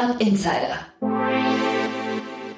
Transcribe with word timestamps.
Startup 0.00 0.18
Insider. 0.22 0.78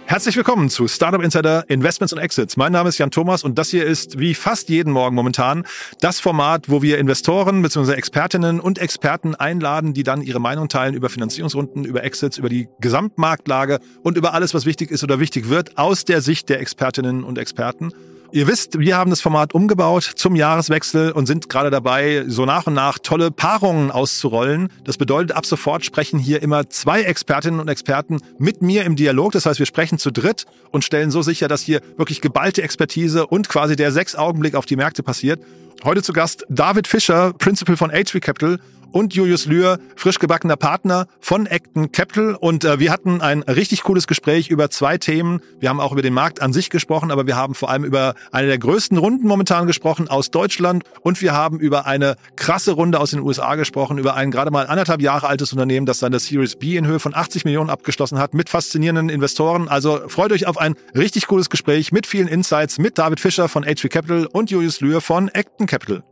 Herzlich 0.06 0.36
willkommen 0.36 0.70
zu 0.70 0.86
Startup 0.86 1.20
Insider 1.20 1.68
Investments 1.68 2.12
und 2.12 2.20
Exits. 2.20 2.56
Mein 2.56 2.70
Name 2.70 2.88
ist 2.88 2.98
Jan 2.98 3.11
Thomas 3.11 3.42
und 3.42 3.58
das 3.58 3.70
hier 3.70 3.84
ist 3.84 4.20
wie 4.20 4.34
fast 4.34 4.68
jeden 4.68 4.92
Morgen 4.92 5.16
momentan 5.16 5.64
das 5.98 6.20
Format, 6.20 6.68
wo 6.68 6.82
wir 6.82 6.98
Investoren 6.98 7.60
bzw. 7.60 7.95
Expertinnen 7.95 8.60
und 8.60 8.78
Experten 8.78 9.34
einladen, 9.34 9.92
die 9.92 10.05
dann 10.05 10.23
ihre 10.23 10.38
Meinung 10.38 10.68
teilen 10.68 10.95
über 10.95 11.09
Finanzierungsrunden, 11.09 11.84
über 11.84 12.05
Exits, 12.05 12.38
über 12.38 12.48
die 12.48 12.68
Gesamtmarktlage 12.80 13.80
und 14.04 14.16
über 14.16 14.34
alles, 14.34 14.54
was 14.54 14.64
wichtig 14.64 14.93
ist 14.93 15.02
oder 15.02 15.18
wichtig 15.18 15.48
wird 15.48 15.77
aus 15.79 16.04
der 16.04 16.20
Sicht 16.20 16.48
der 16.48 16.61
Expertinnen 16.61 17.24
und 17.24 17.38
Experten. 17.38 17.93
Ihr 18.34 18.46
wisst, 18.46 18.78
wir 18.78 18.96
haben 18.96 19.10
das 19.10 19.20
Format 19.20 19.52
umgebaut 19.52 20.04
zum 20.04 20.36
Jahreswechsel 20.36 21.12
und 21.12 21.26
sind 21.26 21.50
gerade 21.50 21.68
dabei, 21.68 22.24
so 22.28 22.46
nach 22.46 22.66
und 22.66 22.73
nach 22.73 22.98
tolle 22.98 23.30
Paarungen 23.30 23.90
auszurollen. 23.90 24.70
Das 24.84 24.96
bedeutet, 24.96 25.36
ab 25.36 25.45
sofort 25.45 25.84
sprechen 25.84 26.18
hier 26.18 26.42
immer 26.42 26.70
zwei 26.70 27.02
Expertinnen 27.02 27.60
und 27.60 27.68
Experten 27.68 28.20
mit 28.38 28.62
mir 28.62 28.84
im 28.84 28.96
Dialog. 28.96 29.32
Das 29.32 29.45
heißt, 29.45 29.59
wir 29.59 29.66
sprechen 29.66 29.98
zu 29.98 30.10
dritt 30.10 30.46
und 30.70 30.82
stellen 30.82 31.10
so 31.10 31.20
sicher, 31.20 31.46
dass 31.46 31.60
hier 31.60 31.82
wirklich 31.98 32.23
geballte 32.23 32.62
Expertise 32.62 33.26
und 33.26 33.50
quasi 33.50 33.76
der 33.76 33.92
sechs 33.92 34.16
Augenblick 34.16 34.54
auf 34.54 34.64
die 34.64 34.76
Märkte 34.76 35.02
passiert. 35.02 35.38
Heute 35.84 36.02
zu 36.02 36.14
Gast 36.14 36.46
David 36.48 36.87
Fischer, 36.88 37.34
Principal 37.34 37.76
von 37.76 37.90
H3 37.90 38.20
Capital 38.20 38.59
und 38.92 39.14
Julius 39.14 39.46
Lühr, 39.46 39.78
frisch 39.96 40.19
gebackener 40.19 40.56
Partner 40.56 41.06
von 41.20 41.46
Acton 41.46 41.92
Capital. 41.92 42.37
Und 42.38 42.64
äh, 42.64 42.78
wir 42.78 42.92
hatten 42.92 43.20
ein 43.20 43.42
richtig 43.42 43.82
cooles 43.82 44.06
Gespräch 44.06 44.48
über 44.48 44.70
zwei 44.70 44.98
Themen. 44.98 45.41
Wir 45.60 45.68
haben 45.68 45.80
auch 45.80 45.92
über 45.92 46.02
den 46.02 46.15
Markt 46.15 46.41
an 46.41 46.52
sich 46.52 46.70
gesprochen, 46.70 47.10
aber 47.10 47.27
wir 47.27 47.37
haben 47.37 47.55
vor 47.55 47.70
allem 47.70 47.84
über 47.84 48.15
eine 48.30 48.46
der 48.46 48.59
größten 48.59 48.98
Runden 48.98 49.27
momentan 49.27 49.66
gesprochen 49.66 50.09
aus 50.09 50.30
Deutschland 50.30 50.84
und 51.01 51.20
wir 51.20 51.32
haben 51.32 51.59
über 51.59 51.87
eine 51.87 52.16
krasse 52.37 52.73
Runde 52.73 53.01
aus 53.01 53.10
den 53.10 53.20
USA 53.20 53.55
gesprochen, 53.55 53.98
über 53.98 54.15
ein 54.15 54.30
gerade 54.30 54.51
mal 54.51 54.66
anderthalb 54.66 55.01
Jahre 55.01 55.29
altes 55.29 55.52
Unternehmen, 55.52 55.87
das 55.87 55.98
seine 55.98 56.18
Series 56.18 56.57
B 56.57 56.76
in 56.76 56.87
Höhe 56.87 57.01
von 57.01 57.15
80 57.15 57.45
Millionen 57.45 57.70
abgeschlossen 57.70 58.18
hat, 58.18 58.35
mit 58.35 58.48
faszinierenden 58.48 59.09
Investoren. 59.09 59.68
Also 59.68 60.01
freut 60.09 60.32
euch 60.32 60.46
auf 60.46 60.59
ein 60.59 60.74
richtig 60.95 61.26
cooles 61.26 61.51
Gespräch 61.51 61.93
mit 61.93 62.07
vielen 62.07 62.29
Insights 62.29 62.79
mit 62.79 62.98
David 62.98 63.20
Fischer 63.20 63.48
von 63.48 63.65
H3 63.65 63.88
Capital 63.88 64.26
und 64.26 64.50
Julius 64.50 64.81
Lühr 64.81 65.00
von 65.00 65.31
Acton 65.32 65.66
Capital. 65.66 66.03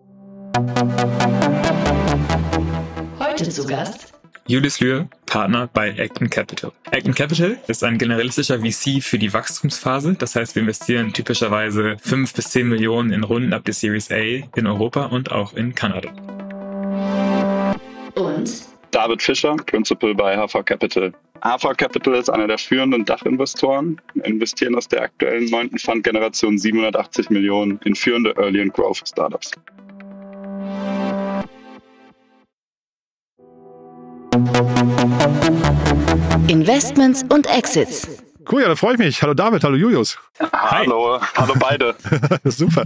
Heute 3.41 3.53
zu 3.53 3.67
Gast 3.67 4.13
Julius 4.47 4.81
Lühr, 4.81 5.09
Partner 5.25 5.67
bei 5.73 5.99
Acton 5.99 6.29
Capital. 6.29 6.73
Acton 6.91 7.15
Capital 7.15 7.59
ist 7.69 7.83
ein 7.83 7.97
generalistischer 7.97 8.59
VC 8.59 9.03
für 9.03 9.19
die 9.19 9.33
Wachstumsphase. 9.33 10.13
Das 10.13 10.37
heißt, 10.37 10.55
wir 10.57 10.61
investieren 10.61 11.15
typischerweise 11.15 11.97
5 12.03 12.35
bis 12.35 12.51
10 12.51 12.69
Millionen 12.69 13.13
in 13.15 13.25
Runden 13.25 13.55
ab 13.55 13.65
der 13.65 13.73
Series 13.73 14.11
A 14.11 14.17
in 14.17 14.67
Europa 14.67 15.07
und 15.07 15.33
auch 15.33 15.55
in 15.55 15.75
Kanada. 15.75 16.11
und 18.17 18.67
David 18.91 19.23
Fischer, 19.23 19.57
Principal 19.57 20.15
bei 20.15 20.37
HV 20.37 20.63
Capital. 20.63 21.15
HV 21.43 21.77
Capital 21.79 22.17
ist 22.17 22.29
einer 22.29 22.47
der 22.47 22.59
führenden 22.59 23.07
Dachinvestoren, 23.07 23.99
Wir 24.13 24.27
investieren 24.27 24.75
aus 24.75 24.87
der 24.87 25.01
aktuellen 25.01 25.47
neunten 25.47 25.79
Fund-Generation 25.79 26.59
780 26.59 27.31
Millionen 27.31 27.81
in 27.87 27.95
führende 27.95 28.35
Early 28.37 28.61
and 28.61 28.75
Growth 28.75 29.09
Startups. 29.09 29.53
Investments 36.49 37.25
und 37.31 37.47
Exits. 37.47 38.07
Cool, 38.51 38.63
ja, 38.63 38.69
da 38.69 38.77
freue 38.77 38.95
ich 38.95 38.99
mich. 38.99 39.23
Hallo 39.23 39.33
David, 39.33 39.63
hallo 39.65 39.77
Julius. 39.77 40.19
Hallo, 40.53 41.21
hallo 41.37 41.55
beide. 41.59 41.95
Super. 42.45 42.85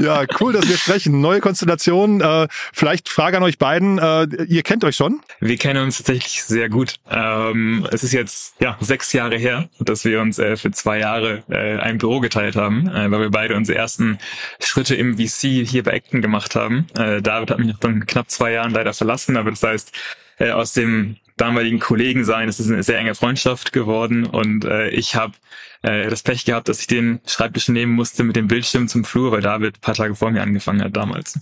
Ja, 0.00 0.24
cool, 0.40 0.52
dass 0.52 0.68
wir 0.68 0.76
sprechen. 0.76 1.20
Neue 1.20 1.40
Konstellation. 1.40 2.20
Äh, 2.20 2.48
vielleicht 2.72 3.08
Frage 3.08 3.38
an 3.38 3.42
euch 3.44 3.58
beiden. 3.58 3.98
Äh, 3.98 4.26
ihr 4.46 4.62
kennt 4.62 4.84
euch 4.84 4.96
schon? 4.96 5.20
Wir 5.40 5.56
kennen 5.56 5.82
uns 5.82 5.96
tatsächlich 5.98 6.42
sehr 6.42 6.68
gut. 6.68 6.96
Ähm, 7.10 7.86
es 7.90 8.04
ist 8.04 8.12
jetzt 8.12 8.56
ja 8.60 8.76
sechs 8.80 9.12
Jahre 9.12 9.36
her, 9.36 9.68
dass 9.80 10.04
wir 10.04 10.20
uns 10.20 10.38
äh, 10.38 10.56
für 10.56 10.70
zwei 10.70 10.98
Jahre 10.98 11.44
äh, 11.48 11.78
ein 11.78 11.98
Büro 11.98 12.20
geteilt 12.20 12.56
haben, 12.56 12.88
äh, 12.88 13.10
weil 13.10 13.20
wir 13.20 13.30
beide 13.30 13.56
unsere 13.56 13.78
ersten 13.78 14.18
Schritte 14.60 14.94
im 14.94 15.16
VC 15.16 15.66
hier 15.66 15.82
bei 15.82 15.94
Acton 15.94 16.20
gemacht 16.20 16.54
haben. 16.54 16.86
Äh, 16.96 17.22
David 17.22 17.50
hat 17.50 17.58
mich 17.58 17.68
nach 17.68 17.78
dann 17.78 18.06
knapp 18.06 18.30
zwei 18.30 18.52
Jahren 18.52 18.72
leider 18.72 18.92
verlassen, 18.92 19.36
aber 19.36 19.50
das 19.50 19.62
heißt, 19.62 19.92
äh, 20.38 20.50
aus 20.50 20.72
dem 20.72 21.16
damaligen 21.36 21.78
Kollegen 21.78 22.24
sein, 22.24 22.48
es 22.48 22.58
ist 22.58 22.68
eine 22.70 22.82
sehr 22.82 22.98
enge 22.98 23.14
Freundschaft 23.14 23.72
geworden 23.72 24.26
und 24.26 24.64
äh, 24.64 24.88
ich 24.88 25.14
habe 25.14 25.34
äh, 25.82 26.08
das 26.10 26.24
Pech 26.24 26.44
gehabt, 26.44 26.68
dass 26.68 26.80
ich 26.80 26.88
den 26.88 27.20
Schreibtisch 27.26 27.68
nehmen 27.68 27.92
musste 27.92 28.24
mit 28.24 28.34
dem 28.34 28.48
Bildschirm 28.48 28.88
zum 28.88 29.04
Flur, 29.04 29.30
weil 29.30 29.40
David 29.40 29.76
ein 29.76 29.80
paar 29.80 29.94
Tage 29.94 30.16
vor 30.16 30.32
mir 30.32 30.42
angefangen 30.42 30.82
hat 30.82 30.96
damals. 30.96 31.38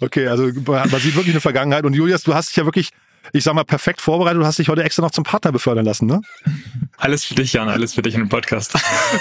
Okay, 0.00 0.26
also 0.26 0.50
man 0.64 0.88
sieht 1.00 1.14
wirklich 1.14 1.32
eine 1.34 1.40
Vergangenheit. 1.40 1.84
Und 1.84 1.94
Julius, 1.94 2.24
du 2.24 2.34
hast 2.34 2.48
dich 2.48 2.56
ja 2.56 2.64
wirklich, 2.64 2.90
ich 3.32 3.44
sag 3.44 3.54
mal, 3.54 3.62
perfekt 3.64 4.00
vorbereitet. 4.00 4.40
Du 4.40 4.46
hast 4.46 4.58
dich 4.58 4.68
heute 4.68 4.82
extra 4.82 5.02
noch 5.02 5.12
zum 5.12 5.22
Partner 5.22 5.52
befördern 5.52 5.84
lassen, 5.84 6.06
ne? 6.06 6.20
Alles 6.96 7.24
für 7.24 7.36
dich, 7.36 7.52
Jan, 7.52 7.68
alles 7.68 7.94
für 7.94 8.02
dich 8.02 8.14
in 8.14 8.20
dem 8.20 8.28
Podcast. 8.28 8.74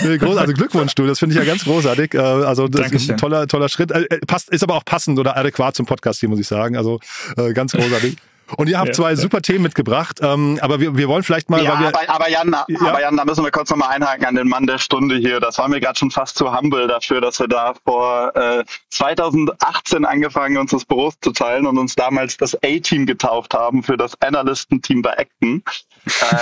Nee, 0.03 0.17
groß, 0.17 0.37
also 0.37 0.53
Glückwunsch, 0.53 0.95
du. 0.95 1.05
Das 1.05 1.19
finde 1.19 1.35
ich 1.35 1.39
ja 1.39 1.45
ganz 1.45 1.63
großartig. 1.65 2.15
Äh, 2.15 2.17
Also 2.17 2.67
das 2.67 2.81
ist 2.81 2.85
Dankeschön. 2.85 3.11
ein 3.11 3.17
toller, 3.17 3.47
toller 3.47 3.69
Schritt. 3.69 3.91
Äh, 3.91 4.07
passt, 4.25 4.49
ist 4.49 4.63
aber 4.63 4.73
auch 4.75 4.85
passend 4.85 5.19
oder 5.19 5.37
adäquat 5.37 5.75
zum 5.75 5.85
Podcast 5.85 6.19
hier, 6.19 6.29
muss 6.29 6.39
ich 6.39 6.47
sagen. 6.47 6.75
Also 6.77 6.99
äh, 7.37 7.53
ganz 7.53 7.73
großartig. 7.73 8.17
Und 8.57 8.69
ihr 8.69 8.77
habt 8.77 8.89
Ja. 8.89 8.93
zwei 8.93 9.15
super 9.15 9.41
Themen 9.41 9.63
mitgebracht. 9.63 10.19
Ähm, 10.21 10.59
aber 10.61 10.79
wir, 10.79 10.97
wir 10.97 11.07
wollen 11.07 11.23
vielleicht 11.23 11.49
mal, 11.49 11.63
Ja, 11.63 11.73
weil 11.73 11.79
wir, 11.81 11.87
aber, 11.87 12.09
aber, 12.09 12.29
Jan, 12.29 12.53
aber 12.53 13.01
Jan, 13.01 13.17
da 13.17 13.25
müssen 13.25 13.43
wir 13.43 13.51
kurz 13.51 13.69
nochmal 13.69 13.89
einhaken 13.89 14.25
an 14.25 14.35
den 14.35 14.47
Mann 14.47 14.65
der 14.67 14.77
Stunde 14.77 15.15
hier. 15.15 15.39
Das 15.39 15.57
war 15.57 15.67
mir 15.67 15.79
gerade 15.79 15.97
schon 15.97 16.11
fast 16.11 16.37
zu 16.37 16.55
humble 16.55 16.87
dafür, 16.87 17.21
dass 17.21 17.39
wir 17.39 17.47
da 17.47 17.73
vor 17.85 18.35
äh, 18.35 18.63
2018 18.89 20.05
angefangen, 20.05 20.57
uns 20.57 20.71
das 20.71 20.85
Büro 20.85 21.11
zu 21.21 21.31
teilen 21.31 21.65
und 21.65 21.77
uns 21.77 21.95
damals 21.95 22.37
das 22.37 22.55
A-Team 22.63 23.05
getauft 23.05 23.53
haben 23.53 23.83
für 23.83 23.97
das 23.97 24.19
Analysten-Team 24.21 25.01
bei 25.01 25.17
Acton. 25.17 25.63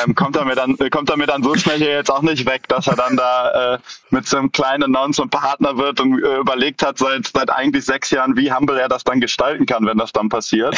Ähm, 0.06 0.16
kommt 0.16 0.38
er 0.38 0.46
mir 0.46 0.56
dann 0.56 0.78
kommt 0.90 1.10
er 1.10 1.18
mir 1.18 1.26
dann 1.28 1.44
so 1.44 1.54
schnell 1.56 1.78
hier 1.80 1.92
jetzt 1.92 2.10
auch 2.10 2.22
nicht 2.22 2.46
weg, 2.46 2.68
dass 2.70 2.88
er 2.88 2.96
dann 2.96 3.18
da 3.18 3.74
äh, 3.76 3.78
mit 4.10 4.26
so 4.26 4.38
einem 4.38 4.52
kleinen 4.54 4.84
Announcement 4.84 5.32
Partner 5.32 5.78
wird 5.78 6.00
und 6.00 6.24
äh, 6.24 6.38
überlegt 6.38 6.82
hat 6.86 6.98
seit 6.98 7.28
seit 7.28 7.50
eigentlich 7.50 7.84
sechs 7.84 8.10
Jahren, 8.10 8.38
wie 8.38 8.54
humble 8.54 8.80
er 8.80 8.88
das 8.88 9.04
dann 9.04 9.20
gestalten 9.20 9.66
kann, 9.66 9.86
wenn 9.86 9.98
das 9.98 10.14
dann 10.14 10.30
passiert. 10.30 10.78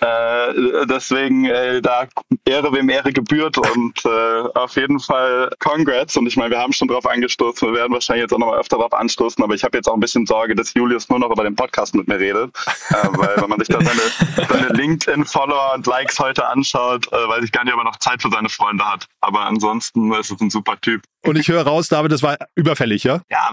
Äh, 0.00 0.50
deswegen 0.86 1.44
äh, 1.46 1.80
da 1.80 2.06
Ehre 2.44 2.72
wem 2.72 2.88
Ehre 2.88 3.12
gebührt 3.12 3.58
und 3.58 4.04
äh, 4.04 4.40
auf 4.54 4.76
jeden 4.76 5.00
Fall 5.00 5.50
Congrats. 5.58 6.16
Und 6.16 6.26
ich 6.26 6.36
meine, 6.36 6.50
wir 6.50 6.58
haben 6.58 6.72
schon 6.72 6.88
drauf 6.88 7.06
angestoßen, 7.06 7.68
wir 7.68 7.74
werden 7.74 7.92
wahrscheinlich 7.92 8.22
jetzt 8.22 8.32
auch 8.32 8.38
noch 8.38 8.48
mal 8.48 8.58
öfter 8.58 8.76
drauf 8.76 8.92
anstoßen, 8.92 9.42
aber 9.42 9.54
ich 9.54 9.64
habe 9.64 9.76
jetzt 9.76 9.88
auch 9.88 9.94
ein 9.94 10.00
bisschen 10.00 10.26
Sorge, 10.26 10.54
dass 10.54 10.74
Julius 10.74 11.08
nur 11.08 11.18
noch 11.18 11.30
über 11.30 11.44
den 11.44 11.56
Podcast 11.56 11.94
mit 11.94 12.08
mir 12.08 12.18
redet. 12.18 12.50
Äh, 12.90 12.94
weil 13.12 13.36
wenn 13.36 13.48
man 13.48 13.58
sich 13.58 13.68
da 13.68 13.80
seine, 13.80 14.46
seine 14.48 14.68
LinkedIn-Follower 14.68 15.74
und 15.74 15.86
Likes 15.86 16.18
heute 16.18 16.46
anschaut, 16.46 17.06
äh, 17.12 17.16
weiß 17.16 17.44
ich 17.44 17.52
gar 17.52 17.64
nicht, 17.64 17.74
ob 17.74 17.80
er 17.80 17.84
noch 17.84 17.98
Zeit 17.98 18.22
für 18.22 18.30
seine 18.30 18.48
Freunde 18.48 18.84
hat. 18.84 19.06
Aber 19.20 19.46
ansonsten 19.46 20.12
ist 20.14 20.30
es 20.30 20.40
ein 20.40 20.50
super 20.50 20.80
Typ. 20.80 21.02
und 21.24 21.36
ich 21.36 21.48
höre 21.48 21.62
raus, 21.62 21.88
David, 21.88 22.12
das 22.12 22.22
war 22.22 22.36
überfällig, 22.54 23.04
ja? 23.04 23.20
Ja, 23.30 23.50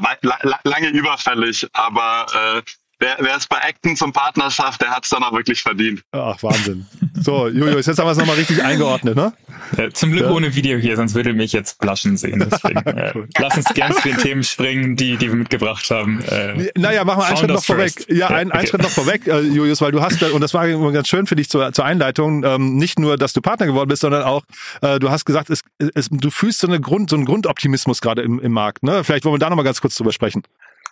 lange 0.64 0.90
überfällig, 0.90 1.68
aber 1.74 2.26
äh, 2.34 2.62
wer, 3.06 3.18
wer 3.20 3.36
es 3.38 3.48
bei 3.48 3.58
Acton 3.58 3.96
zum 3.96 4.12
Partner 4.12 4.50
schafft, 4.52 4.82
der 4.82 4.90
hat 4.90 5.04
es 5.04 5.10
dann 5.10 5.24
auch 5.24 5.34
wirklich 5.34 5.62
verdient. 5.62 6.02
Ach, 6.12 6.42
Wahnsinn. 6.42 6.86
So, 7.22 7.48
Julius, 7.48 7.86
jetzt 7.86 8.00
haben 8.00 8.08
wir 8.08 8.12
es 8.12 8.18
nochmal 8.18 8.36
richtig 8.36 8.64
eingeordnet, 8.64 9.16
ne? 9.16 9.34
Äh, 9.78 9.90
zum 9.92 10.12
Glück 10.12 10.26
Ja. 10.26 10.32
ohne 10.32 10.54
Video 10.56 10.78
hier, 10.78 10.96
sonst 10.96 11.16
würde 11.16 11.34
mich 11.34 11.52
jetzt 11.54 11.80
blaschen 11.80 12.18
sehen. 12.18 12.46
Deswegen, 12.52 12.80
äh, 12.86 13.14
lass 13.40 13.58
uns 13.58 13.66
gerne 13.74 13.96
zu 13.96 14.02
den 14.08 14.18
Themen 14.18 14.44
springen, 14.44 14.96
die, 14.96 15.18
die 15.18 15.28
wir 15.30 15.36
mitgebracht 15.36 15.90
haben. 15.90 16.22
Äh, 16.24 16.72
Naja, 16.78 17.04
machen 17.04 17.20
wir 17.22 17.26
einen 17.28 17.38
Schritt 17.38 17.50
noch 17.50 17.64
vorweg. 17.64 17.94
first. 17.94 18.10
Ja, 18.10 18.28
ein, 18.28 18.48
okay. 18.50 18.58
einen 18.60 18.68
Schritt 18.68 18.82
noch 18.82 18.90
vorweg, 18.90 19.28
äh, 19.28 19.40
Julius, 19.42 19.82
weil 19.82 19.92
du 19.92 20.02
hast, 20.02 20.22
und 20.24 20.42
das 20.42 20.54
war 20.54 20.68
ganz 20.92 21.08
schön 21.08 21.26
für 21.28 21.36
dich 21.36 21.50
zur, 21.50 21.72
zur 21.74 21.86
Einleitung, 21.86 22.44
ähm, 22.44 22.76
nicht 22.78 23.00
nur, 23.00 23.18
dass 23.18 23.34
du 23.34 23.42
Partner 23.42 23.66
geworden 23.68 23.88
bist, 23.88 24.02
sondern 24.02 24.24
auch, 24.24 24.44
äh, 24.82 25.00
du 25.00 25.10
hast 25.10 25.26
gesagt, 25.26 25.50
es, 25.50 25.62
es, 25.94 26.10
du 26.12 26.30
fühlst 26.30 26.60
so, 26.60 26.68
eine 26.68 26.80
Grund, 26.80 27.10
so 27.10 27.16
einen 27.16 27.26
Grundoptimismus 27.26 28.02
gerade 28.02 28.22
im, 28.22 28.40
im 28.40 28.52
Markt. 28.52 28.84
Ne? 28.84 29.04
Vielleicht 29.04 29.26
wollen 29.26 29.36
wir 29.36 29.40
da 29.40 29.50
nochmal 29.50 29.66
ganz 29.66 29.82
kurz 29.82 29.96
drüber 29.96 30.12
sprechen. 30.12 30.44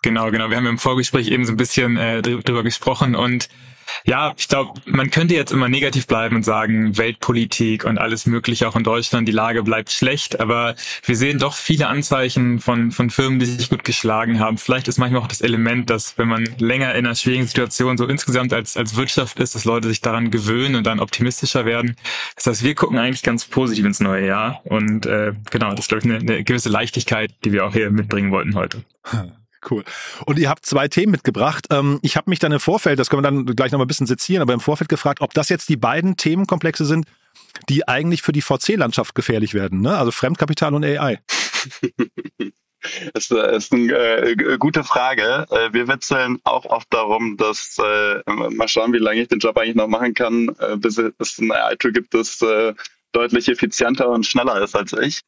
Genau, 0.03 0.29
genau. 0.31 0.49
Wir 0.49 0.57
haben 0.57 0.67
im 0.67 0.77
Vorgespräch 0.77 1.29
eben 1.29 1.45
so 1.45 1.53
ein 1.53 1.57
bisschen 1.57 1.97
äh, 1.97 2.21
drü- 2.23 2.43
drüber 2.43 2.61
gesprochen 2.61 3.15
und 3.15 3.49
ja, 4.05 4.33
ich 4.37 4.47
glaube, 4.47 4.79
man 4.85 5.11
könnte 5.11 5.33
jetzt 5.35 5.51
immer 5.51 5.69
negativ 5.69 6.07
bleiben 6.07 6.35
und 6.37 6.43
sagen, 6.43 6.97
Weltpolitik 6.97 7.85
und 7.85 7.97
alles 7.97 8.25
Mögliche 8.25 8.67
auch 8.67 8.75
in 8.75 8.83
Deutschland, 8.83 9.27
die 9.27 9.33
Lage 9.33 9.61
bleibt 9.63 9.91
schlecht, 9.91 10.39
aber 10.39 10.75
wir 11.05 11.15
sehen 11.15 11.37
doch 11.39 11.53
viele 11.53 11.87
Anzeichen 11.87 12.59
von, 12.59 12.91
von 12.91 13.09
Firmen, 13.09 13.39
die 13.39 13.45
sich 13.45 13.69
gut 13.69 13.83
geschlagen 13.83 14.39
haben. 14.39 14.57
Vielleicht 14.57 14.87
ist 14.87 14.97
manchmal 14.97 15.21
auch 15.21 15.27
das 15.27 15.41
Element, 15.41 15.89
dass 15.89 16.17
wenn 16.17 16.27
man 16.27 16.47
länger 16.57 16.95
in 16.95 17.05
einer 17.05 17.15
schwierigen 17.15 17.45
Situation 17.45 17.97
so 17.97 18.05
insgesamt 18.07 18.51
als, 18.53 18.75
als 18.77 18.95
Wirtschaft 18.95 19.39
ist, 19.39 19.55
dass 19.55 19.63
Leute 19.65 19.87
sich 19.89 20.01
daran 20.01 20.31
gewöhnen 20.31 20.75
und 20.75 20.85
dann 20.85 20.99
optimistischer 20.99 21.65
werden. 21.65 21.95
Das 22.35 22.47
heißt, 22.47 22.63
wir 22.63 22.75
gucken 22.75 22.97
eigentlich 22.97 23.21
ganz 23.23 23.45
positiv 23.45 23.85
ins 23.85 23.99
neue 23.99 24.25
Jahr 24.27 24.61
und 24.65 25.05
äh, 25.05 25.33
genau, 25.51 25.71
das 25.71 25.81
ist, 25.81 25.89
glaube 25.89 25.99
ich, 26.05 26.05
eine, 26.13 26.19
eine 26.19 26.43
gewisse 26.43 26.69
Leichtigkeit, 26.69 27.31
die 27.45 27.51
wir 27.53 27.65
auch 27.65 27.73
hier 27.73 27.89
mitbringen 27.91 28.31
wollten 28.31 28.55
heute. 28.55 28.83
Cool. 29.69 29.83
Und 30.25 30.39
ihr 30.39 30.49
habt 30.49 30.65
zwei 30.65 30.87
Themen 30.87 31.11
mitgebracht. 31.11 31.67
Ähm, 31.69 31.99
ich 32.01 32.17
habe 32.17 32.29
mich 32.29 32.39
dann 32.39 32.51
im 32.51 32.59
Vorfeld, 32.59 32.99
das 32.99 33.09
können 33.09 33.23
wir 33.23 33.29
dann 33.29 33.45
gleich 33.45 33.71
noch 33.71 33.79
mal 33.79 33.85
ein 33.85 33.87
bisschen 33.87 34.07
sezieren, 34.07 34.41
aber 34.41 34.53
im 34.53 34.59
Vorfeld 34.59 34.89
gefragt, 34.89 35.21
ob 35.21 35.33
das 35.33 35.49
jetzt 35.49 35.69
die 35.69 35.77
beiden 35.77 36.17
Themenkomplexe 36.17 36.85
sind, 36.85 37.05
die 37.69 37.87
eigentlich 37.87 38.21
für 38.21 38.31
die 38.31 38.41
VC-Landschaft 38.41 39.15
gefährlich 39.15 39.53
werden. 39.53 39.81
Ne? 39.81 39.97
Also 39.97 40.11
Fremdkapital 40.11 40.73
und 40.73 40.83
AI. 40.83 41.19
Das 43.13 43.31
ist 43.31 43.71
eine 43.71 43.93
äh, 43.93 44.57
gute 44.57 44.83
Frage. 44.83 45.45
Äh, 45.49 45.71
wir 45.71 45.87
witzeln 45.87 46.39
auch 46.43 46.65
oft 46.65 46.93
darum, 46.93 47.37
dass 47.37 47.77
äh, 47.79 48.21
mal 48.29 48.67
schauen, 48.67 48.91
wie 48.91 48.97
lange 48.97 49.21
ich 49.21 49.29
den 49.29 49.39
Job 49.39 49.57
eigentlich 49.57 49.75
noch 49.75 49.87
machen 49.87 50.13
kann, 50.13 50.49
äh, 50.59 50.75
bis 50.75 50.97
es 50.97 51.39
ein 51.39 51.51
AI-Tool 51.51 51.93
gibt, 51.93 52.13
das 52.13 52.41
äh, 52.41 52.73
deutlich 53.13 53.47
effizienter 53.47 54.09
und 54.09 54.25
schneller 54.25 54.61
ist 54.61 54.75
als 54.75 54.91
ich. 54.93 55.21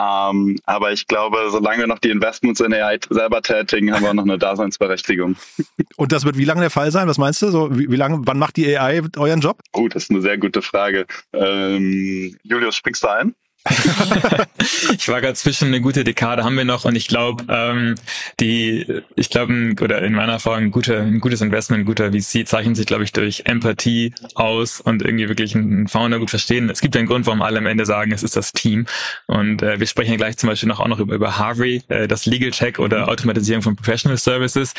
Ähm, 0.00 0.58
aber 0.64 0.92
ich 0.92 1.06
glaube, 1.06 1.36
solange 1.50 1.80
wir 1.80 1.86
noch 1.86 1.98
die 1.98 2.10
Investments 2.10 2.60
in 2.60 2.72
AI 2.72 2.98
selber 3.10 3.42
tätigen, 3.42 3.92
haben 3.92 4.02
wir 4.02 4.14
noch 4.14 4.24
eine 4.24 4.38
Daseinsberechtigung. 4.38 5.36
Und 5.96 6.12
das 6.12 6.24
wird 6.24 6.38
wie 6.38 6.44
lange 6.44 6.62
der 6.62 6.70
Fall 6.70 6.90
sein? 6.90 7.06
Was 7.06 7.18
meinst 7.18 7.42
du? 7.42 7.50
So, 7.50 7.76
wie, 7.76 7.90
wie 7.90 7.96
lange, 7.96 8.20
wann 8.22 8.38
macht 8.38 8.56
die 8.56 8.78
AI 8.78 9.02
euren 9.16 9.40
Job? 9.40 9.60
Oh, 9.72 9.88
das 9.88 10.04
ist 10.04 10.10
eine 10.10 10.22
sehr 10.22 10.38
gute 10.38 10.62
Frage. 10.62 11.06
Ähm, 11.32 12.36
Julius, 12.42 12.76
springst 12.76 13.02
du 13.02 13.08
ein? 13.08 13.34
ich 14.92 15.08
war 15.08 15.20
gerade 15.20 15.34
zwischen 15.34 15.68
eine 15.68 15.82
gute 15.82 16.02
Dekade 16.02 16.44
haben 16.44 16.56
wir 16.56 16.64
noch 16.64 16.86
und 16.86 16.96
ich 16.96 17.08
glaube, 17.08 17.44
ähm, 17.48 17.94
die, 18.40 19.02
ich 19.16 19.28
glaube, 19.28 19.74
oder 19.80 20.00
in 20.00 20.14
meiner 20.14 20.32
Erfahrung 20.32 20.64
ein, 20.64 20.70
guter, 20.70 21.00
ein 21.00 21.20
gutes 21.20 21.42
Investment, 21.42 21.82
ein 21.82 21.84
guter 21.84 22.10
VC 22.10 22.48
zeichnet 22.48 22.76
sich, 22.76 22.86
glaube 22.86 23.04
ich, 23.04 23.12
durch 23.12 23.42
Empathie 23.44 24.14
aus 24.34 24.80
und 24.80 25.02
irgendwie 25.02 25.28
wirklich 25.28 25.54
einen 25.54 25.88
Founder 25.88 26.18
gut 26.18 26.30
verstehen. 26.30 26.70
Es 26.70 26.80
gibt 26.80 26.96
einen 26.96 27.06
Grund, 27.06 27.26
warum 27.26 27.42
alle 27.42 27.58
am 27.58 27.66
Ende 27.66 27.84
sagen, 27.84 28.12
es 28.12 28.22
ist 28.22 28.34
das 28.34 28.52
Team. 28.52 28.86
Und 29.26 29.62
äh, 29.62 29.78
wir 29.78 29.86
sprechen 29.86 30.12
ja 30.12 30.16
gleich 30.16 30.38
zum 30.38 30.48
Beispiel 30.48 30.68
noch 30.68 30.80
auch 30.80 30.88
noch 30.88 30.98
über, 30.98 31.14
über 31.14 31.36
Harvey, 31.36 31.82
äh, 31.88 32.08
das 32.08 32.24
Legal 32.24 32.52
Check 32.52 32.78
oder 32.78 33.08
Automatisierung 33.08 33.62
von 33.62 33.76
Professional 33.76 34.16
Services. 34.16 34.72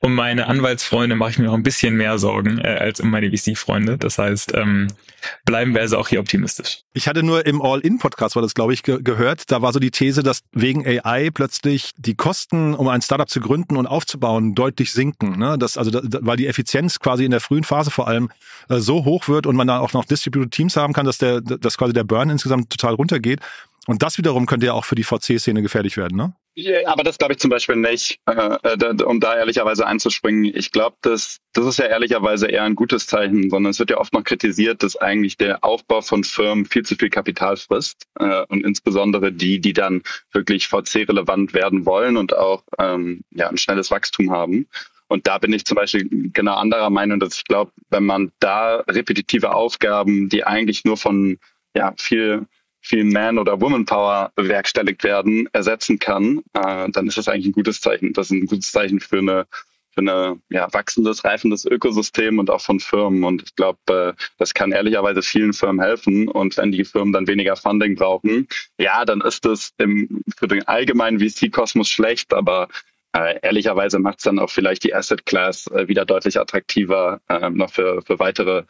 Um 0.00 0.14
meine 0.14 0.46
Anwaltsfreunde 0.46 1.16
mache 1.16 1.30
ich 1.30 1.38
mir 1.38 1.46
noch 1.46 1.54
ein 1.54 1.64
bisschen 1.64 1.96
mehr 1.96 2.18
Sorgen 2.18 2.58
äh, 2.58 2.68
als 2.68 3.00
um 3.00 3.10
meine 3.10 3.30
VC-Freunde. 3.30 3.98
Das 3.98 4.18
heißt, 4.18 4.54
ähm, 4.54 4.86
bleiben 5.44 5.74
wir 5.74 5.80
also 5.80 5.98
auch 5.98 6.08
hier 6.08 6.20
optimistisch. 6.20 6.82
Ich 6.92 7.08
hatte 7.08 7.22
nur 7.22 7.44
im 7.46 7.60
All-In-Podcast 7.60 8.27
Podcast 8.28 8.36
war 8.36 8.42
das, 8.42 8.54
glaube 8.54 8.72
ich, 8.72 8.82
ge 8.82 9.00
gehört. 9.02 9.50
Da 9.50 9.62
war 9.62 9.72
so 9.72 9.78
die 9.78 9.90
These, 9.90 10.22
dass 10.22 10.40
wegen 10.52 10.86
AI 10.86 11.30
plötzlich 11.30 11.92
die 11.96 12.14
Kosten, 12.14 12.74
um 12.74 12.88
ein 12.88 13.02
Startup 13.02 13.28
zu 13.28 13.40
gründen 13.40 13.76
und 13.76 13.86
aufzubauen, 13.86 14.54
deutlich 14.54 14.92
sinken. 14.92 15.38
Ne? 15.38 15.56
Das, 15.58 15.76
also, 15.76 15.90
da, 15.90 16.00
weil 16.20 16.36
die 16.36 16.46
Effizienz 16.46 16.98
quasi 16.98 17.24
in 17.24 17.30
der 17.30 17.40
frühen 17.40 17.64
Phase 17.64 17.90
vor 17.90 18.08
allem 18.08 18.30
äh, 18.68 18.78
so 18.78 19.04
hoch 19.04 19.28
wird 19.28 19.46
und 19.46 19.56
man 19.56 19.66
da 19.66 19.78
auch 19.78 19.92
noch 19.92 20.04
Distributed 20.04 20.50
Teams 20.50 20.76
haben 20.76 20.92
kann, 20.92 21.06
dass 21.06 21.18
der, 21.18 21.40
dass 21.40 21.78
quasi 21.78 21.92
der 21.92 22.04
Burn 22.04 22.30
insgesamt 22.30 22.70
total 22.70 22.94
runtergeht. 22.94 23.40
Und 23.86 24.02
das 24.02 24.18
wiederum 24.18 24.46
könnte 24.46 24.66
ja 24.66 24.74
auch 24.74 24.84
für 24.84 24.94
die 24.94 25.04
VC-Szene 25.04 25.62
gefährlich 25.62 25.96
werden, 25.96 26.16
ne? 26.16 26.34
Aber 26.86 27.04
das 27.04 27.18
glaube 27.18 27.34
ich 27.34 27.38
zum 27.38 27.50
Beispiel 27.50 27.76
nicht, 27.76 28.18
äh, 28.26 28.56
äh 28.62 29.02
um 29.04 29.20
da 29.20 29.36
ehrlicherweise 29.36 29.86
einzuspringen. 29.86 30.44
Ich 30.44 30.72
glaube, 30.72 30.96
das, 31.02 31.38
das 31.52 31.66
ist 31.66 31.78
ja 31.78 31.86
ehrlicherweise 31.86 32.46
eher 32.46 32.64
ein 32.64 32.74
gutes 32.74 33.06
Zeichen, 33.06 33.50
sondern 33.50 33.70
es 33.70 33.78
wird 33.78 33.90
ja 33.90 33.98
oft 33.98 34.12
noch 34.12 34.24
kritisiert, 34.24 34.82
dass 34.82 34.96
eigentlich 34.96 35.36
der 35.36 35.64
Aufbau 35.64 36.00
von 36.00 36.24
Firmen 36.24 36.64
viel 36.64 36.84
zu 36.84 36.96
viel 36.96 37.10
Kapital 37.10 37.56
frisst 37.56 38.06
äh, 38.18 38.44
und 38.48 38.64
insbesondere 38.64 39.32
die, 39.32 39.60
die 39.60 39.72
dann 39.72 40.02
wirklich 40.32 40.68
VC-relevant 40.68 41.54
werden 41.54 41.86
wollen 41.86 42.16
und 42.16 42.36
auch 42.36 42.62
ähm, 42.78 43.22
ja, 43.30 43.48
ein 43.48 43.58
schnelles 43.58 43.90
Wachstum 43.90 44.30
haben. 44.32 44.68
Und 45.08 45.26
da 45.26 45.38
bin 45.38 45.52
ich 45.52 45.64
zum 45.64 45.76
Beispiel 45.76 46.30
genau 46.32 46.54
anderer 46.54 46.90
Meinung, 46.90 47.18
dass 47.18 47.38
ich 47.38 47.44
glaube, 47.44 47.72
wenn 47.88 48.04
man 48.04 48.30
da 48.40 48.84
repetitive 48.88 49.54
Aufgaben, 49.54 50.28
die 50.28 50.44
eigentlich 50.44 50.84
nur 50.84 50.96
von 50.96 51.38
ja, 51.74 51.94
viel 51.96 52.46
viel 52.80 53.04
Man- 53.04 53.38
oder 53.38 53.60
Woman-Power 53.60 54.32
bewerkstelligt 54.34 55.04
werden, 55.04 55.48
ersetzen 55.52 55.98
kann, 55.98 56.42
äh, 56.54 56.88
dann 56.90 57.06
ist 57.06 57.18
das 57.18 57.28
eigentlich 57.28 57.46
ein 57.46 57.52
gutes 57.52 57.80
Zeichen. 57.80 58.12
Das 58.12 58.26
ist 58.26 58.32
ein 58.32 58.46
gutes 58.46 58.72
Zeichen 58.72 59.00
für 59.00 59.18
eine 59.18 59.46
für 59.98 60.02
eine 60.02 60.40
ja, 60.48 60.72
wachsendes, 60.72 61.24
reifendes 61.24 61.64
Ökosystem 61.64 62.38
und 62.38 62.50
auch 62.50 62.60
von 62.60 62.78
Firmen. 62.78 63.24
Und 63.24 63.42
ich 63.42 63.56
glaube, 63.56 64.14
äh, 64.16 64.22
das 64.38 64.54
kann 64.54 64.70
ehrlicherweise 64.70 65.22
vielen 65.22 65.52
Firmen 65.52 65.80
helfen. 65.80 66.28
Und 66.28 66.56
wenn 66.56 66.70
die 66.70 66.84
Firmen 66.84 67.12
dann 67.12 67.26
weniger 67.26 67.56
Funding 67.56 67.96
brauchen, 67.96 68.46
ja, 68.78 69.04
dann 69.04 69.20
ist 69.22 69.44
das 69.44 69.72
im, 69.78 70.22
für 70.36 70.46
den 70.46 70.66
allgemeinen 70.68 71.18
VC-Kosmos 71.18 71.88
schlecht, 71.88 72.32
aber 72.32 72.68
äh, 73.12 73.40
ehrlicherweise 73.42 73.98
macht 73.98 74.18
es 74.18 74.24
dann 74.24 74.38
auch 74.38 74.50
vielleicht 74.50 74.84
die 74.84 74.94
Asset 74.94 75.26
Class 75.26 75.66
äh, 75.68 75.88
wieder 75.88 76.04
deutlich 76.04 76.38
attraktiver 76.38 77.20
äh, 77.28 77.50
noch 77.50 77.72
für, 77.72 78.02
für 78.02 78.20
weitere 78.20 78.64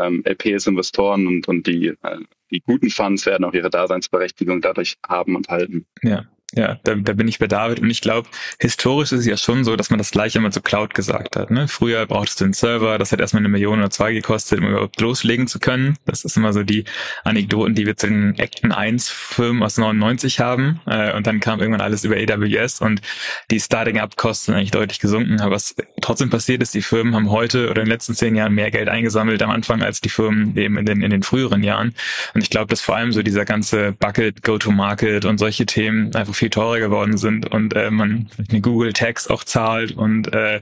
ähm, 0.00 0.22
LPs, 0.24 0.66
Investoren 0.66 1.26
und, 1.26 1.48
und 1.48 1.66
die, 1.66 1.88
äh, 1.88 2.18
die 2.50 2.60
guten 2.60 2.90
Funds 2.90 3.26
werden 3.26 3.44
auch 3.44 3.54
ihre 3.54 3.70
Daseinsberechtigung 3.70 4.60
dadurch 4.60 4.96
haben 5.06 5.36
und 5.36 5.48
halten. 5.48 5.86
Ja. 6.02 6.24
Ja, 6.54 6.78
da, 6.84 6.94
da 6.94 7.12
bin 7.12 7.26
ich 7.26 7.38
bei 7.38 7.48
David 7.48 7.80
und 7.80 7.90
ich 7.90 8.00
glaube, 8.00 8.28
historisch 8.60 9.10
ist 9.12 9.20
es 9.20 9.26
ja 9.26 9.36
schon 9.36 9.64
so, 9.64 9.74
dass 9.74 9.90
man 9.90 9.98
das 9.98 10.12
gleiche 10.12 10.38
immer 10.38 10.52
zu 10.52 10.62
Cloud 10.62 10.94
gesagt 10.94 11.34
hat. 11.34 11.50
Ne? 11.50 11.66
Früher 11.66 12.06
brauchtest 12.06 12.40
du 12.40 12.44
einen 12.44 12.52
Server, 12.52 12.98
das 12.98 13.10
hat 13.10 13.20
erstmal 13.20 13.40
eine 13.40 13.48
Million 13.48 13.80
oder 13.80 13.90
zwei 13.90 14.12
gekostet, 14.12 14.60
um 14.60 14.68
überhaupt 14.68 15.00
loslegen 15.00 15.48
zu 15.48 15.58
können. 15.58 15.98
Das 16.06 16.24
ist 16.24 16.36
immer 16.36 16.52
so 16.52 16.62
die 16.62 16.84
Anekdoten, 17.24 17.74
die 17.74 17.84
wir 17.84 17.96
zu 17.96 18.06
den 18.06 18.38
Acton 18.38 18.70
1 18.70 19.08
Firmen 19.08 19.62
aus 19.64 19.76
99 19.76 20.38
haben. 20.38 20.80
Äh, 20.86 21.14
und 21.14 21.26
dann 21.26 21.40
kam 21.40 21.58
irgendwann 21.58 21.80
alles 21.80 22.04
über 22.04 22.16
AWS 22.16 22.80
und 22.80 23.02
die 23.50 23.58
Starting-Up-Kosten 23.58 24.54
eigentlich 24.54 24.70
deutlich 24.70 25.00
gesunken. 25.00 25.40
Aber 25.40 25.56
was 25.56 25.74
trotzdem 26.00 26.30
passiert 26.30 26.62
ist, 26.62 26.74
die 26.74 26.82
Firmen 26.82 27.14
haben 27.16 27.30
heute 27.30 27.70
oder 27.70 27.82
in 27.82 27.86
den 27.86 27.92
letzten 27.92 28.14
zehn 28.14 28.36
Jahren 28.36 28.54
mehr 28.54 28.70
Geld 28.70 28.88
eingesammelt 28.88 29.42
am 29.42 29.50
Anfang 29.50 29.82
als 29.82 30.00
die 30.00 30.08
Firmen 30.08 30.56
eben 30.56 30.78
in 30.78 30.86
den, 30.86 31.02
in 31.02 31.10
den 31.10 31.24
früheren 31.24 31.64
Jahren. 31.64 31.94
Und 32.34 32.42
ich 32.42 32.50
glaube, 32.50 32.68
dass 32.68 32.80
vor 32.80 32.94
allem 32.94 33.12
so 33.12 33.22
dieser 33.22 33.44
ganze 33.44 33.92
Bucket, 33.92 34.42
Go-to-Market 34.44 35.24
und 35.24 35.38
solche 35.38 35.66
Themen 35.66 36.14
einfach 36.14 36.35
viel 36.36 36.50
teurer 36.50 36.78
geworden 36.78 37.16
sind 37.16 37.50
und 37.50 37.74
äh, 37.74 37.90
man 37.90 38.28
eine 38.50 38.60
Google 38.60 38.92
Tax 38.92 39.28
auch 39.28 39.44
zahlt 39.44 39.92
und 39.92 40.32
äh, 40.32 40.60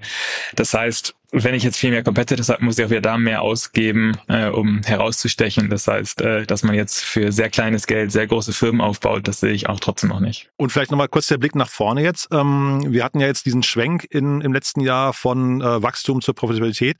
das 0.54 0.74
heißt, 0.74 1.14
wenn 1.34 1.54
ich 1.54 1.64
jetzt 1.64 1.76
viel 1.76 1.90
mehr 1.90 2.04
Competitors 2.04 2.48
habe, 2.48 2.64
muss 2.64 2.78
ich 2.78 2.84
auch 2.84 2.90
wieder 2.90 3.00
da 3.00 3.18
mehr 3.18 3.42
ausgeben, 3.42 4.16
äh, 4.28 4.46
um 4.46 4.82
herauszustechen. 4.84 5.68
Das 5.68 5.88
heißt, 5.88 6.20
äh, 6.20 6.46
dass 6.46 6.62
man 6.62 6.76
jetzt 6.76 7.04
für 7.04 7.32
sehr 7.32 7.50
kleines 7.50 7.88
Geld 7.88 8.12
sehr 8.12 8.28
große 8.28 8.52
Firmen 8.52 8.80
aufbaut, 8.80 9.26
das 9.26 9.40
sehe 9.40 9.52
ich 9.52 9.68
auch 9.68 9.80
trotzdem 9.80 10.10
noch 10.10 10.20
nicht. 10.20 10.48
Und 10.56 10.70
vielleicht 10.70 10.92
nochmal 10.92 11.08
kurz 11.08 11.26
der 11.26 11.38
Blick 11.38 11.56
nach 11.56 11.68
vorne 11.68 12.02
jetzt. 12.02 12.28
Ähm, 12.30 12.84
wir 12.86 13.02
hatten 13.02 13.18
ja 13.18 13.26
jetzt 13.26 13.46
diesen 13.46 13.64
Schwenk 13.64 14.06
in, 14.08 14.40
im 14.42 14.52
letzten 14.52 14.80
Jahr 14.80 15.12
von 15.12 15.60
äh, 15.60 15.82
Wachstum 15.82 16.20
zur 16.20 16.34
Profitabilität. 16.34 16.96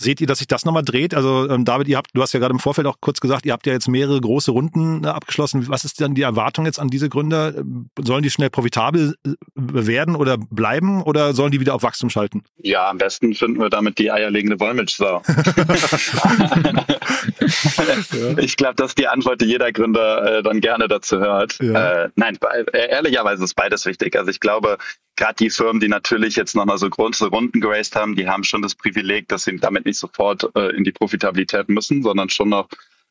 Seht 0.00 0.20
ihr, 0.20 0.28
dass 0.28 0.38
sich 0.38 0.46
das 0.46 0.64
nochmal 0.64 0.84
dreht? 0.84 1.12
Also 1.12 1.50
ähm, 1.50 1.64
David, 1.64 1.88
ihr 1.88 1.96
habt, 1.96 2.10
du 2.14 2.22
hast 2.22 2.32
ja 2.32 2.38
gerade 2.38 2.52
im 2.52 2.60
Vorfeld 2.60 2.86
auch 2.86 2.98
kurz 3.00 3.18
gesagt, 3.18 3.44
ihr 3.44 3.52
habt 3.52 3.66
ja 3.66 3.72
jetzt 3.72 3.88
mehrere 3.88 4.20
große 4.20 4.52
Runden 4.52 5.02
äh, 5.02 5.08
abgeschlossen. 5.08 5.68
Was 5.68 5.84
ist 5.84 5.98
denn 5.98 6.14
die 6.14 6.22
Erwartung 6.22 6.66
jetzt 6.66 6.78
an 6.78 6.86
diese 6.86 7.08
Gründer? 7.08 7.52
Sollen 8.00 8.22
die 8.22 8.30
schnell 8.30 8.48
profitabel 8.48 9.16
äh, 9.26 9.30
werden 9.56 10.14
oder 10.14 10.38
bleiben 10.38 11.02
oder 11.02 11.32
sollen 11.32 11.50
die 11.50 11.58
wieder 11.58 11.74
auf 11.74 11.82
Wachstum 11.82 12.10
schalten? 12.10 12.44
Ja, 12.58 12.88
am 12.88 12.98
besten 12.98 13.34
finden 13.34 13.60
wir 13.60 13.70
damit 13.70 13.98
die 13.98 14.12
eierlegende 14.12 14.60
Wollmilchsau. 14.60 15.20
ich 18.36 18.56
glaube, 18.56 18.76
das 18.76 18.90
ist 18.90 18.98
die 18.98 19.08
Antwort, 19.08 19.40
die 19.40 19.46
jeder 19.46 19.72
Gründer 19.72 20.38
äh, 20.38 20.42
dann 20.44 20.60
gerne 20.60 20.86
dazu 20.86 21.18
hört. 21.18 21.58
Ja. 21.60 22.04
Äh, 22.04 22.10
nein, 22.14 22.38
äh, 22.72 22.88
ehrlicherweise 22.88 23.42
ist 23.42 23.54
beides 23.54 23.84
wichtig. 23.84 24.16
Also 24.16 24.30
ich 24.30 24.38
glaube, 24.38 24.78
gerade 25.18 25.34
die 25.34 25.50
Firmen, 25.50 25.80
die 25.80 25.88
natürlich 25.88 26.36
jetzt 26.36 26.54
nochmal 26.54 26.78
so 26.78 26.88
große 26.88 27.26
Runden 27.26 27.60
geraced 27.60 27.94
haben, 27.96 28.14
die 28.16 28.28
haben 28.28 28.44
schon 28.44 28.62
das 28.62 28.74
Privileg, 28.74 29.28
dass 29.28 29.44
sie 29.44 29.56
damit 29.56 29.84
nicht 29.84 29.98
sofort 29.98 30.48
äh, 30.54 30.74
in 30.76 30.84
die 30.84 30.92
Profitabilität 30.92 31.68
müssen, 31.68 32.02
sondern 32.02 32.30
schon 32.30 32.48
noch 32.48 32.68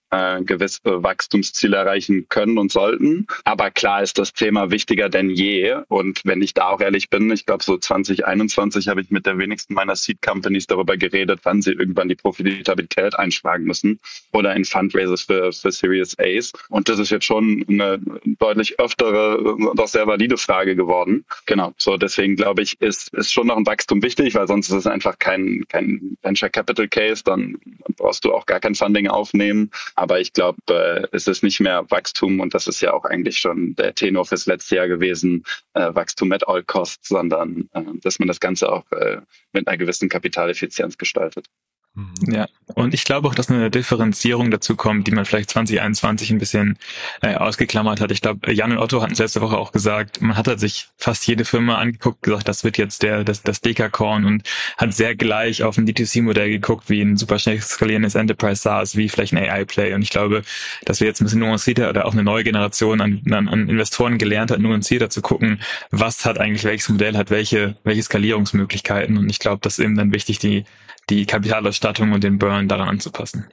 äh, 0.09 0.41
gewisse 0.43 0.81
Wachstumsziele 0.83 1.77
erreichen 1.77 2.27
können 2.29 2.57
und 2.57 2.71
sollten. 2.71 3.27
Aber 3.43 3.71
klar 3.71 4.01
ist 4.01 4.17
das 4.17 4.33
Thema 4.33 4.71
wichtiger 4.71 5.09
denn 5.09 5.29
je. 5.29 5.75
Und 5.87 6.21
wenn 6.23 6.41
ich 6.41 6.53
da 6.53 6.69
auch 6.69 6.81
ehrlich 6.81 7.09
bin, 7.09 7.31
ich 7.31 7.45
glaube, 7.45 7.63
so 7.63 7.77
2021 7.77 8.87
habe 8.87 9.01
ich 9.01 9.11
mit 9.11 9.25
der 9.25 9.37
wenigsten 9.37 9.73
meiner 9.73 9.95
Seed 9.95 10.21
Companies 10.21 10.67
darüber 10.67 10.97
geredet, 10.97 11.41
wann 11.43 11.61
sie 11.61 11.71
irgendwann 11.71 12.09
die 12.09 12.15
Profitabilität 12.15 13.17
einschlagen 13.17 13.65
müssen 13.65 13.99
oder 14.31 14.55
in 14.55 14.65
Fundraisers 14.65 15.23
für, 15.23 15.51
für 15.51 15.71
Series 15.71 16.15
A's. 16.19 16.53
Und 16.69 16.89
das 16.89 16.99
ist 16.99 17.09
jetzt 17.09 17.25
schon 17.25 17.65
eine 17.67 17.99
deutlich 18.39 18.79
öftere, 18.79 19.57
doch 19.75 19.87
sehr 19.87 20.07
valide 20.07 20.37
Frage 20.37 20.75
geworden. 20.75 21.25
Genau. 21.45 21.73
So 21.77 21.97
deswegen 21.97 22.35
glaube 22.35 22.61
ich, 22.61 22.79
ist, 22.81 23.13
ist 23.13 23.33
schon 23.33 23.47
noch 23.47 23.57
ein 23.57 23.65
Wachstum 23.65 24.01
wichtig, 24.03 24.35
weil 24.35 24.47
sonst 24.47 24.69
ist 24.69 24.75
es 24.75 24.87
einfach 24.87 25.19
kein, 25.19 25.65
kein 25.67 26.17
Venture 26.21 26.49
Capital 26.49 26.87
Case. 26.87 27.23
Dann 27.23 27.57
brauchst 27.97 28.25
du 28.25 28.33
auch 28.33 28.45
gar 28.45 28.59
kein 28.59 28.75
Funding 28.75 29.07
aufnehmen. 29.07 29.71
Aber 29.97 30.19
ich 30.19 30.31
glaube, 30.31 30.59
äh, 30.69 31.07
es 31.11 31.25
ist 31.27 31.41
nicht 31.41 31.59
mehr 31.59 31.89
Wachstum 31.89 32.39
und 32.39 32.53
das 32.53 32.67
ist 32.67 32.81
ja 32.81 32.93
auch 32.93 33.03
eigentlich 33.03 33.39
schon 33.39 33.73
der 33.75 33.95
Tenor 33.95 34.25
fürs 34.25 34.45
letzte 34.45 34.75
Jahr 34.75 34.87
gewesen, 34.87 35.43
äh, 35.73 35.93
Wachstum 35.93 36.31
at 36.31 36.47
all 36.47 36.63
costs, 36.63 37.09
sondern 37.09 37.67
äh, 37.73 37.81
dass 38.03 38.19
man 38.19 38.27
das 38.27 38.39
Ganze 38.39 38.71
auch 38.71 38.85
äh, 38.91 39.21
mit 39.53 39.67
einer 39.67 39.77
gewissen 39.77 40.07
Kapitaleffizienz 40.07 40.99
gestaltet. 40.99 41.47
Mhm. 41.97 42.31
Ja, 42.31 42.47
und 42.75 42.93
ich 42.93 43.05
glaube 43.05 43.27
auch, 43.27 43.33
dass 43.33 43.49
eine 43.49 43.71
Differenzierung 43.71 44.51
dazu 44.51 44.75
kommt, 44.75 45.07
die 45.07 45.11
man 45.11 45.25
vielleicht 45.25 45.49
2021 45.49 46.29
ein 46.29 46.37
bisschen 46.37 46.77
äh, 47.23 47.33
ausgeklammert 47.33 47.99
hat. 47.99 48.11
Ich 48.11 48.21
glaube, 48.21 48.53
Jan 48.53 48.71
und 48.71 48.77
Otto 48.77 49.01
hatten 49.01 49.13
es 49.13 49.19
letzte 49.19 49.41
Woche 49.41 49.57
auch 49.57 49.71
gesagt, 49.71 50.21
man 50.21 50.37
hat 50.37 50.47
halt 50.47 50.59
sich 50.59 50.89
fast 50.95 51.25
jede 51.25 51.43
Firma 51.43 51.79
angeguckt, 51.79 52.21
gesagt, 52.21 52.47
das 52.47 52.63
wird 52.63 52.77
jetzt 52.77 53.01
der 53.01 53.23
das, 53.23 53.41
das 53.41 53.61
Dekakorn 53.61 54.25
und 54.25 54.43
hat 54.77 54.93
sehr 54.93 55.15
gleich 55.15 55.63
auf 55.63 55.79
ein 55.79 55.87
D2C-Modell 55.87 56.51
geguckt, 56.51 56.87
wie 56.87 57.01
ein 57.01 57.17
super 57.17 57.39
schnell 57.39 57.59
skalierendes 57.59 58.13
Enterprise 58.13 58.61
SaaS, 58.61 58.95
wie 58.95 59.09
vielleicht 59.09 59.33
ein 59.33 59.39
AI-Play. 59.39 59.95
Und 59.95 60.03
ich 60.03 60.11
glaube, 60.11 60.43
dass 60.85 60.99
wir 60.99 61.07
jetzt 61.07 61.19
ein 61.19 61.23
bisschen 61.23 61.39
nuancierter 61.39 61.89
oder 61.89 62.05
auch 62.05 62.13
eine 62.13 62.23
neue 62.23 62.43
Generation 62.43 63.01
an, 63.01 63.23
an, 63.31 63.47
an 63.47 63.69
Investoren 63.69 64.19
gelernt 64.19 64.51
hat, 64.51 64.59
nuancierter 64.59 65.09
zu 65.09 65.23
gucken, 65.23 65.61
was 65.89 66.25
hat 66.25 66.37
eigentlich 66.37 66.63
welches 66.63 66.89
Modell 66.89 67.17
hat 67.17 67.31
welche 67.31 67.75
welche 67.83 68.03
Skalierungsmöglichkeiten. 68.03 69.17
Und 69.17 69.31
ich 69.31 69.39
glaube, 69.39 69.61
das 69.63 69.79
ist 69.79 69.85
eben 69.85 69.95
dann 69.95 70.13
wichtig, 70.13 70.37
die 70.37 70.63
die 71.09 71.25
Kapitalausstattung 71.25 72.11
und 72.11 72.23
den 72.23 72.37
Burn 72.37 72.67
daran 72.67 72.89
anzupassen. 72.89 73.47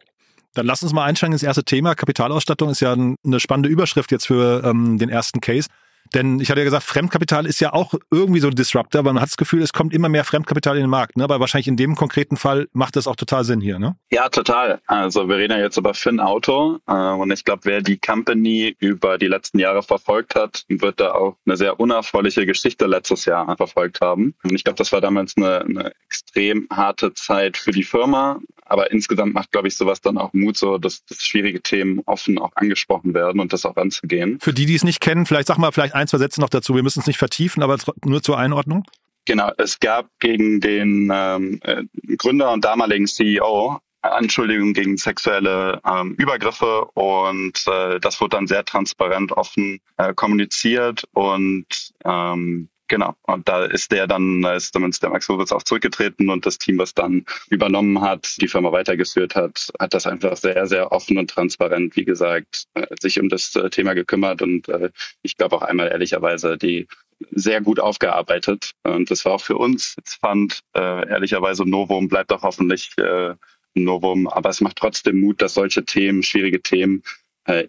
Dann 0.54 0.66
lass 0.66 0.82
uns 0.82 0.92
mal 0.92 1.04
einsteigen 1.04 1.32
ins 1.32 1.42
erste 1.42 1.64
Thema. 1.64 1.94
Kapitalausstattung 1.94 2.70
ist 2.70 2.80
ja 2.80 2.92
eine 2.92 3.40
spannende 3.40 3.68
Überschrift 3.68 4.12
jetzt 4.12 4.26
für 4.26 4.62
ähm, 4.64 4.98
den 4.98 5.08
ersten 5.08 5.40
Case. 5.40 5.68
Denn 6.14 6.38
ich 6.38 6.48
hatte 6.50 6.60
ja 6.60 6.64
gesagt, 6.64 6.84
Fremdkapital 6.84 7.44
ist 7.44 7.60
ja 7.60 7.72
auch 7.72 7.94
irgendwie 8.10 8.40
so 8.40 8.48
ein 8.48 8.54
Disruptor, 8.54 9.00
aber 9.00 9.12
man 9.12 9.20
hat 9.20 9.30
das 9.30 9.36
Gefühl, 9.36 9.62
es 9.62 9.72
kommt 9.72 9.92
immer 9.92 10.08
mehr 10.08 10.24
Fremdkapital 10.24 10.76
in 10.76 10.82
den 10.82 10.90
Markt. 10.90 11.16
Ne? 11.16 11.24
Aber 11.24 11.40
wahrscheinlich 11.40 11.68
in 11.68 11.76
dem 11.76 11.96
konkreten 11.96 12.36
Fall 12.36 12.68
macht 12.72 12.96
das 12.96 13.06
auch 13.06 13.16
total 13.16 13.44
Sinn 13.44 13.60
hier, 13.60 13.78
ne? 13.78 13.96
Ja, 14.10 14.28
total. 14.28 14.80
Also 14.86 15.28
wir 15.28 15.36
reden 15.36 15.52
ja 15.52 15.58
jetzt 15.58 15.76
über 15.76 15.92
Finn 15.92 16.20
Auto 16.20 16.78
äh, 16.86 16.92
und 16.92 17.30
ich 17.32 17.44
glaube, 17.44 17.62
wer 17.64 17.82
die 17.82 17.98
Company 17.98 18.76
über 18.78 19.18
die 19.18 19.26
letzten 19.26 19.58
Jahre 19.58 19.82
verfolgt 19.82 20.36
hat, 20.36 20.64
wird 20.68 21.00
da 21.00 21.12
auch 21.12 21.36
eine 21.46 21.56
sehr 21.56 21.80
unerfreuliche 21.80 22.46
Geschichte 22.46 22.86
letztes 22.86 23.24
Jahr 23.24 23.56
verfolgt 23.56 24.00
haben. 24.00 24.34
Und 24.44 24.54
ich 24.54 24.62
glaube, 24.62 24.76
das 24.76 24.92
war 24.92 25.00
damals 25.00 25.36
eine, 25.36 25.62
eine 25.62 25.92
extrem 26.06 26.68
harte 26.72 27.12
Zeit 27.14 27.56
für 27.56 27.72
die 27.72 27.82
Firma. 27.82 28.38
Aber 28.66 28.90
insgesamt 28.90 29.34
macht, 29.34 29.52
glaube 29.52 29.68
ich, 29.68 29.76
sowas 29.76 30.00
dann 30.00 30.16
auch 30.16 30.32
Mut, 30.32 30.56
so 30.56 30.78
dass, 30.78 31.04
dass 31.04 31.22
schwierige 31.22 31.60
Themen 31.60 32.00
offen 32.06 32.38
auch 32.38 32.52
angesprochen 32.54 33.12
werden 33.12 33.40
und 33.40 33.52
das 33.52 33.66
auch 33.66 33.76
anzugehen. 33.76 34.38
Für 34.40 34.54
die, 34.54 34.64
die 34.64 34.74
es 34.74 34.84
nicht 34.84 35.00
kennen, 35.00 35.26
vielleicht 35.26 35.48
sag 35.48 35.58
mal 35.58 35.70
vielleicht 35.70 35.94
ein, 35.94 36.03
zwei 36.06 36.18
Sätze 36.18 36.40
noch 36.40 36.48
dazu. 36.48 36.74
Wir 36.74 36.82
müssen 36.82 37.00
es 37.00 37.06
nicht 37.06 37.18
vertiefen, 37.18 37.62
aber 37.62 37.78
nur 38.04 38.22
zur 38.22 38.38
Einordnung. 38.38 38.84
Genau, 39.26 39.50
es 39.56 39.80
gab 39.80 40.08
gegen 40.20 40.60
den 40.60 41.10
ähm, 41.12 41.60
äh, 41.62 41.84
Gründer 42.16 42.52
und 42.52 42.64
damaligen 42.64 43.06
CEO 43.06 43.80
Anschuldigungen 44.04 44.74
gegen 44.74 44.96
sexuelle 44.96 45.80
ähm, 45.86 46.14
Übergriffe 46.18 46.84
und 46.92 47.64
äh, 47.66 47.98
das 48.00 48.20
wurde 48.20 48.36
dann 48.36 48.46
sehr 48.46 48.64
transparent 48.64 49.32
offen 49.32 49.80
äh, 49.96 50.12
kommuniziert 50.14 51.04
und 51.12 51.66
ähm, 52.04 52.68
Genau. 52.94 53.16
Und 53.22 53.48
da 53.48 53.64
ist 53.64 53.90
der 53.90 54.06
dann, 54.06 54.40
da 54.40 54.54
ist 54.54 54.72
zumindest 54.72 55.02
der 55.02 55.10
Max 55.10 55.28
Howitz 55.28 55.50
auch 55.50 55.64
zurückgetreten 55.64 56.30
und 56.30 56.46
das 56.46 56.58
Team, 56.58 56.78
was 56.78 56.94
dann 56.94 57.24
übernommen 57.50 58.00
hat, 58.00 58.36
die 58.40 58.46
Firma 58.46 58.70
weitergeführt 58.70 59.34
hat, 59.34 59.72
hat 59.80 59.94
das 59.94 60.06
einfach 60.06 60.36
sehr, 60.36 60.64
sehr 60.68 60.92
offen 60.92 61.18
und 61.18 61.28
transparent, 61.28 61.96
wie 61.96 62.04
gesagt, 62.04 62.66
äh, 62.74 62.86
sich 63.00 63.18
um 63.18 63.28
das 63.28 63.56
äh, 63.56 63.68
Thema 63.68 63.94
gekümmert 63.94 64.42
und 64.42 64.68
äh, 64.68 64.90
ich 65.22 65.36
glaube 65.36 65.56
auch 65.56 65.62
einmal 65.62 65.88
ehrlicherweise 65.88 66.56
die 66.56 66.86
sehr 67.32 67.60
gut 67.60 67.80
aufgearbeitet. 67.80 68.70
Und 68.84 69.10
das 69.10 69.24
war 69.24 69.32
auch 69.32 69.40
für 69.40 69.56
uns 69.56 69.96
jetzt 69.96 70.20
fand, 70.20 70.60
äh, 70.76 71.08
ehrlicherweise 71.08 71.68
Novum 71.68 72.06
bleibt 72.06 72.32
auch 72.32 72.44
hoffentlich 72.44 72.92
äh, 72.98 73.34
Novum, 73.74 74.28
aber 74.28 74.50
es 74.50 74.60
macht 74.60 74.76
trotzdem 74.76 75.18
Mut, 75.18 75.42
dass 75.42 75.54
solche 75.54 75.84
Themen, 75.84 76.22
schwierige 76.22 76.62
Themen, 76.62 77.02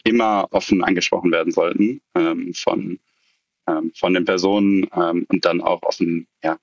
immer 0.05 0.47
offen 0.51 0.85
angesprochen 0.85 1.33
werden 1.33 1.51
sollten 1.51 1.99
ähm, 2.15 2.53
von 2.53 2.97
ähm, 3.67 3.91
von 3.95 4.13
den 4.13 4.25
Personen 4.25 4.87
ähm, 4.93 5.25
und 5.29 5.45
dann 5.45 5.61
auch 5.61 5.81
offen 5.83 6.27
ja, 6.43 6.57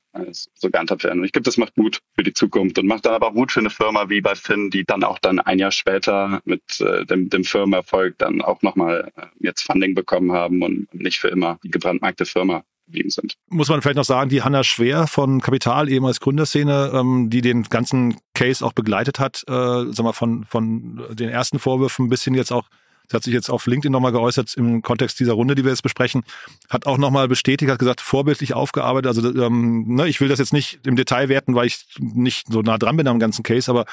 so 0.54 0.70
gehandhabt 0.70 1.04
werden. 1.04 1.20
Und 1.20 1.24
ich 1.24 1.32
glaube, 1.32 1.44
das 1.44 1.56
macht 1.56 1.76
Mut 1.76 2.00
für 2.14 2.22
die 2.22 2.32
Zukunft 2.32 2.78
und 2.78 2.86
macht 2.86 3.06
dann 3.06 3.14
aber 3.14 3.32
Mut 3.32 3.52
für 3.52 3.60
eine 3.60 3.70
Firma 3.70 4.08
wie 4.08 4.20
bei 4.20 4.34
Finn, 4.34 4.70
die 4.70 4.84
dann 4.84 5.02
auch 5.04 5.18
dann 5.18 5.40
ein 5.40 5.58
Jahr 5.58 5.72
später 5.72 6.40
mit 6.44 6.80
äh, 6.80 7.04
dem, 7.06 7.28
dem 7.28 7.44
Firmenerfolg 7.44 8.18
dann 8.18 8.40
auch 8.40 8.62
nochmal 8.62 9.10
äh, 9.16 9.26
jetzt 9.40 9.62
Funding 9.62 9.94
bekommen 9.94 10.32
haben 10.32 10.62
und 10.62 10.92
nicht 10.94 11.18
für 11.18 11.28
immer 11.28 11.58
die 11.64 11.70
gebrandmarkte 11.70 12.24
Firma 12.24 12.64
sind. 13.06 13.34
Muss 13.48 13.68
man 13.68 13.80
vielleicht 13.80 13.96
noch 13.96 14.04
sagen, 14.04 14.28
die 14.28 14.42
Hanna 14.42 14.64
Schwer 14.64 15.06
von 15.06 15.40
Kapital, 15.40 15.88
ehemals 15.88 16.20
Gründerszene, 16.20 16.92
ähm, 16.94 17.30
die 17.30 17.40
den 17.40 17.62
ganzen 17.64 18.16
Case 18.34 18.64
auch 18.64 18.72
begleitet 18.72 19.18
hat, 19.18 19.44
äh, 19.48 19.92
sag 19.92 20.00
mal, 20.00 20.12
von, 20.12 20.44
von 20.44 21.02
den 21.10 21.28
ersten 21.28 21.58
Vorwürfen 21.58 22.08
bis 22.08 22.24
hin 22.24 22.34
jetzt 22.34 22.52
auch 22.52 22.68
Sie 23.12 23.16
hat 23.16 23.24
sich 23.24 23.34
jetzt 23.34 23.50
auf 23.50 23.66
LinkedIn 23.66 23.92
nochmal 23.92 24.12
geäußert 24.12 24.54
im 24.54 24.80
Kontext 24.80 25.20
dieser 25.20 25.34
Runde, 25.34 25.54
die 25.54 25.64
wir 25.64 25.70
jetzt 25.70 25.82
besprechen, 25.82 26.24
hat 26.70 26.86
auch 26.86 26.96
nochmal 26.96 27.28
bestätigt, 27.28 27.70
hat 27.70 27.78
gesagt, 27.78 28.00
vorbildlich 28.00 28.54
aufgearbeitet. 28.54 29.06
Also 29.06 29.34
ähm, 29.34 29.84
ne, 29.86 30.08
ich 30.08 30.22
will 30.22 30.28
das 30.28 30.38
jetzt 30.38 30.54
nicht 30.54 30.80
im 30.86 30.96
Detail 30.96 31.28
werten, 31.28 31.54
weil 31.54 31.66
ich 31.66 31.84
nicht 31.98 32.46
so 32.50 32.62
nah 32.62 32.78
dran 32.78 32.96
bin 32.96 33.06
am 33.06 33.18
ganzen 33.18 33.42
Case, 33.42 33.70
aber 33.70 33.84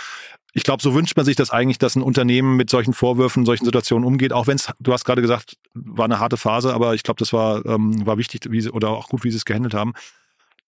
ich 0.54 0.64
glaube, 0.64 0.82
so 0.82 0.94
wünscht 0.96 1.18
man 1.18 1.26
sich 1.26 1.36
das 1.36 1.52
eigentlich, 1.52 1.80
dass 1.80 1.98
ein 1.98 2.02
Unternehmen 2.02 2.56
mit 2.56 2.70
solchen 2.70 2.94
Vorwürfen, 2.94 3.46
solchen 3.46 3.66
Situationen 3.66 4.08
umgeht. 4.08 4.32
Auch 4.32 4.48
wenn 4.48 4.56
es, 4.56 4.72
du 4.80 4.94
hast 4.94 5.04
gerade 5.04 5.22
gesagt, 5.22 5.58
war 5.74 6.06
eine 6.06 6.20
harte 6.20 6.38
Phase, 6.38 6.74
aber 6.74 6.96
ich 6.96 7.04
glaube, 7.04 7.20
das 7.20 7.34
war, 7.34 7.66
ähm, 7.66 8.06
war 8.06 8.18
wichtig 8.18 8.48
wie 8.50 8.62
sie, 8.62 8.72
oder 8.72 8.90
auch 8.90 9.10
gut, 9.10 9.26
wie 9.26 9.32
sie 9.32 9.38
es 9.38 9.46
gehandelt 9.46 9.74
haben. 9.74 9.94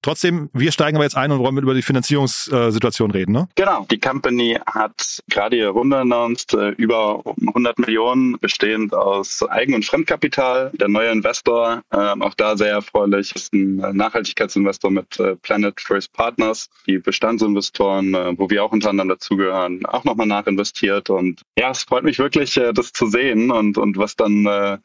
Trotzdem, 0.01 0.49
wir 0.53 0.71
steigen 0.71 0.97
aber 0.97 1.03
jetzt 1.03 1.15
ein 1.15 1.31
und 1.31 1.39
wollen 1.39 1.53
mit 1.53 1.63
über 1.63 1.75
die 1.75 1.83
Finanzierungssituation 1.83 3.11
reden, 3.11 3.33
ne? 3.33 3.47
Genau. 3.55 3.85
Die 3.91 3.99
Company 3.99 4.57
hat 4.65 5.21
gerade 5.29 5.57
ihre 5.57 5.69
Runde 5.69 5.97
announced, 5.97 6.53
äh, 6.53 6.69
über 6.71 7.21
100 7.25 7.77
Millionen, 7.77 8.39
bestehend 8.39 8.93
aus 8.93 9.47
Eigen- 9.49 9.75
und 9.75 9.85
Fremdkapital. 9.85 10.71
Der 10.73 10.87
neue 10.87 11.11
Investor, 11.11 11.83
äh, 11.91 11.97
auch 11.97 12.33
da 12.33 12.57
sehr 12.57 12.71
erfreulich, 12.71 13.35
ist 13.35 13.53
ein 13.53 13.75
Nachhaltigkeitsinvestor 13.75 14.89
mit 14.89 15.19
äh, 15.19 15.35
Planet 15.35 15.79
First 15.79 16.13
Partners, 16.13 16.69
die 16.87 16.97
Bestandsinvestoren, 16.97 18.13
wo 18.37 18.49
wir 18.49 18.63
auch 18.63 18.71
unter 18.71 18.89
anderem 18.89 19.09
dazugehören, 19.09 19.85
auch 19.85 20.03
nochmal 20.03 20.27
nachinvestiert. 20.27 21.09
Und 21.09 21.41
ja, 21.57 21.71
es 21.71 21.83
freut 21.83 22.03
mich 22.03 22.19
wirklich, 22.19 22.59
das 22.73 22.93
zu 22.93 23.07
sehen 23.07 23.51
und, 23.51 23.77
und 23.77 23.97
was 23.97 24.15
dann 24.15 24.79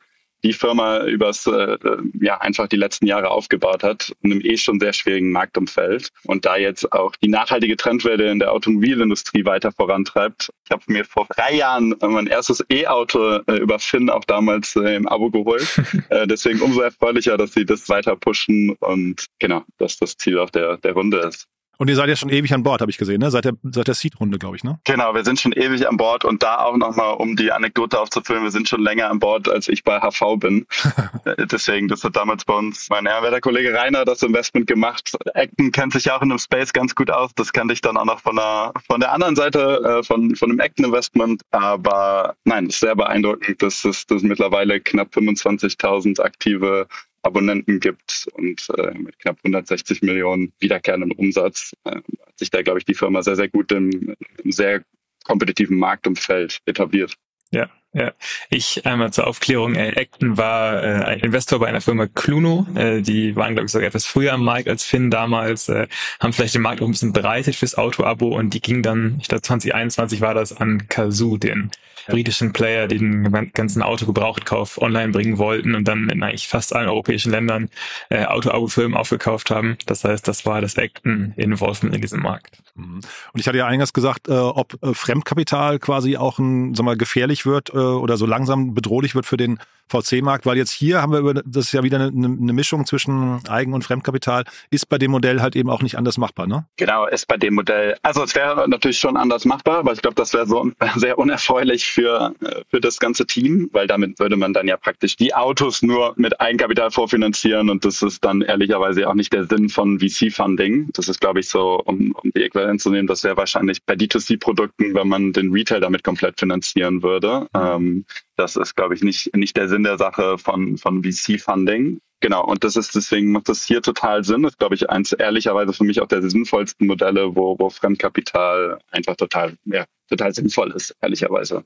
die 0.45 0.53
Firma 0.53 1.05
übers 1.05 1.47
äh, 1.47 1.77
ja 2.21 2.39
einfach 2.41 2.69
die 2.69 2.77
letzten 2.77 3.07
Jahre 3.07 3.31
aufgebaut 3.31 3.83
hat, 3.83 4.13
in 4.23 4.33
einem 4.33 4.41
eh 4.43 4.57
schon 4.57 4.81
sehr 4.81 4.93
schwierigen 4.93 5.33
Marktumfeld 5.33 6.11
und 6.25 6.45
da 6.45 6.57
jetzt 6.57 6.93
auch 6.93 7.13
die 7.17 7.29
nachhaltige 7.29 7.77
Trendwelle 7.77 8.31
in 8.31 8.39
der 8.39 8.53
Automobilindustrie 8.53 9.45
weiter 9.45 9.73
vorantreibt. 9.73 10.51
Ich 10.65 10.71
habe 10.71 10.83
mir 10.87 11.05
vor 11.05 11.27
drei 11.35 11.55
Jahren 11.55 11.95
mein 12.01 12.27
erstes 12.27 12.65
E-Auto 12.71 13.41
äh, 13.47 13.57
über 13.57 13.79
Finn 13.79 14.11
auch 14.11 14.25
damals 14.25 14.77
äh, 14.77 14.97
im 14.97 15.09
Abo 15.09 15.31
geholt. 15.31 15.67
äh, 16.11 16.27
deswegen 16.27 16.61
umso 16.61 16.81
erfreulicher, 16.81 17.37
dass 17.37 17.53
sie 17.53 17.65
das 17.65 17.89
weiter 17.89 18.17
pushen 18.17 18.77
und 18.81 19.27
genau, 19.39 19.63
dass 19.79 19.97
das 19.97 20.17
Ziel 20.17 20.39
auch 20.39 20.51
der, 20.51 20.77
der 20.79 20.93
Runde 20.93 21.19
ist. 21.19 21.47
Und 21.79 21.89
ihr 21.89 21.97
seid 21.97 22.09
ja 22.09 22.17
schon 22.17 22.31
ewig 22.31 22.53
an 22.55 22.63
Bord, 22.63 22.81
habe 22.81 22.91
ich 22.91 22.99
gesehen, 22.99 23.21
ne? 23.21 23.31
Seit 23.31 23.45
der, 23.45 23.53
seit 23.63 23.87
der 23.87 23.95
Seed-Runde, 23.95 24.39
glaube 24.39 24.57
ich, 24.57 24.65
ne? 24.65 24.79
Genau, 24.85 25.15
wir 25.15 25.25
sind 25.25 25.41
schon 25.41 25.53
ewig 25.53 25.87
an 25.89 25.97
Bord 25.97 26.25
und 26.25 26.43
da 26.43 26.59
auch 26.59 26.77
nochmal, 26.77 27.15
um 27.15 27.37
die 27.37 27.53
Anekdote 27.53 28.01
aufzufüllen, 28.01 28.43
wir 28.43 28.51
sind 28.51 28.69
schon 28.69 28.83
länger 28.83 29.11
an 29.11 29.19
Bord, 29.19 29.49
als 29.49 29.69
ich 29.69 29.85
bei 29.85 30.01
HV 30.01 30.39
bin. 30.39 30.67
Deswegen, 31.51 31.89
das 31.89 32.03
hat 32.03 32.17
damals 32.17 32.45
bei 32.45 32.55
uns 32.55 32.89
mein 32.89 33.07
Ehrenwerter 33.07 33.41
Kollege 33.41 33.75
Rainer 33.75 34.05
das 34.05 34.23
Investment 34.23 34.67
gemacht. 34.67 35.13
Acton 35.35 35.73
kennt 35.73 35.93
sich 35.93 36.07
ja 36.07 36.17
auch 36.17 36.23
in 36.23 36.31
dem 36.31 36.39
Space 36.39 36.73
ganz 36.73 36.95
gut 36.95 37.11
aus. 37.11 37.33
Das 37.35 37.53
kannte 37.53 37.75
ich 37.75 37.81
dann 37.81 37.97
auch 37.97 38.05
noch 38.05 38.21
von 38.21 38.37
der, 38.37 38.73
von 38.87 39.01
der 39.01 39.13
anderen 39.13 39.37
Seite, 39.37 40.01
äh, 40.01 40.03
von, 40.03 40.35
von 40.37 40.49
dem 40.49 40.61
Acton 40.61 40.87
Investment. 40.87 41.43
Aber 41.51 42.37
nein, 42.45 42.67
ist 42.67 42.81
sehr 42.81 42.97
beeindruckend, 42.97 43.63
dass 43.63 43.85
es 43.85 44.07
dass 44.07 44.23
mittlerweile 44.23 44.81
knapp 44.81 45.09
25.000 45.15 46.21
aktive 46.23 46.89
Abonnenten 47.27 47.81
gibt 47.81 48.29
und 48.35 48.67
äh, 48.79 48.95
mit 48.97 49.19
knapp 49.19 49.39
160 49.39 50.03
Millionen 50.03 50.53
wiederkehrendem 50.61 51.13
Umsatz 51.13 51.73
äh, 51.85 51.97
hat 51.97 52.39
sich 52.39 52.51
da, 52.51 52.63
glaube 52.63 52.79
ich, 52.79 52.85
die 52.85 52.95
Firma 52.95 53.23
sehr, 53.23 53.37
sehr 53.37 53.49
gut 53.49 53.73
im, 53.73 54.15
im 54.43 54.53
sehr 54.53 54.83
kompetitiven 55.25 55.79
Marktumfeld 55.79 56.61
etabliert. 56.67 57.15
Ja, 57.51 57.71
ja. 57.97 58.13
Ich 58.51 58.85
einmal 58.85 59.11
zur 59.11 59.27
Aufklärung, 59.27 59.75
äh, 59.75 59.93
Acton 59.97 60.37
war 60.37 60.85
äh, 60.85 61.05
ein 61.05 61.21
Investor 61.21 61.59
bei 61.59 61.67
einer 61.67 61.81
Firma 61.81 62.07
Cluno. 62.07 62.67
Äh, 62.75 63.01
die 63.01 63.35
waren, 63.37 63.55
glaube 63.55 63.67
ich, 63.67 63.73
sogar 63.73 63.89
etwas 63.89 64.05
früher 64.05 64.35
am 64.35 64.45
Markt 64.45 64.69
als 64.69 64.85
Finn 64.85 65.11
damals, 65.11 65.71
äh, 65.71 65.87
haben 66.21 66.35
vielleicht 66.35 66.55
den 66.55 66.63
Markt 66.63 66.83
auch 66.83 66.87
ein 66.87 66.91
bisschen 66.91 67.15
bereitet 67.15 67.57
fürs 67.57 67.79
Auto-Abo 67.79 68.37
und 68.37 68.53
die 68.53 68.61
ging 68.61 68.83
dann, 68.83 69.17
ich 69.19 69.29
glaube 69.29 69.41
2021 69.41 70.21
war 70.21 70.35
das, 70.35 70.55
an 70.55 70.89
Kazoo, 70.89 71.39
den 71.39 71.71
britischen 72.07 72.53
Player, 72.53 72.87
die 72.87 72.99
den 72.99 73.53
ganzen 73.53 73.83
Autogebrauchtkauf 73.83 74.81
online 74.81 75.13
bringen 75.13 75.39
wollten 75.39 75.75
und 75.75 75.87
dann 75.89 76.09
in 76.09 76.23
eigentlich 76.23 76.49
fast 76.49 76.75
allen 76.75 76.89
europäischen 76.89 77.31
Ländern 77.31 77.69
äh, 78.11 78.25
Auto-Abo-Firmen 78.25 78.97
aufgekauft 78.97 79.51
haben. 79.51 79.77
Das 79.87 80.05
heißt, 80.05 80.27
das 80.27 80.47
war 80.47 80.61
das 80.61 80.77
Acton-Involvement 80.77 81.95
in 81.95 82.01
diesem 82.01 82.21
Markt. 82.21 82.63
Mhm. 82.75 83.01
Und 83.33 83.41
ich 83.41 83.49
hatte 83.49 83.59
ja 83.59 83.67
eingangs 83.67 83.93
gesagt, 83.93 84.29
äh, 84.29 84.33
ob 84.33 84.83
äh, 84.83 84.95
Fremdkapital 84.95 85.79
quasi 85.79 86.17
auch 86.17 86.39
ein, 86.39 86.75
sag 86.75 86.85
mal, 86.85 86.97
gefährlich 86.97 87.47
wird 87.47 87.71
äh, 87.71 87.77
oder 87.95 88.17
so 88.17 88.27
langsam 88.27 88.75
bedrohlich 88.75 89.15
wird 89.15 89.27
für 89.27 89.37
den 89.37 89.59
VC-Markt, 89.89 90.47
weil 90.47 90.57
jetzt 90.57 90.73
hier 90.73 91.01
haben 91.01 91.13
wir 91.13 91.21
über, 91.21 91.35
das 91.35 91.67
ist 91.67 91.73
ja 91.73 91.83
wieder 91.83 91.99
eine, 91.99 92.09
eine 92.09 92.53
Mischung 92.53 92.87
zwischen 92.87 93.41
Eigen- 93.49 93.73
und 93.73 93.85
Fremdkapital, 93.85 94.45
ist 94.71 94.89
bei 94.89 94.99
dem 94.99 95.13
Modell 95.13 95.41
halt 95.41 95.55
eben 95.55 95.71
auch 95.71 95.83
nicht 95.83 95.97
anders 95.97 96.19
machbar, 96.19 96.47
ne? 96.47 96.67
Genau, 96.77 97.07
ist 97.07 97.29
bei 97.29 97.37
dem 97.37 97.55
Modell, 97.55 97.97
also 98.03 98.23
es 98.25 98.35
wäre 98.35 98.69
natürlich 98.69 98.99
schon 98.99 99.17
anders 99.17 99.45
machbar, 99.45 99.79
aber 99.79 99.93
ich 99.93 100.03
glaube, 100.03 100.17
das 100.17 100.33
wäre 100.35 100.47
so 100.47 100.71
sehr 100.97 101.19
unerfreulich 101.19 101.87
für, 101.87 102.35
für 102.69 102.81
das 102.81 102.99
ganze 102.99 103.27
Team, 103.27 103.71
weil 103.73 103.87
damit 103.87 104.19
würde 104.19 104.37
man 104.37 104.53
dann 104.53 104.67
ja 104.67 104.77
praktisch 104.77 105.17
die 105.17 105.35
Autos 105.35 105.83
nur 105.83 106.15
mit 106.17 106.41
Eigenkapital 106.41 106.91
vorfinanzieren 106.91 107.71
und 107.71 107.85
das 107.85 108.03
ist 108.03 108.25
dann 108.25 108.43
ehrlicherweise 108.43 109.09
auch 109.09 109.15
nicht 109.15 109.33
der 109.33 109.45
Sinn 109.45 109.69
von 109.69 110.01
VC-Funding. 110.01 110.91
Das 110.95 111.09
ist, 111.09 111.21
glaube 111.21 111.41
ich, 111.41 111.49
so, 111.49 111.81
um, 111.85 112.13
um 112.23 112.31
die 112.35 112.43
Äquivalenz 112.43 112.83
zu 112.83 112.91
nehmen, 112.91 113.07
das 113.07 113.23
wäre 113.23 113.37
wahrscheinlich 113.37 113.85
bei 113.85 113.95
D2C-Produkten, 113.95 114.95
wenn 114.95 115.09
man 115.09 115.33
den 115.33 115.53
Retail 115.53 115.81
damit 115.81 116.03
komplett 116.03 116.41
finanzieren 116.41 117.03
würde. 117.03 117.47
Mhm. 117.55 117.61
Ähm, 117.77 118.05
das 118.37 118.57
ist, 118.57 118.75
glaube 118.75 118.95
ich, 118.95 119.03
nicht, 119.03 119.35
nicht 119.37 119.57
der 119.57 119.69
Sinn 119.69 119.85
der 119.85 119.99
Sache 119.99 120.39
von, 120.39 120.79
von 120.79 121.03
VC-Funding. 121.03 122.01
Genau, 122.21 122.45
und 122.45 122.65
das 122.65 122.77
ist 122.77 122.95
deswegen 122.95 123.31
macht 123.33 123.49
das 123.49 123.65
hier 123.65 123.83
total 123.83 124.25
Sinn. 124.25 124.43
Das 124.43 124.53
ist, 124.53 124.59
glaube 124.59 124.75
ich, 124.75 124.89
eins 124.89 125.13
ehrlicherweise 125.13 125.73
für 125.73 125.85
mich 125.85 126.01
auch 126.01 126.09
der 126.09 126.29
sinnvollsten 126.29 126.87
Modelle, 126.87 127.37
wo, 127.37 127.59
wo 127.59 127.69
Fremdkapital 127.69 128.79
einfach 128.91 129.17
total, 129.17 129.57
ja, 129.67 129.85
total 130.09 130.33
sinnvoll 130.35 130.73
ist, 130.73 130.97
ehrlicherweise. 131.03 131.65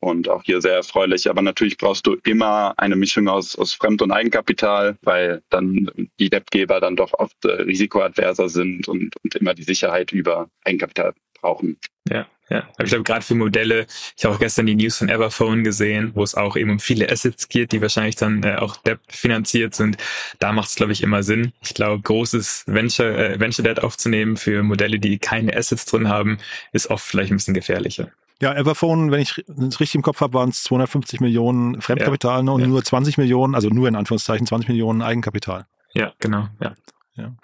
Und 0.00 0.28
auch 0.28 0.44
hier 0.44 0.60
sehr 0.60 0.74
erfreulich. 0.74 1.28
Aber 1.28 1.42
natürlich 1.42 1.76
brauchst 1.76 2.06
du 2.06 2.16
immer 2.24 2.74
eine 2.76 2.94
Mischung 2.94 3.28
aus, 3.28 3.56
aus 3.56 3.74
Fremd- 3.74 4.02
und 4.02 4.12
Eigenkapital, 4.12 4.96
weil 5.02 5.42
dann 5.48 5.90
die 6.20 6.30
Debtgeber 6.30 6.80
dann 6.80 6.94
doch 6.94 7.14
oft 7.14 7.44
äh, 7.44 7.62
risikoadverser 7.62 8.48
sind 8.48 8.86
und, 8.86 9.16
und 9.24 9.34
immer 9.34 9.54
die 9.54 9.64
Sicherheit 9.64 10.12
über 10.12 10.48
Eigenkapital 10.64 11.14
brauchen. 11.40 11.78
Ja, 12.08 12.26
ja. 12.50 12.68
Aber 12.74 12.84
ich 12.84 12.90
glaube, 12.90 13.04
gerade 13.04 13.22
für 13.22 13.34
Modelle, 13.34 13.86
ich 14.16 14.24
habe 14.24 14.34
auch 14.34 14.38
gestern 14.38 14.66
die 14.66 14.74
News 14.74 14.96
von 14.96 15.08
Everphone 15.08 15.64
gesehen, 15.64 16.12
wo 16.14 16.22
es 16.22 16.34
auch 16.34 16.56
eben 16.56 16.70
um 16.70 16.78
viele 16.80 17.10
Assets 17.10 17.48
geht, 17.48 17.72
die 17.72 17.82
wahrscheinlich 17.82 18.16
dann 18.16 18.42
äh, 18.42 18.56
auch 18.56 18.76
Debt 18.78 19.00
finanziert 19.08 19.74
sind. 19.74 19.98
Da 20.38 20.52
macht 20.52 20.70
es, 20.70 20.74
glaube 20.74 20.92
ich, 20.92 21.02
immer 21.02 21.22
Sinn. 21.22 21.52
Ich 21.60 21.74
glaube, 21.74 22.02
großes 22.02 22.64
Venture, 22.66 23.18
äh, 23.18 23.40
Venture 23.40 23.64
Debt 23.64 23.82
aufzunehmen 23.82 24.36
für 24.36 24.62
Modelle, 24.62 24.98
die 24.98 25.18
keine 25.18 25.56
Assets 25.56 25.84
drin 25.84 26.08
haben, 26.08 26.38
ist 26.72 26.88
oft 26.88 27.04
vielleicht 27.04 27.30
ein 27.30 27.36
bisschen 27.36 27.54
gefährlicher. 27.54 28.10
Ja, 28.40 28.54
Everphone, 28.54 29.10
wenn 29.10 29.20
ich 29.20 29.36
es 29.36 29.80
richtig 29.80 29.96
im 29.96 30.02
Kopf 30.02 30.20
habe, 30.20 30.34
waren 30.34 30.50
es 30.50 30.62
250 30.62 31.20
Millionen 31.20 31.82
Fremdkapital 31.82 32.44
ja, 32.44 32.52
und 32.52 32.60
ja. 32.60 32.66
nur 32.68 32.84
20 32.84 33.18
Millionen, 33.18 33.56
also 33.56 33.68
nur 33.68 33.88
in 33.88 33.96
Anführungszeichen 33.96 34.46
20 34.46 34.68
Millionen 34.68 35.02
Eigenkapital. 35.02 35.66
Ja, 35.92 36.12
genau, 36.20 36.48
ja. 36.60 36.74
ja. 37.16 37.34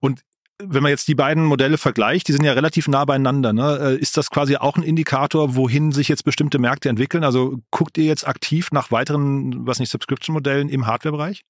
Und 0.00 0.24
wenn 0.62 0.82
man 0.82 0.90
jetzt 0.90 1.08
die 1.08 1.14
beiden 1.14 1.44
Modelle 1.44 1.78
vergleicht, 1.78 2.28
die 2.28 2.32
sind 2.32 2.44
ja 2.44 2.52
relativ 2.52 2.88
nah 2.88 3.04
beieinander, 3.04 3.52
ne? 3.52 3.78
Äh, 3.80 3.96
ist 3.96 4.16
das 4.16 4.30
quasi 4.30 4.56
auch 4.56 4.76
ein 4.76 4.82
Indikator, 4.82 5.54
wohin 5.56 5.92
sich 5.92 6.08
jetzt 6.08 6.24
bestimmte 6.24 6.58
Märkte 6.58 6.88
entwickeln? 6.88 7.24
Also 7.24 7.58
guckt 7.70 7.98
ihr 7.98 8.04
jetzt 8.04 8.26
aktiv 8.26 8.68
nach 8.72 8.90
weiteren, 8.90 9.66
was 9.66 9.78
nicht, 9.78 9.90
Subscription-Modellen 9.90 10.68
im 10.68 10.86
Hardware-Bereich? 10.86 11.44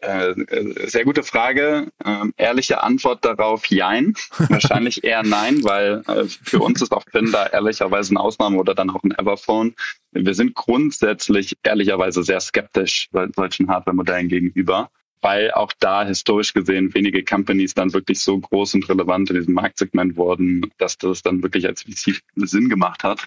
Äh, 0.00 0.30
äh, 0.30 0.88
sehr 0.88 1.04
gute 1.04 1.22
Frage. 1.22 1.90
Ähm, 2.04 2.34
ehrliche 2.36 2.82
Antwort 2.82 3.24
darauf, 3.24 3.66
jein. 3.66 4.14
Wahrscheinlich 4.48 5.04
eher 5.04 5.22
nein, 5.22 5.64
weil 5.64 6.02
äh, 6.06 6.24
für 6.24 6.60
uns 6.60 6.82
ist 6.82 6.92
auch 6.92 7.04
Finn 7.10 7.32
da 7.32 7.46
ehrlicherweise 7.46 8.10
eine 8.10 8.20
Ausnahme 8.20 8.58
oder 8.58 8.74
dann 8.74 8.90
auch 8.90 9.02
ein 9.02 9.12
Everphone. 9.12 9.74
Wir 10.12 10.34
sind 10.34 10.54
grundsätzlich 10.54 11.56
ehrlicherweise 11.62 12.22
sehr 12.22 12.40
skeptisch 12.40 13.08
solchen 13.34 13.68
Hardware-Modellen 13.68 14.28
gegenüber 14.28 14.90
weil 15.26 15.50
auch 15.50 15.72
da 15.80 16.06
historisch 16.06 16.54
gesehen 16.54 16.94
wenige 16.94 17.24
Companies 17.24 17.74
dann 17.74 17.92
wirklich 17.92 18.20
so 18.20 18.38
groß 18.38 18.74
und 18.74 18.88
relevant 18.88 19.28
in 19.30 19.34
diesem 19.34 19.54
Marktsegment 19.54 20.16
wurden, 20.16 20.70
dass 20.78 20.98
das 20.98 21.22
dann 21.22 21.42
wirklich 21.42 21.66
als 21.66 21.82
VC 21.82 22.20
Sinn 22.36 22.68
gemacht 22.68 23.02
hat. 23.02 23.26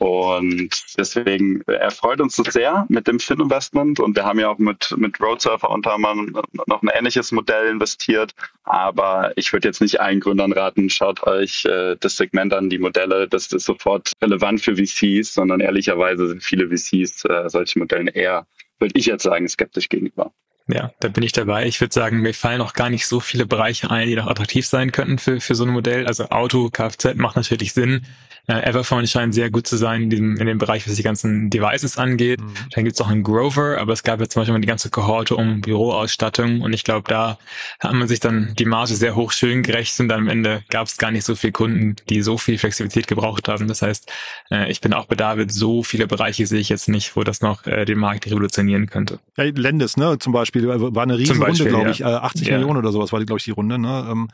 Und 0.00 0.70
deswegen 0.98 1.60
erfreut 1.66 2.20
uns 2.20 2.34
das 2.34 2.52
sehr 2.52 2.84
mit 2.88 3.06
dem 3.06 3.20
Fin-Investment. 3.20 4.00
Und 4.00 4.16
wir 4.16 4.24
haben 4.24 4.40
ja 4.40 4.48
auch 4.48 4.58
mit, 4.58 4.92
mit 4.96 5.20
Roadsurfer 5.20 5.70
unter 5.70 5.94
anderem 5.94 6.36
noch 6.66 6.82
ein 6.82 6.88
ähnliches 6.88 7.30
Modell 7.30 7.68
investiert. 7.68 8.32
Aber 8.64 9.32
ich 9.36 9.52
würde 9.52 9.68
jetzt 9.68 9.80
nicht 9.80 10.00
allen 10.00 10.18
Gründern 10.18 10.52
raten, 10.52 10.90
schaut 10.90 11.22
euch 11.28 11.64
äh, 11.64 11.96
das 12.00 12.16
Segment 12.16 12.52
an, 12.52 12.70
die 12.70 12.78
Modelle. 12.78 13.28
Das 13.28 13.52
ist 13.52 13.66
sofort 13.66 14.14
relevant 14.20 14.62
für 14.62 14.74
VCs, 14.74 15.32
sondern 15.34 15.60
ehrlicherweise 15.60 16.26
sind 16.26 16.42
viele 16.42 16.70
VCs 16.70 17.24
äh, 17.26 17.48
solchen 17.48 17.78
Modellen 17.78 18.08
eher, 18.08 18.48
würde 18.80 18.98
ich 18.98 19.06
jetzt 19.06 19.22
sagen, 19.22 19.48
skeptisch 19.48 19.88
gegenüber. 19.88 20.32
Ja, 20.72 20.92
da 21.00 21.08
bin 21.08 21.22
ich 21.22 21.32
dabei. 21.32 21.66
Ich 21.66 21.80
würde 21.80 21.92
sagen, 21.92 22.20
mir 22.20 22.34
fallen 22.34 22.60
auch 22.60 22.74
gar 22.74 22.90
nicht 22.90 23.06
so 23.06 23.20
viele 23.20 23.46
Bereiche 23.46 23.90
ein, 23.90 24.08
die 24.08 24.14
noch 24.14 24.26
attraktiv 24.26 24.66
sein 24.66 24.92
könnten 24.92 25.18
für, 25.18 25.40
für 25.40 25.54
so 25.54 25.64
ein 25.64 25.70
Modell. 25.70 26.06
Also 26.06 26.28
Auto, 26.28 26.70
Kfz 26.70 27.14
macht 27.16 27.36
natürlich 27.36 27.72
Sinn. 27.72 28.06
Äh, 28.50 28.68
Everphone 28.68 29.06
scheint 29.06 29.34
sehr 29.34 29.50
gut 29.50 29.66
zu 29.66 29.76
sein 29.76 30.02
in, 30.02 30.10
diesem, 30.10 30.36
in 30.36 30.46
dem 30.46 30.58
Bereich, 30.58 30.86
was 30.88 30.94
die 30.94 31.02
ganzen 31.02 31.50
Devices 31.50 31.98
angeht. 31.98 32.40
Mhm. 32.40 32.54
Dann 32.74 32.84
gibt's 32.84 33.00
auch 33.00 33.08
einen 33.08 33.22
Grover, 33.22 33.78
aber 33.78 33.92
es 33.92 34.02
gab 34.02 34.20
ja 34.20 34.28
zum 34.28 34.40
Beispiel 34.40 34.52
mal 34.52 34.60
die 34.60 34.66
ganze 34.66 34.90
Kohorte 34.90 35.36
um 35.36 35.60
Büroausstattung 35.60 36.60
und 36.60 36.72
ich 36.72 36.84
glaube, 36.84 37.08
da 37.08 37.38
hat 37.78 37.92
man 37.92 38.08
sich 38.08 38.20
dann 38.20 38.54
die 38.58 38.64
Marge 38.64 38.94
sehr 38.94 39.14
hoch 39.14 39.32
schön 39.32 39.62
gerechnet 39.62 40.10
und 40.10 40.12
am 40.12 40.28
Ende 40.28 40.64
gab 40.68 40.86
es 40.86 40.96
gar 40.96 41.10
nicht 41.10 41.24
so 41.24 41.36
viele 41.36 41.52
Kunden, 41.52 41.96
die 42.08 42.22
so 42.22 42.38
viel 42.38 42.58
Flexibilität 42.58 43.06
gebraucht 43.06 43.48
haben. 43.48 43.68
Das 43.68 43.82
heißt, 43.82 44.10
äh, 44.50 44.70
ich 44.70 44.80
bin 44.80 44.92
auch 44.94 45.06
bei 45.06 45.14
David, 45.14 45.52
so 45.52 45.82
viele 45.82 46.06
Bereiche 46.06 46.46
sehe 46.46 46.60
ich 46.60 46.70
jetzt 46.70 46.88
nicht, 46.88 47.14
wo 47.16 47.22
das 47.22 47.42
noch 47.42 47.66
äh, 47.66 47.84
den 47.84 47.98
Markt 47.98 48.26
revolutionieren 48.26 48.88
könnte. 48.88 49.20
Ja, 49.36 49.44
Lendes, 49.44 49.96
ne, 49.96 50.18
zum 50.18 50.32
Beispiel, 50.32 50.59
war 50.66 51.02
eine 51.02 51.18
riesen 51.18 51.42
Runde, 51.42 51.64
glaube 51.64 51.90
ich, 51.90 51.98
ja. 52.00 52.22
80 52.22 52.48
ja. 52.48 52.58
Millionen 52.58 52.78
oder 52.78 52.92
sowas 52.92 53.12
war 53.12 53.20
die, 53.20 53.26
glaube 53.26 53.38
ich, 53.38 53.44
die 53.44 53.50
Runde, 53.50 53.78
ne. 53.78 54.06
Ähm, 54.10 54.28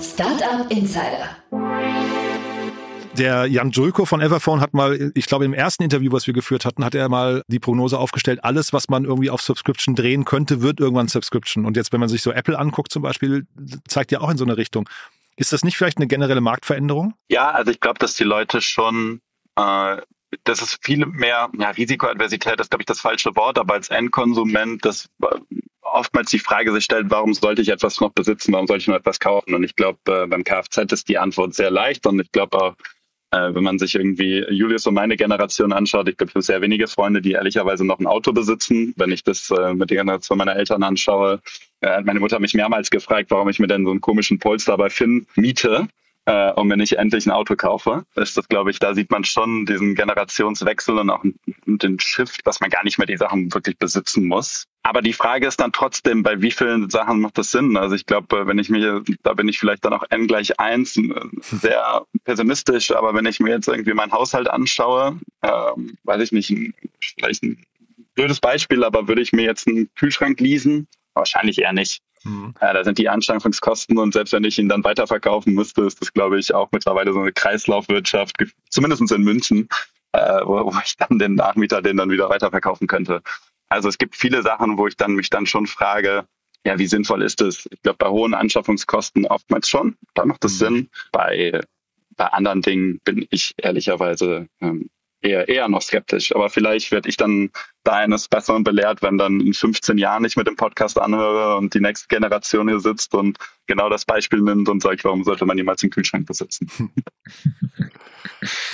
Startup 0.00 0.70
Insider. 0.70 1.36
Der 3.18 3.46
Jan 3.46 3.70
Julko 3.70 4.04
von 4.04 4.20
Everphone 4.20 4.60
hat 4.60 4.72
mal, 4.72 5.12
ich 5.14 5.26
glaube 5.26 5.44
im 5.44 5.52
ersten 5.52 5.82
Interview, 5.82 6.12
was 6.12 6.26
wir 6.26 6.34
geführt 6.34 6.64
hatten, 6.64 6.84
hat 6.84 6.94
er 6.94 7.08
mal 7.08 7.42
die 7.48 7.58
Prognose 7.58 7.98
aufgestellt, 7.98 8.44
alles, 8.44 8.72
was 8.72 8.88
man 8.88 9.04
irgendwie 9.04 9.30
auf 9.30 9.42
Subscription 9.42 9.94
drehen 9.94 10.24
könnte, 10.24 10.62
wird 10.62 10.80
irgendwann 10.80 11.08
Subscription. 11.08 11.66
Und 11.66 11.76
jetzt, 11.76 11.92
wenn 11.92 12.00
man 12.00 12.08
sich 12.08 12.22
so 12.22 12.30
Apple 12.30 12.58
anguckt 12.58 12.92
zum 12.92 13.02
Beispiel, 13.02 13.46
zeigt 13.88 14.12
ja 14.12 14.20
auch 14.20 14.30
in 14.30 14.38
so 14.38 14.44
eine 14.44 14.56
Richtung. 14.56 14.88
Ist 15.36 15.52
das 15.52 15.64
nicht 15.64 15.76
vielleicht 15.76 15.98
eine 15.98 16.06
generelle 16.06 16.40
Marktveränderung? 16.40 17.14
Ja, 17.28 17.50
also 17.50 17.70
ich 17.70 17.80
glaube, 17.80 17.98
dass 17.98 18.14
die 18.14 18.24
Leute 18.24 18.60
schon 18.60 19.20
äh, 19.56 19.96
das 20.44 20.62
ist 20.62 20.78
viel 20.82 21.04
mehr, 21.06 21.50
ja, 21.58 21.70
Risikoadversität 21.70 22.60
ist, 22.60 22.70
glaube 22.70 22.82
ich, 22.82 22.86
das 22.86 23.00
falsche 23.00 23.34
Wort, 23.36 23.58
aber 23.58 23.74
als 23.74 23.88
Endkonsument, 23.88 24.84
das 24.84 25.08
oftmals 25.82 26.30
die 26.30 26.38
Frage 26.38 26.72
sich 26.72 26.84
stellt, 26.84 27.10
warum 27.10 27.34
sollte 27.34 27.62
ich 27.62 27.68
etwas 27.68 28.00
noch 28.00 28.10
besitzen, 28.10 28.52
warum 28.52 28.66
sollte 28.66 28.82
ich 28.82 28.88
noch 28.88 28.96
etwas 28.96 29.18
kaufen? 29.18 29.54
Und 29.54 29.64
ich 29.64 29.74
glaube, 29.74 29.98
äh, 30.06 30.26
beim 30.26 30.44
Kfz 30.44 30.92
ist 30.92 31.08
die 31.08 31.18
Antwort 31.18 31.54
sehr 31.54 31.70
leicht 31.70 32.06
und 32.06 32.20
ich 32.20 32.30
glaube 32.32 32.58
auch, 32.58 32.74
äh, 33.32 33.54
wenn 33.54 33.64
man 33.64 33.78
sich 33.78 33.94
irgendwie 33.94 34.44
Julius 34.50 34.86
und 34.86 34.94
meine 34.94 35.16
Generation 35.16 35.72
anschaut, 35.72 36.08
ich 36.08 36.16
glaube, 36.16 36.32
für 36.32 36.42
sehr 36.42 36.60
wenige 36.62 36.86
Freunde, 36.86 37.20
die 37.22 37.32
ehrlicherweise 37.32 37.84
noch 37.84 37.98
ein 37.98 38.06
Auto 38.06 38.32
besitzen. 38.32 38.92
Wenn 38.96 39.12
ich 39.12 39.22
das 39.22 39.50
äh, 39.50 39.74
mit 39.74 39.90
der 39.90 39.98
Generation 39.98 40.38
meiner 40.38 40.56
Eltern 40.56 40.82
anschaue, 40.82 41.40
hat 41.82 42.04
meine 42.04 42.20
Mutter 42.20 42.40
mich 42.40 42.54
mehrmals 42.54 42.90
gefragt, 42.90 43.30
warum 43.30 43.48
ich 43.48 43.58
mir 43.58 43.68
denn 43.68 43.84
so 43.84 43.90
einen 43.90 44.00
komischen 44.00 44.38
Polster 44.38 44.76
bei 44.76 44.90
Finn 44.90 45.26
miete 45.34 45.88
äh, 46.30 46.52
und 46.52 46.70
wenn 46.70 46.78
ich 46.78 46.96
endlich 46.96 47.26
ein 47.26 47.32
Auto 47.32 47.56
kaufe, 47.56 48.04
ist 48.14 48.36
das, 48.36 48.48
glaube 48.48 48.70
ich, 48.70 48.78
da 48.78 48.94
sieht 48.94 49.10
man 49.10 49.24
schon 49.24 49.66
diesen 49.66 49.96
Generationswechsel 49.96 50.96
und 50.96 51.10
auch 51.10 51.24
den 51.66 51.98
Shift, 51.98 52.46
dass 52.46 52.60
man 52.60 52.70
gar 52.70 52.84
nicht 52.84 52.98
mehr 52.98 53.06
die 53.08 53.16
Sachen 53.16 53.52
wirklich 53.52 53.76
besitzen 53.78 54.28
muss. 54.28 54.66
Aber 54.84 55.02
die 55.02 55.12
Frage 55.12 55.48
ist 55.48 55.58
dann 55.58 55.72
trotzdem, 55.72 56.22
bei 56.22 56.40
wie 56.40 56.52
vielen 56.52 56.88
Sachen 56.88 57.20
macht 57.20 57.36
das 57.36 57.50
Sinn? 57.50 57.76
Also 57.76 57.96
ich 57.96 58.06
glaube, 58.06 58.46
wenn 58.46 58.60
ich 58.60 58.70
mir, 58.70 59.02
da 59.24 59.34
bin 59.34 59.48
ich 59.48 59.58
vielleicht 59.58 59.84
dann 59.84 59.92
auch 59.92 60.04
n 60.10 60.28
gleich 60.28 60.60
eins 60.60 60.94
sehr 61.40 62.06
pessimistisch, 62.22 62.92
aber 62.92 63.12
wenn 63.12 63.26
ich 63.26 63.40
mir 63.40 63.50
jetzt 63.50 63.66
irgendwie 63.66 63.94
meinen 63.94 64.12
Haushalt 64.12 64.48
anschaue, 64.48 65.18
ähm, 65.42 65.98
weiß 66.04 66.22
ich 66.22 66.30
nicht, 66.30 66.54
vielleicht 67.18 67.42
ein 67.42 67.64
blödes 68.14 68.38
Beispiel, 68.38 68.84
aber 68.84 69.08
würde 69.08 69.22
ich 69.22 69.32
mir 69.32 69.42
jetzt 69.42 69.66
einen 69.66 69.92
Kühlschrank 69.96 70.38
leasen? 70.38 70.86
Wahrscheinlich 71.14 71.58
eher 71.58 71.72
nicht. 71.72 72.02
Mhm. 72.24 72.54
Ja, 72.60 72.72
da 72.72 72.84
sind 72.84 72.98
die 72.98 73.08
Anschaffungskosten 73.08 73.98
und 73.98 74.12
selbst 74.12 74.32
wenn 74.32 74.44
ich 74.44 74.58
ihn 74.58 74.68
dann 74.68 74.84
weiterverkaufen 74.84 75.54
müsste, 75.54 75.82
ist 75.82 76.00
das, 76.00 76.12
glaube 76.12 76.38
ich, 76.38 76.54
auch 76.54 76.68
mittlerweile 76.72 77.12
so 77.12 77.20
eine 77.20 77.32
Kreislaufwirtschaft, 77.32 78.36
zumindest 78.68 79.10
in 79.10 79.22
München, 79.22 79.68
äh, 80.12 80.40
wo, 80.44 80.72
wo 80.72 80.78
ich 80.84 80.96
dann 80.96 81.18
den 81.18 81.34
Nachmieter 81.34 81.82
den 81.82 81.96
dann 81.96 82.10
wieder 82.10 82.28
weiterverkaufen 82.28 82.86
könnte. 82.86 83.22
Also 83.68 83.88
es 83.88 83.98
gibt 83.98 84.16
viele 84.16 84.42
Sachen, 84.42 84.76
wo 84.76 84.86
ich 84.86 84.96
dann 84.96 85.12
mich 85.12 85.30
dann 85.30 85.46
schon 85.46 85.66
frage, 85.66 86.26
ja, 86.64 86.78
wie 86.78 86.86
sinnvoll 86.86 87.22
ist 87.22 87.40
es? 87.40 87.66
Ich 87.70 87.80
glaube, 87.82 87.98
bei 87.98 88.08
hohen 88.08 88.34
Anschaffungskosten 88.34 89.26
oftmals 89.26 89.68
schon, 89.68 89.96
da 90.14 90.26
macht 90.26 90.44
es 90.44 90.54
mhm. 90.54 90.58
Sinn. 90.58 90.90
Bei, 91.12 91.60
bei 92.16 92.26
anderen 92.26 92.60
Dingen 92.60 93.00
bin 93.04 93.26
ich 93.30 93.54
ehrlicherweise 93.56 94.48
ähm, 94.60 94.90
eher, 95.22 95.48
eher 95.48 95.68
noch 95.68 95.82
skeptisch. 95.82 96.34
Aber 96.34 96.50
vielleicht 96.50 96.90
werde 96.90 97.08
ich 97.08 97.16
dann 97.16 97.50
da 97.84 97.94
eines 97.94 98.28
Besseren 98.28 98.64
belehrt, 98.64 99.02
wenn 99.02 99.18
dann 99.18 99.40
in 99.40 99.54
15 99.54 99.98
Jahren 99.98 100.24
ich 100.24 100.36
mit 100.36 100.46
dem 100.46 100.56
Podcast 100.56 101.00
anhöre 101.00 101.56
und 101.56 101.74
die 101.74 101.80
nächste 101.80 102.08
Generation 102.08 102.68
hier 102.68 102.80
sitzt 102.80 103.14
und 103.14 103.38
genau 103.66 103.88
das 103.88 104.04
Beispiel 104.04 104.40
nimmt 104.40 104.68
und 104.68 104.82
sagt, 104.82 105.04
warum 105.04 105.24
sollte 105.24 105.46
man 105.46 105.56
niemals 105.56 105.80
den 105.80 105.90
Kühlschrank 105.90 106.26
besitzen? 106.26 106.68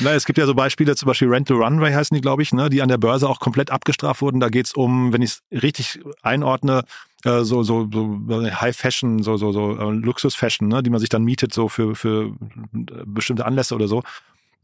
Na, 0.00 0.12
es 0.12 0.26
gibt 0.26 0.38
ja 0.38 0.46
so 0.46 0.54
Beispiele, 0.54 0.94
zum 0.96 1.06
Beispiel 1.06 1.28
Rent 1.28 1.48
to 1.48 1.54
Runway 1.54 1.92
heißen 1.92 2.14
die, 2.14 2.20
glaube 2.20 2.42
ich, 2.42 2.52
ne, 2.52 2.68
die 2.70 2.82
an 2.82 2.88
der 2.88 2.98
Börse 2.98 3.28
auch 3.28 3.40
komplett 3.40 3.70
abgestraft 3.70 4.22
wurden. 4.22 4.40
Da 4.40 4.48
geht 4.48 4.66
es 4.66 4.72
um, 4.72 5.12
wenn 5.12 5.22
ich 5.22 5.30
es 5.30 5.62
richtig 5.62 6.00
einordne, 6.22 6.84
äh, 7.24 7.42
so, 7.42 7.62
so, 7.62 7.88
so 7.92 8.20
High 8.60 8.76
Fashion, 8.76 9.22
so, 9.22 9.36
so, 9.36 9.52
so 9.52 9.76
äh, 9.76 9.90
Luxus 9.92 10.34
Fashion, 10.34 10.68
ne, 10.68 10.82
die 10.82 10.90
man 10.90 11.00
sich 11.00 11.08
dann 11.08 11.24
mietet, 11.24 11.52
so 11.52 11.68
für, 11.68 11.94
für 11.94 12.32
bestimmte 12.72 13.44
Anlässe 13.44 13.74
oder 13.74 13.88
so. 13.88 14.02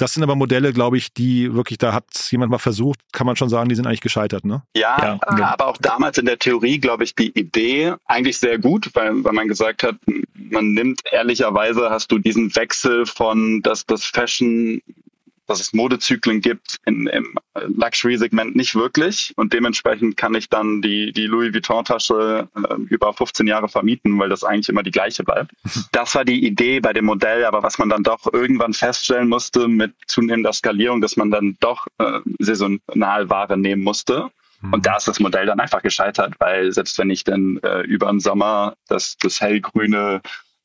Das 0.02 0.14
sind 0.14 0.24
aber 0.24 0.34
Modelle, 0.34 0.72
glaube 0.72 0.96
ich, 0.96 1.12
die 1.12 1.54
wirklich, 1.54 1.78
da 1.78 1.92
hat 1.92 2.06
jemand 2.32 2.50
mal 2.50 2.58
versucht, 2.58 2.98
kann 3.12 3.24
man 3.24 3.36
schon 3.36 3.48
sagen, 3.48 3.68
die 3.68 3.76
sind 3.76 3.86
eigentlich 3.86 4.00
gescheitert, 4.00 4.44
ne? 4.44 4.64
Ja, 4.74 4.96
ja 5.00 5.20
genau. 5.28 5.44
aber 5.44 5.68
auch 5.68 5.76
damals 5.76 6.18
in 6.18 6.26
der 6.26 6.40
Theorie, 6.40 6.80
glaube 6.80 7.04
ich, 7.04 7.14
die 7.14 7.30
Idee 7.38 7.94
eigentlich 8.06 8.38
sehr 8.38 8.58
gut, 8.58 8.90
weil, 8.94 9.22
weil 9.22 9.32
man 9.32 9.46
gesagt 9.46 9.84
hat, 9.84 9.94
man 10.34 10.72
nimmt 10.72 11.02
ehrlicherweise, 11.12 11.88
hast 11.90 12.10
du 12.10 12.18
diesen 12.18 12.52
Wechsel 12.56 13.06
von, 13.06 13.62
dass 13.62 13.86
das 13.86 14.04
Fashion 14.04 14.82
dass 15.46 15.60
es 15.60 15.72
Modezyklen 15.72 16.40
gibt 16.40 16.76
in, 16.86 17.06
im 17.06 17.38
Luxury-Segment 17.54 18.56
nicht 18.56 18.74
wirklich. 18.74 19.32
Und 19.36 19.52
dementsprechend 19.52 20.16
kann 20.16 20.34
ich 20.34 20.48
dann 20.48 20.82
die, 20.82 21.12
die 21.12 21.26
Louis 21.26 21.52
Vuitton-Tasche 21.52 22.48
äh, 22.54 22.74
über 22.88 23.12
15 23.12 23.46
Jahre 23.46 23.68
vermieten, 23.68 24.18
weil 24.18 24.28
das 24.28 24.44
eigentlich 24.44 24.68
immer 24.68 24.82
die 24.82 24.90
gleiche 24.90 25.24
bleibt. 25.24 25.52
Das 25.92 26.14
war 26.14 26.24
die 26.24 26.46
Idee 26.46 26.80
bei 26.80 26.92
dem 26.92 27.04
Modell, 27.04 27.44
aber 27.44 27.62
was 27.62 27.78
man 27.78 27.88
dann 27.88 28.02
doch 28.02 28.32
irgendwann 28.32 28.72
feststellen 28.72 29.28
musste 29.28 29.68
mit 29.68 29.92
zunehmender 30.06 30.52
Skalierung, 30.52 31.00
dass 31.00 31.16
man 31.16 31.30
dann 31.30 31.56
doch 31.60 31.86
äh, 31.98 32.20
saisonal 32.38 33.28
Ware 33.28 33.58
nehmen 33.58 33.82
musste. 33.82 34.30
Und 34.62 34.78
mhm. 34.78 34.82
da 34.82 34.96
ist 34.96 35.08
das 35.08 35.20
Modell 35.20 35.46
dann 35.46 35.60
einfach 35.60 35.82
gescheitert, 35.82 36.34
weil 36.38 36.72
selbst 36.72 36.96
wenn 36.98 37.10
ich 37.10 37.24
dann 37.24 37.58
äh, 37.62 37.82
über 37.82 38.06
den 38.06 38.20
Sommer 38.20 38.74
das, 38.88 39.16
das 39.20 39.40
hellgrüne 39.40 40.22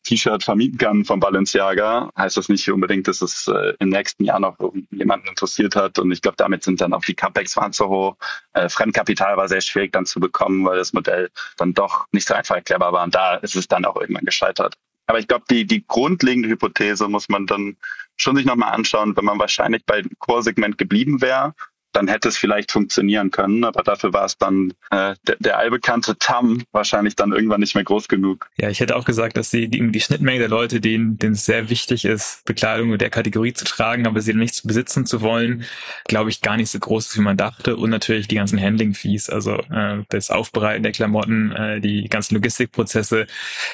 T-Shirt 0.08 0.41
vermieten 0.41 0.78
kann 0.78 1.04
von 1.04 1.20
Balenciaga, 1.20 2.10
heißt 2.17 2.38
das 2.38 2.48
nicht 2.48 2.70
unbedingt, 2.72 3.10
dass 3.10 3.22
es 3.22 3.48
äh, 3.48 3.74
im 3.80 3.89
nächsten 3.89 4.24
Jahr 4.24 4.39
noch 4.39 4.58
jemanden 4.89 5.28
interessiert 5.28 5.76
hat. 5.76 6.00
Und 6.00 6.12
ich 6.13 6.22
glaube, 6.22 6.38
damit 6.38 6.63
sind 6.63 6.80
dann 6.80 6.93
auch 6.93 7.04
die 7.04 7.13
Capex 7.13 7.58
waren 7.58 7.74
zu 7.74 7.89
hoch. 7.89 8.15
Äh, 8.54 8.70
Fremdkapital 8.70 9.36
war 9.36 9.50
sehr 9.50 9.60
schwierig 9.60 9.91
dann 9.91 10.06
zu 10.06 10.22
bekommen, 10.22 10.65
weil 10.65 10.78
das 10.78 10.93
Modell 10.93 11.30
dann 11.58 11.74
doch 11.74 12.06
nicht 12.13 12.26
so 12.26 12.34
einfach 12.34 12.56
erklärbar 12.56 12.93
war. 12.93 13.04
Und 13.04 13.15
da 13.15 13.36
ist 13.36 13.56
es 13.56 13.67
dann 13.67 13.84
auch 13.84 14.00
irgendwann 14.00 14.24
gescheitert. 14.24 14.76
Aber 15.08 15.20
ich 15.20 15.28
glaube, 15.28 15.43
die, 15.50 15.65
die 15.65 15.86
grundlegende 15.86 16.48
Hypothese 16.48 17.08
muss 17.10 17.28
man 17.28 17.46
dann 17.46 17.76
schon 18.15 18.38
sich 18.38 18.46
nochmal 18.46 18.74
anschauen, 18.74 19.15
wenn 19.17 19.26
man 19.26 19.39
wahrscheinlich 19.39 19.86
bei 19.86 20.04
Core-Segment 20.20 20.78
geblieben 20.78 21.22
wäre 21.22 21.54
dann 21.93 22.08
hätte 22.08 22.28
es 22.28 22.38
vielleicht 22.38 22.71
funktionieren 22.71 23.32
können, 23.32 23.63
aber 23.63 23.84
dafür 23.84 24.13
war 24.13 24.26
es 24.26 24.38
dann 24.38 24.73
äh, 24.91 25.15
der, 25.28 25.38
der 25.39 25.58
allbekannte 25.58 26.17
Tam 26.17 26.63
wahrscheinlich 26.71 27.15
dann 27.15 27.32
irgendwann 27.32 27.62
nicht 27.62 27.76
mehr 27.76 27.84
groß 27.84 28.08
genug. 28.08 28.50
Ja, 28.58 28.69
ich 28.69 28.80
hätte 28.80 28.95
auch 28.95 29.06
gesagt, 29.06 29.38
dass 29.38 29.50
die, 29.50 29.67
die, 29.67 29.91
die 29.91 30.02
Schnittmenge 30.02 30.39
der 30.39 30.50
Leute, 30.50 30.80
denen, 30.80 31.17
denen 31.17 31.34
es 31.34 31.45
sehr 31.45 31.69
wichtig 31.69 32.06
ist, 32.06 32.45
Bekleidung 32.45 32.97
der 32.97 33.10
Kategorie 33.10 33.54
zu 33.54 33.65
tragen, 33.65 34.06
aber 34.06 34.21
sie 34.21 34.34
nicht 34.34 34.62
besitzen 34.65 35.06
zu 35.06 35.21
wollen, 35.21 35.63
glaube 36.06 36.30
ich, 36.30 36.41
gar 36.41 36.58
nicht 36.58 36.69
so 36.69 36.80
groß 36.80 37.08
ist, 37.08 37.17
wie 37.17 37.21
man 37.21 37.38
dachte. 37.38 37.76
Und 37.76 37.89
natürlich 37.89 38.28
die 38.28 38.36
ganzen 38.36 38.62
Handling-Fees, 38.62 39.30
also 39.30 39.56
äh, 39.71 40.04
das 40.10 40.30
Aufbereiten 40.30 40.84
der 40.84 40.91
Klamotten, 40.91 41.52
äh, 41.52 41.82
die 41.82 42.08
ganzen 42.10 42.36
Logistikprozesse, 42.36 43.28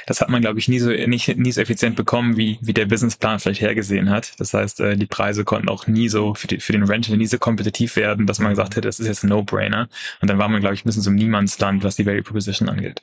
das 0.07 0.21
hat 0.21 0.29
man, 0.29 0.41
glaube 0.41 0.59
ich, 0.59 0.67
nie 0.67 0.79
so 0.79 0.89
nicht 0.89 1.35
nie 1.37 1.51
so 1.51 1.61
effizient 1.61 1.95
bekommen, 1.95 2.37
wie, 2.37 2.57
wie 2.61 2.73
der 2.73 2.85
Businessplan 2.85 3.39
vielleicht 3.39 3.61
hergesehen 3.61 4.09
hat. 4.09 4.33
Das 4.39 4.53
heißt, 4.53 4.79
äh, 4.79 4.95
die 4.95 5.07
Preise 5.07 5.43
konnten 5.43 5.69
auch 5.69 5.87
nie 5.87 6.09
so 6.09 6.35
für, 6.35 6.47
die, 6.47 6.59
für 6.59 6.73
den 6.73 6.83
Rental 6.83 7.17
nie 7.17 7.27
so 7.27 7.37
kompetitiv 7.37 7.95
werden 7.95 8.02
werden, 8.03 8.27
dass 8.27 8.39
man 8.39 8.49
gesagt 8.49 8.75
hätte, 8.75 8.87
das 8.87 8.99
ist 8.99 9.07
jetzt 9.07 9.23
ein 9.23 9.29
No-Brainer. 9.29 9.87
Und 10.21 10.29
dann 10.29 10.37
war 10.37 10.49
man, 10.49 10.59
glaube 10.59 10.75
ich, 10.75 10.83
ein 10.83 10.87
bisschen 10.87 11.01
so 11.01 11.09
im 11.09 11.15
Niemandsland, 11.15 11.83
was 11.83 11.95
die 11.95 12.05
Value 12.05 12.21
Proposition 12.21 12.69
angeht. 12.69 13.01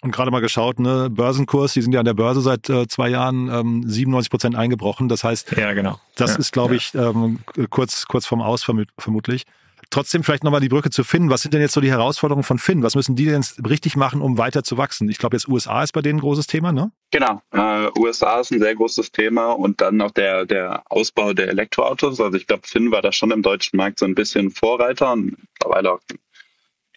Und 0.00 0.12
gerade 0.12 0.30
mal 0.30 0.40
geschaut, 0.40 0.78
ne, 0.78 1.10
Börsenkurs, 1.10 1.72
die 1.72 1.82
sind 1.82 1.92
ja 1.92 2.00
an 2.00 2.06
der 2.06 2.14
Börse 2.14 2.40
seit 2.40 2.70
äh, 2.70 2.86
zwei 2.86 3.08
Jahren 3.08 3.48
ähm, 3.48 3.82
97 3.84 4.30
Prozent 4.30 4.56
eingebrochen. 4.56 5.08
Das 5.08 5.24
heißt, 5.24 5.56
ja, 5.56 5.72
genau. 5.72 6.00
das 6.14 6.32
ja, 6.32 6.38
ist, 6.38 6.52
glaube 6.52 6.74
ja. 6.74 6.78
ich, 6.78 6.94
ähm, 6.94 7.40
kurz, 7.68 8.06
kurz 8.06 8.24
vorm 8.24 8.40
Aus 8.40 8.62
vermutlich. 8.62 9.44
Trotzdem 9.90 10.22
vielleicht 10.22 10.44
nochmal 10.44 10.60
die 10.60 10.68
Brücke 10.68 10.90
zu 10.90 11.02
Finn. 11.02 11.30
Was 11.30 11.42
sind 11.42 11.54
denn 11.54 11.62
jetzt 11.62 11.72
so 11.72 11.80
die 11.80 11.90
Herausforderungen 11.90 12.44
von 12.44 12.58
Finn? 12.58 12.82
Was 12.82 12.94
müssen 12.94 13.16
die 13.16 13.24
denn 13.24 13.42
richtig 13.66 13.96
machen, 13.96 14.20
um 14.20 14.36
weiter 14.36 14.62
zu 14.62 14.76
wachsen? 14.76 15.08
Ich 15.08 15.18
glaube, 15.18 15.36
jetzt 15.36 15.48
USA 15.48 15.82
ist 15.82 15.92
bei 15.92 16.02
denen 16.02 16.18
ein 16.18 16.22
großes 16.22 16.46
Thema, 16.46 16.72
ne? 16.72 16.92
Genau. 17.10 17.40
Äh, 17.52 17.88
USA 17.98 18.40
ist 18.40 18.52
ein 18.52 18.60
sehr 18.60 18.74
großes 18.74 19.12
Thema 19.12 19.52
und 19.52 19.80
dann 19.80 19.96
noch 19.96 20.10
der, 20.10 20.44
der 20.44 20.82
Ausbau 20.90 21.32
der 21.32 21.48
Elektroautos. 21.48 22.20
Also 22.20 22.36
ich 22.36 22.46
glaube, 22.46 22.66
Finn 22.66 22.90
war 22.90 23.00
da 23.00 23.12
schon 23.12 23.30
im 23.30 23.42
deutschen 23.42 23.78
Markt 23.78 23.98
so 23.98 24.04
ein 24.04 24.14
bisschen 24.14 24.50
Vorreiter 24.50 25.12
und 25.12 25.36
mittlerweile 25.54 25.92
auch 25.92 26.00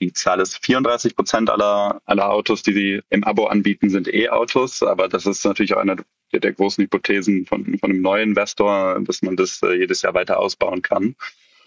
die 0.02 0.12
Zahl 0.14 0.42
ist 0.42 0.66
34 0.66 1.16
Prozent 1.16 1.50
aller, 1.50 2.02
aller 2.06 2.32
Autos, 2.32 2.64
die 2.64 2.74
sie 2.74 3.02
im 3.10 3.24
Abo 3.24 3.46
anbieten, 3.46 3.90
sind 3.90 4.12
E-Autos. 4.12 4.82
Aber 4.82 5.08
das 5.08 5.28
ist 5.28 5.46
natürlich 5.46 5.76
auch 5.76 5.82
eine 5.82 5.98
der 6.34 6.54
großen 6.54 6.84
Hypothesen 6.84 7.46
von, 7.46 7.78
von 7.78 7.92
einem 7.92 8.02
neuen 8.02 8.30
Investor, 8.30 9.00
dass 9.02 9.22
man 9.22 9.36
das 9.36 9.62
äh, 9.62 9.74
jedes 9.74 10.02
Jahr 10.02 10.14
weiter 10.14 10.40
ausbauen 10.40 10.82
kann. 10.82 11.16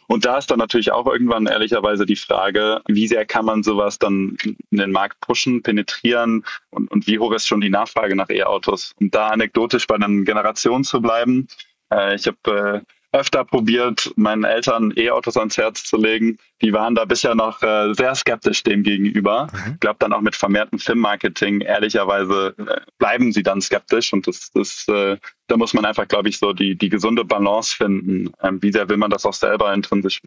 Und 0.06 0.24
da 0.24 0.38
ist 0.38 0.50
dann 0.50 0.58
natürlich 0.58 0.92
auch 0.92 1.06
irgendwann 1.06 1.46
ehrlicherweise 1.46 2.06
die 2.06 2.16
Frage, 2.16 2.82
wie 2.88 3.06
sehr 3.08 3.24
kann 3.24 3.44
man 3.44 3.62
sowas 3.62 3.98
dann 3.98 4.36
in 4.42 4.78
den 4.78 4.92
Markt 4.92 5.20
pushen, 5.20 5.62
penetrieren 5.62 6.44
und, 6.70 6.90
und 6.90 7.06
wie 7.06 7.18
hoch 7.18 7.32
ist 7.32 7.46
schon 7.46 7.60
die 7.60 7.70
Nachfrage 7.70 8.16
nach 8.16 8.28
E-Autos? 8.28 8.94
Und 9.00 9.14
da 9.14 9.28
anekdotisch 9.28 9.86
bei 9.86 9.98
den 9.98 10.24
Generationen 10.24 10.84
zu 10.84 11.00
bleiben. 11.00 11.48
Äh, 11.92 12.16
ich 12.16 12.26
habe 12.26 12.82
äh, 12.84 12.94
öfter 13.14 13.44
probiert, 13.44 14.12
meinen 14.16 14.44
Eltern 14.44 14.92
E-Autos 14.96 15.36
ans 15.36 15.56
Herz 15.56 15.84
zu 15.84 15.96
legen. 15.96 16.38
Die 16.60 16.72
waren 16.72 16.94
da 16.94 17.04
bisher 17.04 17.34
noch 17.34 17.62
äh, 17.62 17.94
sehr 17.94 18.14
skeptisch 18.14 18.64
dem 18.64 18.82
gegenüber. 18.82 19.46
Mhm. 19.52 19.72
Ich 19.74 19.80
glaube 19.80 19.96
dann 20.00 20.12
auch 20.12 20.20
mit 20.20 20.34
vermehrtem 20.34 20.78
Filmmarketing, 20.78 21.60
ehrlicherweise 21.60 22.54
äh, 22.58 22.80
bleiben 22.98 23.32
sie 23.32 23.44
dann 23.44 23.60
skeptisch 23.60 24.12
und 24.12 24.26
das, 24.26 24.50
das 24.52 24.86
äh, 24.88 25.16
da 25.46 25.56
muss 25.56 25.74
man 25.74 25.84
einfach, 25.84 26.08
glaube 26.08 26.28
ich, 26.28 26.38
so 26.38 26.52
die, 26.52 26.76
die 26.76 26.88
gesunde 26.88 27.24
Balance 27.24 27.76
finden. 27.76 28.32
Ähm, 28.42 28.60
wie 28.62 28.72
sehr 28.72 28.88
will 28.88 28.96
man 28.96 29.10
das 29.10 29.24
auch 29.24 29.34
selber 29.34 29.72
intrinsisch 29.72 30.20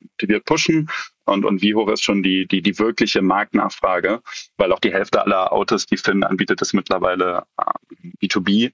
motiviert 0.00 0.44
pushen 0.44 0.88
und, 1.24 1.44
und 1.44 1.62
wie 1.62 1.74
hoch 1.74 1.88
ist 1.88 2.02
schon 2.02 2.22
die, 2.22 2.46
die, 2.46 2.62
die 2.62 2.78
wirkliche 2.78 3.22
Marktnachfrage, 3.22 4.20
weil 4.56 4.72
auch 4.72 4.80
die 4.80 4.92
Hälfte 4.92 5.22
aller 5.22 5.52
Autos, 5.52 5.86
die 5.86 5.96
Finn 5.96 6.24
anbietet, 6.24 6.60
ist 6.60 6.72
mittlerweile 6.72 7.44
äh, 7.56 8.26
B2B 8.26 8.66
äh, 8.66 8.70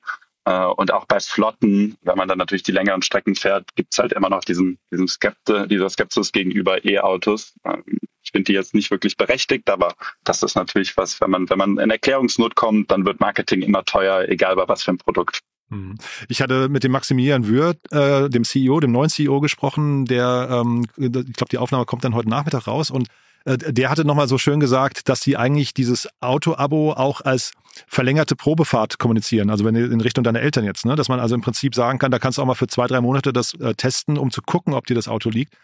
und 0.55 0.93
auch 0.93 1.05
bei 1.07 1.21
Flotten, 1.21 1.97
wenn 2.03 2.17
man 2.17 2.29
dann 2.29 2.39
natürlich 2.39 2.63
die 2.63 2.73
längeren 2.73 3.03
Strecken 3.03 3.35
fährt, 3.35 3.75
gibt 3.75 3.93
es 3.93 3.99
halt 3.99 4.13
immer 4.13 4.31
noch 4.31 4.45
diesen, 4.45 4.79
diesen 4.91 5.09
Skepte, 5.09 5.67
dieser 5.69 5.91
Skepsis 5.91 6.33
gegenüber 6.33 6.85
E-Autos. 6.85 7.55
Ähm, 7.65 7.83
ich 8.23 8.33
finde 8.33 8.45
die 8.45 8.53
jetzt 8.53 8.75
nicht 8.75 8.91
wirklich 8.91 9.17
berechtigt, 9.17 9.71
aber 9.71 9.95
das 10.23 10.43
ist 10.43 10.55
natürlich 10.55 10.97
was, 10.97 11.21
wenn 11.21 11.31
man, 11.31 11.49
wenn 11.49 11.59
man 11.59 11.79
in 11.79 11.91
Erklärungsnot 11.91 12.55
kommt, 12.57 12.91
dann 12.91 13.07
wird 13.07 13.21
Marketing 13.21 13.63
immer 13.63 13.85
teuer, 13.85 14.29
egal 14.29 14.57
bei 14.57 14.69
was 14.69 14.83
für 14.83 14.93
ein 14.93 14.99
Produkt. 14.99 15.41
Mhm. 15.71 15.97
Ich 16.29 16.43
hatte 16.43 16.69
mit 16.69 16.85
dem 16.85 16.93
Maximilian 16.93 17.47
Würth, 17.47 17.79
äh, 17.91 18.29
dem 18.29 18.45
CEO, 18.45 18.81
dem 18.81 18.93
neuen 18.93 19.11
CEO 19.11 19.41
gesprochen, 19.41 20.05
der, 20.05 20.49
ähm, 20.51 20.87
ich 20.97 21.11
glaube, 21.11 21.51
die 21.51 21.59
Aufnahme 21.59 21.85
kommt 21.85 22.05
dann 22.05 22.15
heute 22.15 22.29
Nachmittag 22.29 22.67
raus 22.67 22.91
und 22.91 23.09
äh, 23.09 23.28
der 23.45 23.91
hatte 23.91 24.05
nochmal 24.05 24.29
so 24.29 24.39
schön 24.39 24.61
gesagt, 24.61 25.09
dass 25.09 25.21
sie 25.21 25.37
eigentlich 25.37 25.75
dieses 25.75 26.09
Auto-Abo 26.21 26.93
auch 26.93 27.21
als 27.23 27.53
verlängerte 27.87 28.37
Probefahrt 28.37 28.99
kommunizieren. 28.99 29.51
Also 29.51 29.65
wenn 29.65 29.77
in 29.77 30.01
Richtung 30.01 30.25
deiner 30.25 30.41
Eltern 30.41 30.65
jetzt, 30.65 30.85
ne? 30.85 30.97
dass 30.97 31.09
man 31.09 31.21
also 31.21 31.35
im 31.35 31.41
Prinzip 31.41 31.75
sagen 31.75 31.99
kann, 31.99 32.11
da 32.11 32.19
kannst 32.19 32.39
du 32.39 32.43
auch 32.43 32.47
mal 32.47 32.55
für 32.55 32.67
zwei, 32.67 32.87
drei 32.87 33.01
Monate 33.01 33.33
das 33.33 33.55
äh, 33.55 33.75
testen, 33.75 34.19
um 34.19 34.31
zu 34.31 34.43
gucken, 34.43 34.75
ob 34.75 34.87
dir 34.87 34.95
das 34.95 35.09
Auto 35.09 35.31
liegt. 35.31 35.55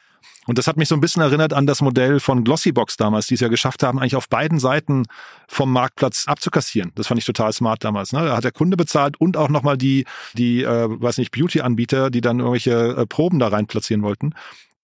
Und 0.46 0.58
das 0.58 0.66
hat 0.66 0.76
mich 0.76 0.88
so 0.88 0.94
ein 0.94 1.00
bisschen 1.00 1.22
erinnert 1.22 1.52
an 1.52 1.66
das 1.66 1.80
Modell 1.80 2.20
von 2.20 2.44
Glossybox 2.44 2.96
damals, 2.96 3.26
die 3.26 3.34
es 3.34 3.40
ja 3.40 3.48
geschafft 3.48 3.82
haben, 3.82 3.98
eigentlich 3.98 4.16
auf 4.16 4.28
beiden 4.28 4.58
Seiten 4.58 5.04
vom 5.48 5.72
Marktplatz 5.72 6.24
abzukassieren. 6.26 6.92
Das 6.94 7.06
fand 7.06 7.18
ich 7.18 7.24
total 7.24 7.52
smart 7.52 7.84
damals. 7.84 8.12
Ne? 8.12 8.24
Da 8.24 8.36
hat 8.36 8.44
der 8.44 8.52
Kunde 8.52 8.76
bezahlt 8.76 9.18
und 9.18 9.36
auch 9.36 9.48
nochmal 9.48 9.76
die, 9.76 10.06
die, 10.34 10.62
äh, 10.62 10.86
weiß 10.88 11.18
nicht, 11.18 11.30
Beauty-Anbieter, 11.30 12.10
die 12.10 12.20
dann 12.20 12.38
irgendwelche 12.38 12.96
äh, 12.96 13.06
Proben 13.06 13.38
da 13.38 13.48
rein 13.48 13.66
platzieren 13.66 14.02
wollten 14.02 14.34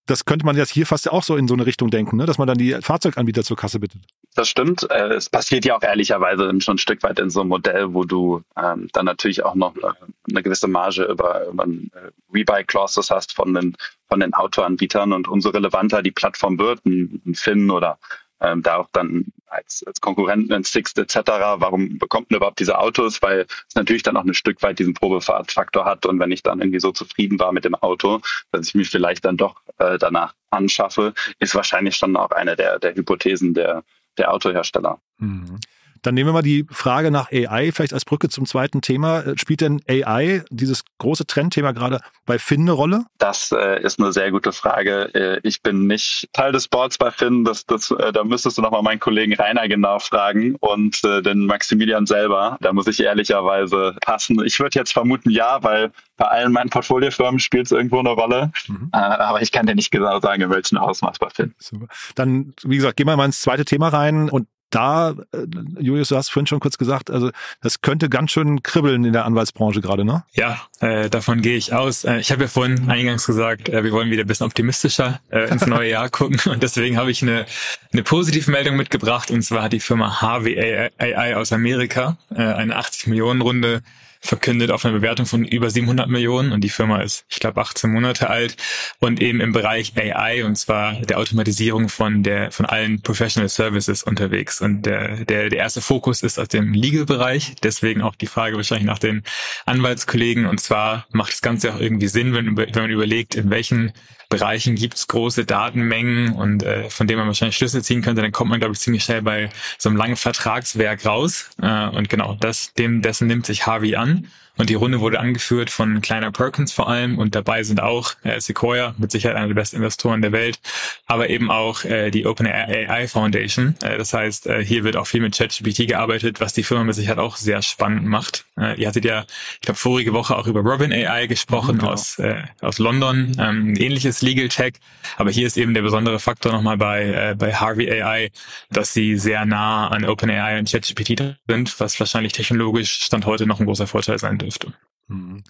das 0.07 0.25
könnte 0.25 0.45
man 0.45 0.57
jetzt 0.57 0.71
hier 0.71 0.87
fast 0.87 1.11
auch 1.11 1.23
so 1.23 1.37
in 1.37 1.47
so 1.47 1.55
eine 1.55 1.67
Richtung 1.67 1.91
denken, 1.91 2.17
ne? 2.17 2.27
dass 2.27 2.39
man 2.39 2.49
dann 2.49 2.59
die 2.59 2.73
Fahrzeuganbieter 2.81 3.45
zur 3.45 3.57
Kasse 3.57 3.79
bittet. 3.79 4.03
Das 4.35 4.49
stimmt. 4.49 4.91
Äh, 4.91 5.15
es 5.15 5.29
passiert 5.29 5.65
ja 5.65 5.77
auch 5.77 5.83
ehrlicherweise 5.83 6.53
schon 6.61 6.75
ein 6.75 6.79
Stück 6.79 7.03
weit 7.03 7.19
in 7.19 7.31
so 7.31 7.41
einem 7.41 7.51
Modell, 7.51 7.95
wo 7.95 8.05
du 8.05 8.43
ähm, 8.57 8.89
dann 8.93 9.05
natürlich 9.05 9.45
auch 9.45 9.55
noch 9.55 9.75
eine, 9.77 9.95
eine 10.31 10.43
gewisse 10.43 10.69
Marge 10.69 11.05
über, 11.05 11.47
über 11.47 11.65
ein 11.65 11.91
äh, 11.95 12.11
Rebuy-Clauses 12.33 13.11
hast 13.11 13.33
von 13.33 13.55
den, 13.55 13.77
von 14.09 14.21
den 14.21 14.35
Autoanbietern 14.35 15.13
und 15.13 15.29
umso 15.29 15.51
relevanter 15.51 16.03
die 16.03 16.13
Plattform 16.13 16.59
wird, 16.59 16.85
ein, 16.87 17.23
ein 17.27 17.35
Finn 17.35 17.71
oder 17.71 17.99
ähm, 18.41 18.63
da 18.63 18.77
auch 18.77 18.89
dann 18.93 19.27
als, 19.47 19.85
als 19.87 20.01
Konkurrenten 20.01 20.53
in 20.53 20.65
Sixt 20.65 20.99
etc. 20.99 21.17
Warum 21.57 21.99
bekommt 21.99 22.31
man 22.31 22.39
überhaupt 22.39 22.61
diese 22.61 22.79
Autos? 22.79 23.21
Weil 23.23 23.47
es 23.69 23.75
natürlich 23.75 24.03
dann 24.03 24.17
auch 24.17 24.25
ein 24.25 24.35
Stück 24.35 24.63
weit 24.63 24.79
diesen 24.79 24.95
Probefahrtfaktor 24.95 25.85
hat 25.85 26.07
und 26.07 26.19
wenn 26.19 26.33
ich 26.33 26.43
dann 26.43 26.61
irgendwie 26.61 26.81
so 26.81 26.93
zufrieden 26.93 27.39
war 27.39 27.53
mit 27.53 27.65
dem 27.65 27.75
Auto, 27.75 28.21
dass 28.53 28.69
ich 28.69 28.75
mich 28.75 28.91
vielleicht 28.91 29.25
dann 29.25 29.37
doch 29.37 29.61
äh, 29.81 29.99
danach 29.99 30.35
anschaffe, 30.51 31.15
ist 31.39 31.55
wahrscheinlich 31.55 31.97
schon 31.97 32.17
auch 32.17 32.31
eine 32.31 32.57
der, 32.57 32.79
der 32.79 32.95
Hypothesen 32.95 33.55
der, 33.55 33.83
der 34.19 34.33
Autohersteller. 34.33 35.01
Mhm. 35.19 35.59
Dann 36.03 36.15
nehmen 36.15 36.29
wir 36.29 36.33
mal 36.33 36.43
die 36.43 36.67
Frage 36.71 37.11
nach 37.11 37.31
AI, 37.31 37.73
vielleicht 37.73 37.95
als 37.95 38.05
Brücke 38.05 38.29
zum 38.29 38.47
zweiten 38.47 38.81
Thema. 38.81 39.21
Äh, 39.21 39.39
spielt 39.39 39.61
denn 39.61 39.83
AI, 39.89 40.45
dieses 40.51 40.85
große 40.99 41.27
Trendthema 41.27 41.73
gerade, 41.73 42.01
bei 42.27 42.39
Finn 42.39 42.63
eine 42.63 42.73
Rolle? 42.73 43.05
Das 43.19 43.53
äh, 43.53 43.83
ist 43.83 43.99
eine 43.99 44.13
sehr 44.13 44.31
gute 44.31 44.53
Frage. 44.53 45.15
Äh, 45.15 45.41
ich 45.43 45.63
bin 45.63 45.87
nicht 45.87 46.29
Teil 46.33 46.53
des 46.53 46.69
Boards 46.69 46.99
bei 46.99 47.11
Finn. 47.11 47.45
Das, 47.45 47.67
das, 47.67 47.91
äh, 47.91 48.13
da 48.13 48.25
müsstest 48.25 48.59
du 48.59 48.63
nochmal 48.63 48.83
meinen 48.83 49.01
Kollegen 49.01 49.35
Rainer 49.35 49.69
genau 49.69 49.99
fragen 49.99 50.57
und 50.61 51.03
äh, 51.05 51.23
den 51.23 51.47
Maximilian 51.47 52.07
selber. 52.07 52.57
Da 52.61 52.73
muss 52.73 52.87
ich 52.87 53.01
ehrlicherweise 53.01 53.97
passen. 54.01 54.45
Ich 54.45 54.59
würde 54.61 54.79
jetzt 54.79 54.93
vermuten, 54.93 55.31
ja, 55.31 55.63
weil 55.63 55.91
bei 56.17 56.27
allen 56.27 56.53
meinen 56.53 56.71
Portfoliofirmen 56.71 57.41
spielt 57.41 57.67
es 57.67 57.73
irgendwo 57.73 57.99
eine 57.99 58.11
Rolle. 58.11 58.53
Mhm. 58.69 58.91
Äh, 58.93 58.99
aber 58.99 59.43
ich 59.43 59.53
kann 59.53 59.67
dir 59.67 59.75
nicht 59.75 59.91
genau 59.91 60.21
sagen, 60.21 60.43
in 60.43 60.51
welchem 60.51 60.79
Ausmaß 60.79 61.19
bei 61.19 61.31
Finn. 61.31 61.55
Super. 61.59 61.87
Dann, 62.15 62.55
wie 62.63 62.77
gesagt, 62.77 62.97
gehen 62.97 63.07
wir 63.07 63.17
mal 63.17 63.25
ins 63.25 63.41
zweite 63.41 63.65
Thema 63.65 63.89
rein 63.89 64.29
und 64.29 64.47
da, 64.71 65.11
äh, 65.33 65.47
Julius, 65.79 66.09
du 66.09 66.17
hast 66.17 66.31
vorhin 66.31 66.47
schon 66.47 66.61
kurz 66.61 66.79
gesagt, 66.79 67.11
also 67.11 67.31
das 67.61 67.81
könnte 67.81 68.09
ganz 68.09 68.31
schön 68.31 68.63
kribbeln 68.63 69.05
in 69.05 69.13
der 69.13 69.25
Anwaltsbranche 69.25 69.81
gerade, 69.81 70.05
ne? 70.05 70.25
Ja, 70.33 70.61
äh, 70.81 71.11
davon 71.11 71.43
gehe 71.43 71.57
ich 71.57 71.75
aus. 71.75 72.05
Äh, 72.05 72.19
ich 72.19 72.33
habe 72.33 72.43
ja 72.43 72.49
vorhin 72.49 72.91
eingangs 72.91 73.27
gesagt, 73.27 73.69
äh, 73.69 73.85
wir 73.85 73.93
wollen 73.93 74.11
wieder 74.11 74.25
ein 74.25 74.27
bisschen 74.27 74.47
optimistischer 74.47 75.21
äh, 75.31 75.51
ins 75.51 75.67
neue 75.67 75.91
Jahr 75.91 76.09
gucken 76.11 76.41
und 76.53 76.63
deswegen 76.63 76.97
habe 76.97 77.11
ich 77.11 77.23
eine, 77.23 77.47
eine 77.93 78.03
positive 78.03 78.51
Meldung 78.51 78.77
mitgebracht 78.77 79.31
und 79.31 79.43
zwar 79.43 79.65
hat 79.65 79.73
die 79.73 79.81
Firma 79.81 80.21
HWAI 80.21 81.37
aus 81.37 81.53
Amerika 81.53 82.17
äh, 82.35 82.43
eine 82.43 82.77
80 82.77 83.09
Millionen 83.09 83.41
Runde 83.41 83.83
verkündet 84.21 84.71
auf 84.71 84.85
eine 84.85 84.95
Bewertung 84.95 85.27
von 85.27 85.45
über 85.45 85.71
700 85.71 86.09
Millionen. 86.09 86.53
Und 86.53 86.63
die 86.63 86.69
Firma 86.69 87.01
ist, 87.01 87.25
ich 87.29 87.41
glaube, 87.41 87.61
18 87.61 87.91
Monate 87.91 88.29
alt 88.31 88.57
und 88.99 89.21
eben 89.21 89.41
im 89.41 89.53
Bereich 89.53 89.95
AI 89.97 90.45
und 90.45 90.57
zwar 90.57 90.95
der 90.95 91.19
Automatisierung 91.19 91.89
von 91.89 92.23
der 92.23 92.51
von 92.51 92.67
allen 92.67 93.01
Professional 93.03 93.49
Services 93.49 94.03
unterwegs. 94.03 94.61
Und 94.61 94.83
der 94.83 95.25
der, 95.25 95.49
der 95.49 95.59
erste 95.59 95.81
Fokus 95.81 96.23
ist 96.23 96.39
auf 96.39 96.49
dem 96.49 96.73
Legal-Bereich, 96.73 97.57
deswegen 97.63 98.03
auch 98.03 98.15
die 98.15 98.27
Frage 98.27 98.57
wahrscheinlich 98.57 98.87
nach 98.87 98.99
den 98.99 99.23
Anwaltskollegen. 99.67 100.47
Und 100.47 100.61
zwar 100.61 101.07
macht 101.13 101.33
das 101.33 101.43
Ganze 101.43 101.75
auch 101.75 101.81
irgendwie 101.81 102.09
Sinn, 102.09 102.35
wenn, 102.35 102.57
wenn 102.57 102.71
man 102.75 102.91
überlegt, 102.91 103.35
in 103.35 103.51
welchen 103.51 103.93
Bereichen 104.31 104.77
gibt's 104.77 105.09
große 105.09 105.45
Datenmengen 105.45 106.33
und 106.33 106.63
äh, 106.63 106.89
von 106.89 107.07
denen 107.07 107.19
man 107.19 107.27
wahrscheinlich 107.27 107.57
Schlüsse 107.57 107.83
ziehen 107.83 108.01
könnte, 108.01 108.23
dann 108.23 108.33
kommt 108.33 108.49
man, 108.49 108.61
glaube 108.61 108.73
ich, 108.73 108.81
ziemlich 108.81 109.03
schnell 109.03 109.23
bei 109.23 109.51
so 109.77 109.89
einem 109.89 109.99
langen 109.99 110.17
Vertragswerk 110.17 111.05
raus. 111.05 111.51
Äh, 111.61 111.89
und 111.89 112.09
genau, 112.09 112.37
das, 112.41 112.73
dem, 112.75 113.03
dessen 113.03 113.27
nimmt 113.27 113.45
sich 113.45 113.67
Harvey 113.67 113.97
an. 113.97 114.29
Und 114.57 114.71
die 114.71 114.75
Runde 114.75 115.01
wurde 115.01 115.21
angeführt 115.21 115.71
von 115.71 116.01
Kleiner 116.01 116.33
Perkins 116.33 116.73
vor 116.73 116.89
allem 116.89 117.19
und 117.19 117.35
dabei 117.35 117.63
sind 117.63 117.81
auch 117.81 118.13
äh, 118.25 118.41
Sequoia, 118.41 118.95
mit 118.99 119.11
Sicherheit 119.11 119.37
einer 119.37 119.49
der 119.49 119.55
besten 119.55 119.77
Investoren 119.77 120.23
der 120.23 120.33
Welt, 120.33 120.59
aber 121.07 121.31
eben 121.31 121.51
auch 121.51 121.85
äh, 121.85 122.11
die 122.11 122.27
OpenAI 122.27 123.09
Foundation. 123.09 123.75
Äh, 123.83 123.99
das 123.99 124.13
heißt, 124.13 124.47
äh, 124.47 124.65
hier 124.65 124.85
wird 124.85 124.97
auch 124.97 125.07
viel 125.07 125.21
mit 125.21 125.37
ChatGPT 125.37 125.89
gearbeitet, 125.89 126.41
was 126.41 126.53
die 126.53 126.63
Firma 126.63 126.85
mit 126.85 126.95
Sicherheit 126.95 127.19
auch 127.19 127.37
sehr 127.37 127.63
spannend 127.63 128.05
macht. 128.05 128.45
Äh, 128.59 128.81
ihr 128.81 128.89
hattet 128.89 129.05
ja, 129.05 129.25
ich 129.55 129.61
glaube, 129.61 129.79
vorige 129.79 130.13
Woche 130.13 130.37
auch 130.37 130.47
über 130.47 130.61
Robin 130.61 130.93
AI 130.93 131.27
gesprochen 131.27 131.79
genau. 131.79 131.93
aus, 131.93 132.19
äh, 132.19 132.43
aus 132.61 132.79
London, 132.79 133.33
ähm, 133.39 133.77
ähnliches 133.77 134.23
Legal 134.23 134.49
Tech. 134.49 134.75
Aber 135.17 135.31
hier 135.31 135.47
ist 135.47 135.57
eben 135.57 135.75
der 135.75 135.83
besondere 135.83 136.19
Faktor 136.19 136.53
nochmal 136.53 136.77
bei, 136.77 137.05
äh, 137.05 137.35
bei 137.37 137.55
Harvey 137.55 137.91
AI, 137.91 138.31
dass 138.71 138.93
sie 138.93 139.17
sehr 139.17 139.47
nah 139.47 139.89
an 139.89 140.05
OpenAI 140.05 140.59
und 140.59 140.71
ChatGPT 140.71 141.37
sind, 141.49 141.81
was 141.81 141.99
wahrscheinlich 141.99 142.33
technologisch 142.33 143.05
Stand 143.05 143.27
heute 143.27 143.47
noch 143.47 143.61
ein 143.61 143.67
großer 143.67 143.87
Vorteil 143.87 144.19
sein 144.19 144.39
dürfte. 144.41 144.75
Mhm 145.09 145.43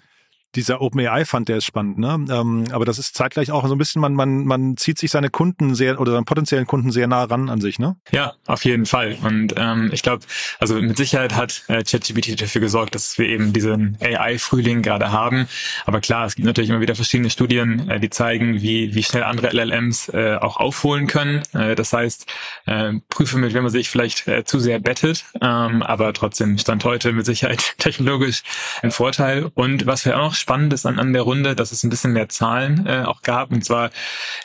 dieser 0.55 0.81
OpenAI 0.81 1.25
fand, 1.25 1.49
der 1.49 1.57
ist 1.57 1.65
spannend, 1.65 1.97
ne? 1.97 2.25
Ähm, 2.29 2.65
aber 2.71 2.85
das 2.85 2.99
ist 2.99 3.15
zeitgleich 3.15 3.51
auch 3.51 3.65
so 3.67 3.75
ein 3.75 3.77
bisschen, 3.77 4.01
man, 4.01 4.13
man, 4.13 4.45
man 4.45 4.77
zieht 4.77 4.97
sich 4.97 5.11
seine 5.11 5.29
Kunden 5.29 5.75
sehr 5.75 5.99
oder 5.99 6.11
seinen 6.11 6.25
potenziellen 6.25 6.67
Kunden 6.67 6.91
sehr 6.91 7.07
nah 7.07 7.23
ran 7.23 7.49
an 7.49 7.61
sich, 7.61 7.79
ne? 7.79 7.95
Ja, 8.11 8.33
auf 8.45 8.65
jeden 8.65 8.85
Fall. 8.85 9.17
Und 9.23 9.53
ähm, 9.57 9.89
ich 9.93 10.03
glaube, 10.03 10.25
also 10.59 10.75
mit 10.75 10.97
Sicherheit 10.97 11.35
hat 11.35 11.63
äh, 11.67 11.83
ChatGPT 11.83 12.41
dafür 12.41 12.61
gesorgt, 12.61 12.95
dass 12.95 13.17
wir 13.17 13.27
eben 13.27 13.53
diesen 13.53 13.97
AI-Frühling 14.01 14.81
gerade 14.81 15.11
haben. 15.11 15.47
Aber 15.85 16.01
klar, 16.01 16.25
es 16.25 16.35
gibt 16.35 16.45
natürlich 16.45 16.69
immer 16.69 16.81
wieder 16.81 16.95
verschiedene 16.95 17.29
Studien, 17.29 17.89
äh, 17.89 17.99
die 17.99 18.09
zeigen, 18.09 18.61
wie, 18.61 18.93
wie 18.93 19.03
schnell 19.03 19.23
andere 19.23 19.51
LLMs 19.53 20.09
äh, 20.09 20.35
auch 20.35 20.57
aufholen 20.57 21.07
können. 21.07 21.43
Äh, 21.53 21.75
das 21.75 21.93
heißt, 21.93 22.31
äh, 22.65 22.93
prüfe 23.09 23.37
mit, 23.37 23.53
wenn 23.53 23.63
man 23.63 23.71
sich 23.71 23.89
vielleicht 23.89 24.27
äh, 24.27 24.43
zu 24.43 24.59
sehr 24.59 24.79
bettet, 24.79 25.25
ähm, 25.39 25.81
aber 25.81 26.13
trotzdem 26.13 26.57
stand 26.57 26.83
heute 26.83 27.13
mit 27.13 27.25
Sicherheit 27.25 27.75
technologisch 27.77 28.43
ein 28.81 28.91
Vorteil. 28.91 29.49
Und 29.53 29.85
was 29.85 30.05
wir 30.05 30.19
auch 30.19 30.33
Spannendes 30.41 30.85
an, 30.85 30.99
an 30.99 31.13
der 31.13 31.21
Runde, 31.21 31.55
dass 31.55 31.71
es 31.71 31.83
ein 31.83 31.89
bisschen 31.89 32.13
mehr 32.13 32.27
Zahlen 32.29 32.85
äh, 32.85 33.03
auch 33.05 33.21
gab. 33.21 33.51
Und 33.51 33.63
zwar 33.63 33.91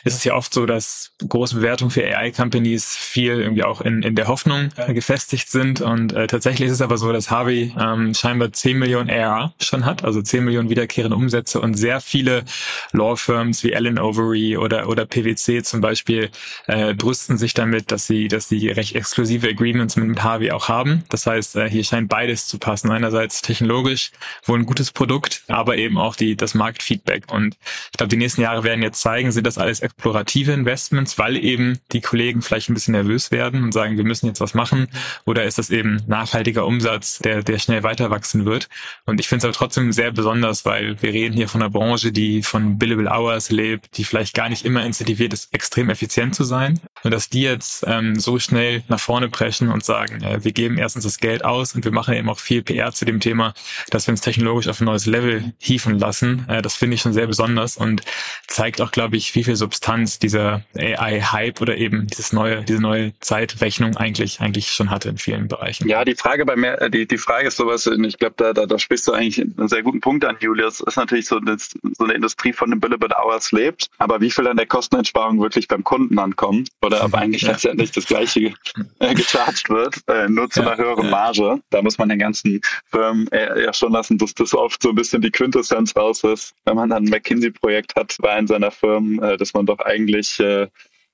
ist 0.03 0.13
es 0.13 0.23
ja 0.23 0.35
oft 0.35 0.53
so, 0.53 0.65
dass 0.65 1.11
große 1.27 1.55
Bewertungen 1.55 1.91
für 1.91 2.03
AI-Companies 2.03 2.95
viel 2.95 3.39
irgendwie 3.39 3.63
auch 3.63 3.81
in, 3.81 4.03
in 4.03 4.15
der 4.15 4.27
Hoffnung 4.27 4.69
äh, 4.77 4.93
gefestigt 4.93 5.49
sind. 5.49 5.81
Und 5.81 6.13
äh, 6.13 6.27
tatsächlich 6.27 6.67
ist 6.67 6.75
es 6.75 6.81
aber 6.81 6.97
so, 6.97 7.11
dass 7.11 7.31
Harvey 7.31 7.73
ähm, 7.79 8.13
scheinbar 8.13 8.53
10 8.53 8.77
Millionen 8.77 9.09
ARR 9.09 9.53
schon 9.59 9.85
hat, 9.85 10.03
also 10.03 10.21
10 10.21 10.43
Millionen 10.43 10.69
wiederkehrende 10.69 11.17
Umsätze 11.17 11.59
und 11.59 11.73
sehr 11.73 11.99
viele 12.01 12.43
Law-Firms 12.91 13.63
wie 13.63 13.75
Allen 13.75 13.99
Overy 13.99 14.57
oder, 14.57 14.87
oder 14.87 15.05
PwC 15.05 15.63
zum 15.63 15.81
Beispiel 15.81 16.29
äh, 16.67 16.93
brüsten 16.93 17.37
sich 17.37 17.53
damit, 17.53 17.91
dass 17.91 18.07
sie, 18.07 18.27
dass 18.27 18.47
sie 18.47 18.69
recht 18.69 18.95
exklusive 18.95 19.47
Agreements 19.47 19.95
mit, 19.95 20.07
mit 20.07 20.23
Harvey 20.23 20.51
auch 20.51 20.67
haben. 20.67 21.03
Das 21.09 21.25
heißt, 21.25 21.55
äh, 21.55 21.69
hier 21.69 21.83
scheint 21.83 22.09
beides 22.09 22.47
zu 22.47 22.59
passen. 22.59 22.91
Einerseits 22.91 23.41
technologisch 23.41 24.11
wohl 24.45 24.59
ein 24.59 24.65
gutes 24.65 24.91
Produkt, 24.91 25.43
aber 25.47 25.77
eben 25.77 25.86
eben 25.87 25.97
auch 25.97 26.15
die, 26.15 26.35
das 26.35 26.53
Marktfeedback. 26.53 27.31
Und 27.31 27.57
ich 27.91 27.97
glaube, 27.97 28.09
die 28.09 28.17
nächsten 28.17 28.41
Jahre 28.41 28.63
werden 28.63 28.83
jetzt 28.83 29.01
zeigen, 29.01 29.31
sind 29.31 29.47
das 29.47 29.57
alles 29.57 29.79
explorative 29.79 30.51
Investments, 30.51 31.17
weil 31.17 31.37
eben 31.37 31.79
die 31.91 32.01
Kollegen 32.01 32.41
vielleicht 32.41 32.69
ein 32.69 32.73
bisschen 32.73 32.91
nervös 32.91 33.31
werden 33.31 33.63
und 33.63 33.71
sagen, 33.71 33.97
wir 33.97 34.03
müssen 34.03 34.27
jetzt 34.27 34.41
was 34.41 34.53
machen. 34.53 34.87
Oder 35.25 35.45
ist 35.45 35.57
das 35.57 35.69
eben 35.69 36.01
nachhaltiger 36.07 36.65
Umsatz, 36.65 37.19
der, 37.19 37.43
der 37.43 37.59
schnell 37.59 37.83
weiter 37.83 38.09
wachsen 38.09 38.45
wird? 38.45 38.69
Und 39.05 39.19
ich 39.19 39.27
finde 39.27 39.39
es 39.39 39.45
aber 39.45 39.53
trotzdem 39.53 39.91
sehr 39.91 40.11
besonders, 40.11 40.65
weil 40.65 41.01
wir 41.01 41.13
reden 41.13 41.35
hier 41.35 41.47
von 41.47 41.61
einer 41.61 41.71
Branche, 41.71 42.11
die 42.11 42.43
von 42.43 42.77
Billable 42.77 43.09
Hours 43.09 43.49
lebt, 43.49 43.97
die 43.97 44.03
vielleicht 44.03 44.33
gar 44.33 44.49
nicht 44.49 44.65
immer 44.65 44.85
incentiviert 44.85 45.33
ist, 45.33 45.53
extrem 45.53 45.89
effizient 45.89 46.35
zu 46.35 46.43
sein. 46.43 46.79
Und 47.07 47.11
dass 47.11 47.29
die 47.29 47.41
jetzt 47.41 47.85
ähm, 47.87 48.19
so 48.19 48.37
schnell 48.37 48.83
nach 48.89 48.99
vorne 48.99 49.29
preschen 49.29 49.69
und 49.69 49.81
sagen, 49.85 50.21
äh, 50.23 50.43
wir 50.43 50.51
geben 50.51 50.77
erstens 50.77 51.05
das 51.05 51.19
Geld 51.19 51.45
aus 51.45 51.73
und 51.73 51.85
wir 51.85 51.93
machen 51.93 52.13
eben 52.13 52.29
auch 52.29 52.37
viel 52.37 52.61
PR 52.61 52.91
zu 52.91 53.05
dem 53.05 53.21
Thema, 53.21 53.53
dass 53.91 54.07
wir 54.07 54.11
uns 54.11 54.19
technologisch 54.19 54.67
auf 54.67 54.81
ein 54.81 54.83
neues 54.83 55.05
Level 55.05 55.53
hieven 55.57 55.97
lassen. 55.97 56.45
Äh, 56.49 56.61
das 56.61 56.75
finde 56.75 56.95
ich 56.95 57.01
schon 57.01 57.13
sehr 57.13 57.25
besonders 57.25 57.77
und 57.77 58.01
zeigt 58.47 58.81
auch, 58.81 58.91
glaube 58.91 59.15
ich, 59.15 59.35
wie 59.35 59.45
viel 59.45 59.55
Substanz 59.55 60.19
dieser 60.19 60.65
AI-Hype 60.75 61.61
oder 61.61 61.77
eben 61.77 62.07
dieses 62.07 62.33
neue, 62.33 62.65
diese 62.65 62.81
neue 62.81 63.17
Zeitrechnung 63.21 63.95
eigentlich, 63.95 64.41
eigentlich 64.41 64.73
schon 64.73 64.89
hatte 64.89 65.07
in 65.07 65.17
vielen 65.17 65.47
Bereichen. 65.47 65.87
Ja, 65.87 66.03
die 66.03 66.15
Frage 66.15 66.45
bei 66.45 66.57
mir, 66.57 66.81
äh, 66.81 66.89
die, 66.89 67.07
die 67.07 67.17
Frage 67.17 67.47
ist 67.47 67.55
sowas, 67.55 67.87
ich 67.87 68.17
glaube, 68.17 68.35
da, 68.35 68.51
da, 68.51 68.65
da 68.65 68.77
sprichst 68.77 69.07
du 69.07 69.13
eigentlich 69.13 69.39
einen 69.39 69.69
sehr 69.69 69.81
guten 69.81 70.01
Punkt 70.01 70.25
an, 70.25 70.35
Julius. 70.41 70.81
Ist 70.81 70.97
natürlich 70.97 71.27
so, 71.27 71.39
dass 71.39 71.69
so 71.97 72.03
eine 72.03 72.15
Industrie 72.15 72.51
von 72.51 72.69
den 72.69 72.81
Billable 72.81 73.15
Hours 73.17 73.53
lebt, 73.53 73.89
aber 73.97 74.19
wie 74.19 74.29
viel 74.29 74.45
an 74.45 74.57
der 74.57 74.65
Kosteneinsparung 74.65 75.39
wirklich 75.39 75.69
beim 75.69 75.85
Kunden 75.85 76.19
ankommt 76.19 76.67
oder 76.81 76.96
aber 77.01 77.19
eigentlich 77.19 77.43
ja. 77.43 77.51
letztendlich 77.51 77.91
das 77.91 78.05
gleiche 78.05 78.53
äh, 78.99 79.13
gecharged 79.13 79.69
wird, 79.69 79.95
äh, 80.07 80.27
nur 80.27 80.49
zu 80.49 80.61
ja, 80.61 80.67
einer 80.67 80.77
höheren 80.77 81.05
ja. 81.05 81.11
Marge. 81.11 81.61
Da 81.69 81.81
muss 81.81 81.97
man 81.97 82.09
den 82.09 82.19
ganzen 82.19 82.61
Firmen 82.89 83.29
ja 83.31 83.73
schon 83.73 83.91
lassen, 83.91 84.17
dass 84.17 84.33
das 84.33 84.53
oft 84.53 84.81
so 84.81 84.89
ein 84.89 84.95
bisschen 84.95 85.21
die 85.21 85.31
Quintessenz 85.31 85.95
raus 85.95 86.23
ist, 86.23 86.53
wenn 86.65 86.75
man 86.75 86.89
dann 86.89 87.05
ein 87.05 87.09
McKinsey-Projekt 87.09 87.95
hat 87.95 88.15
bei 88.19 88.31
einem 88.31 88.47
seiner 88.47 88.71
Firmen, 88.71 89.21
äh, 89.21 89.37
dass 89.37 89.53
man 89.53 89.65
doch 89.65 89.79
eigentlich 89.79 90.39
äh, 90.39 90.67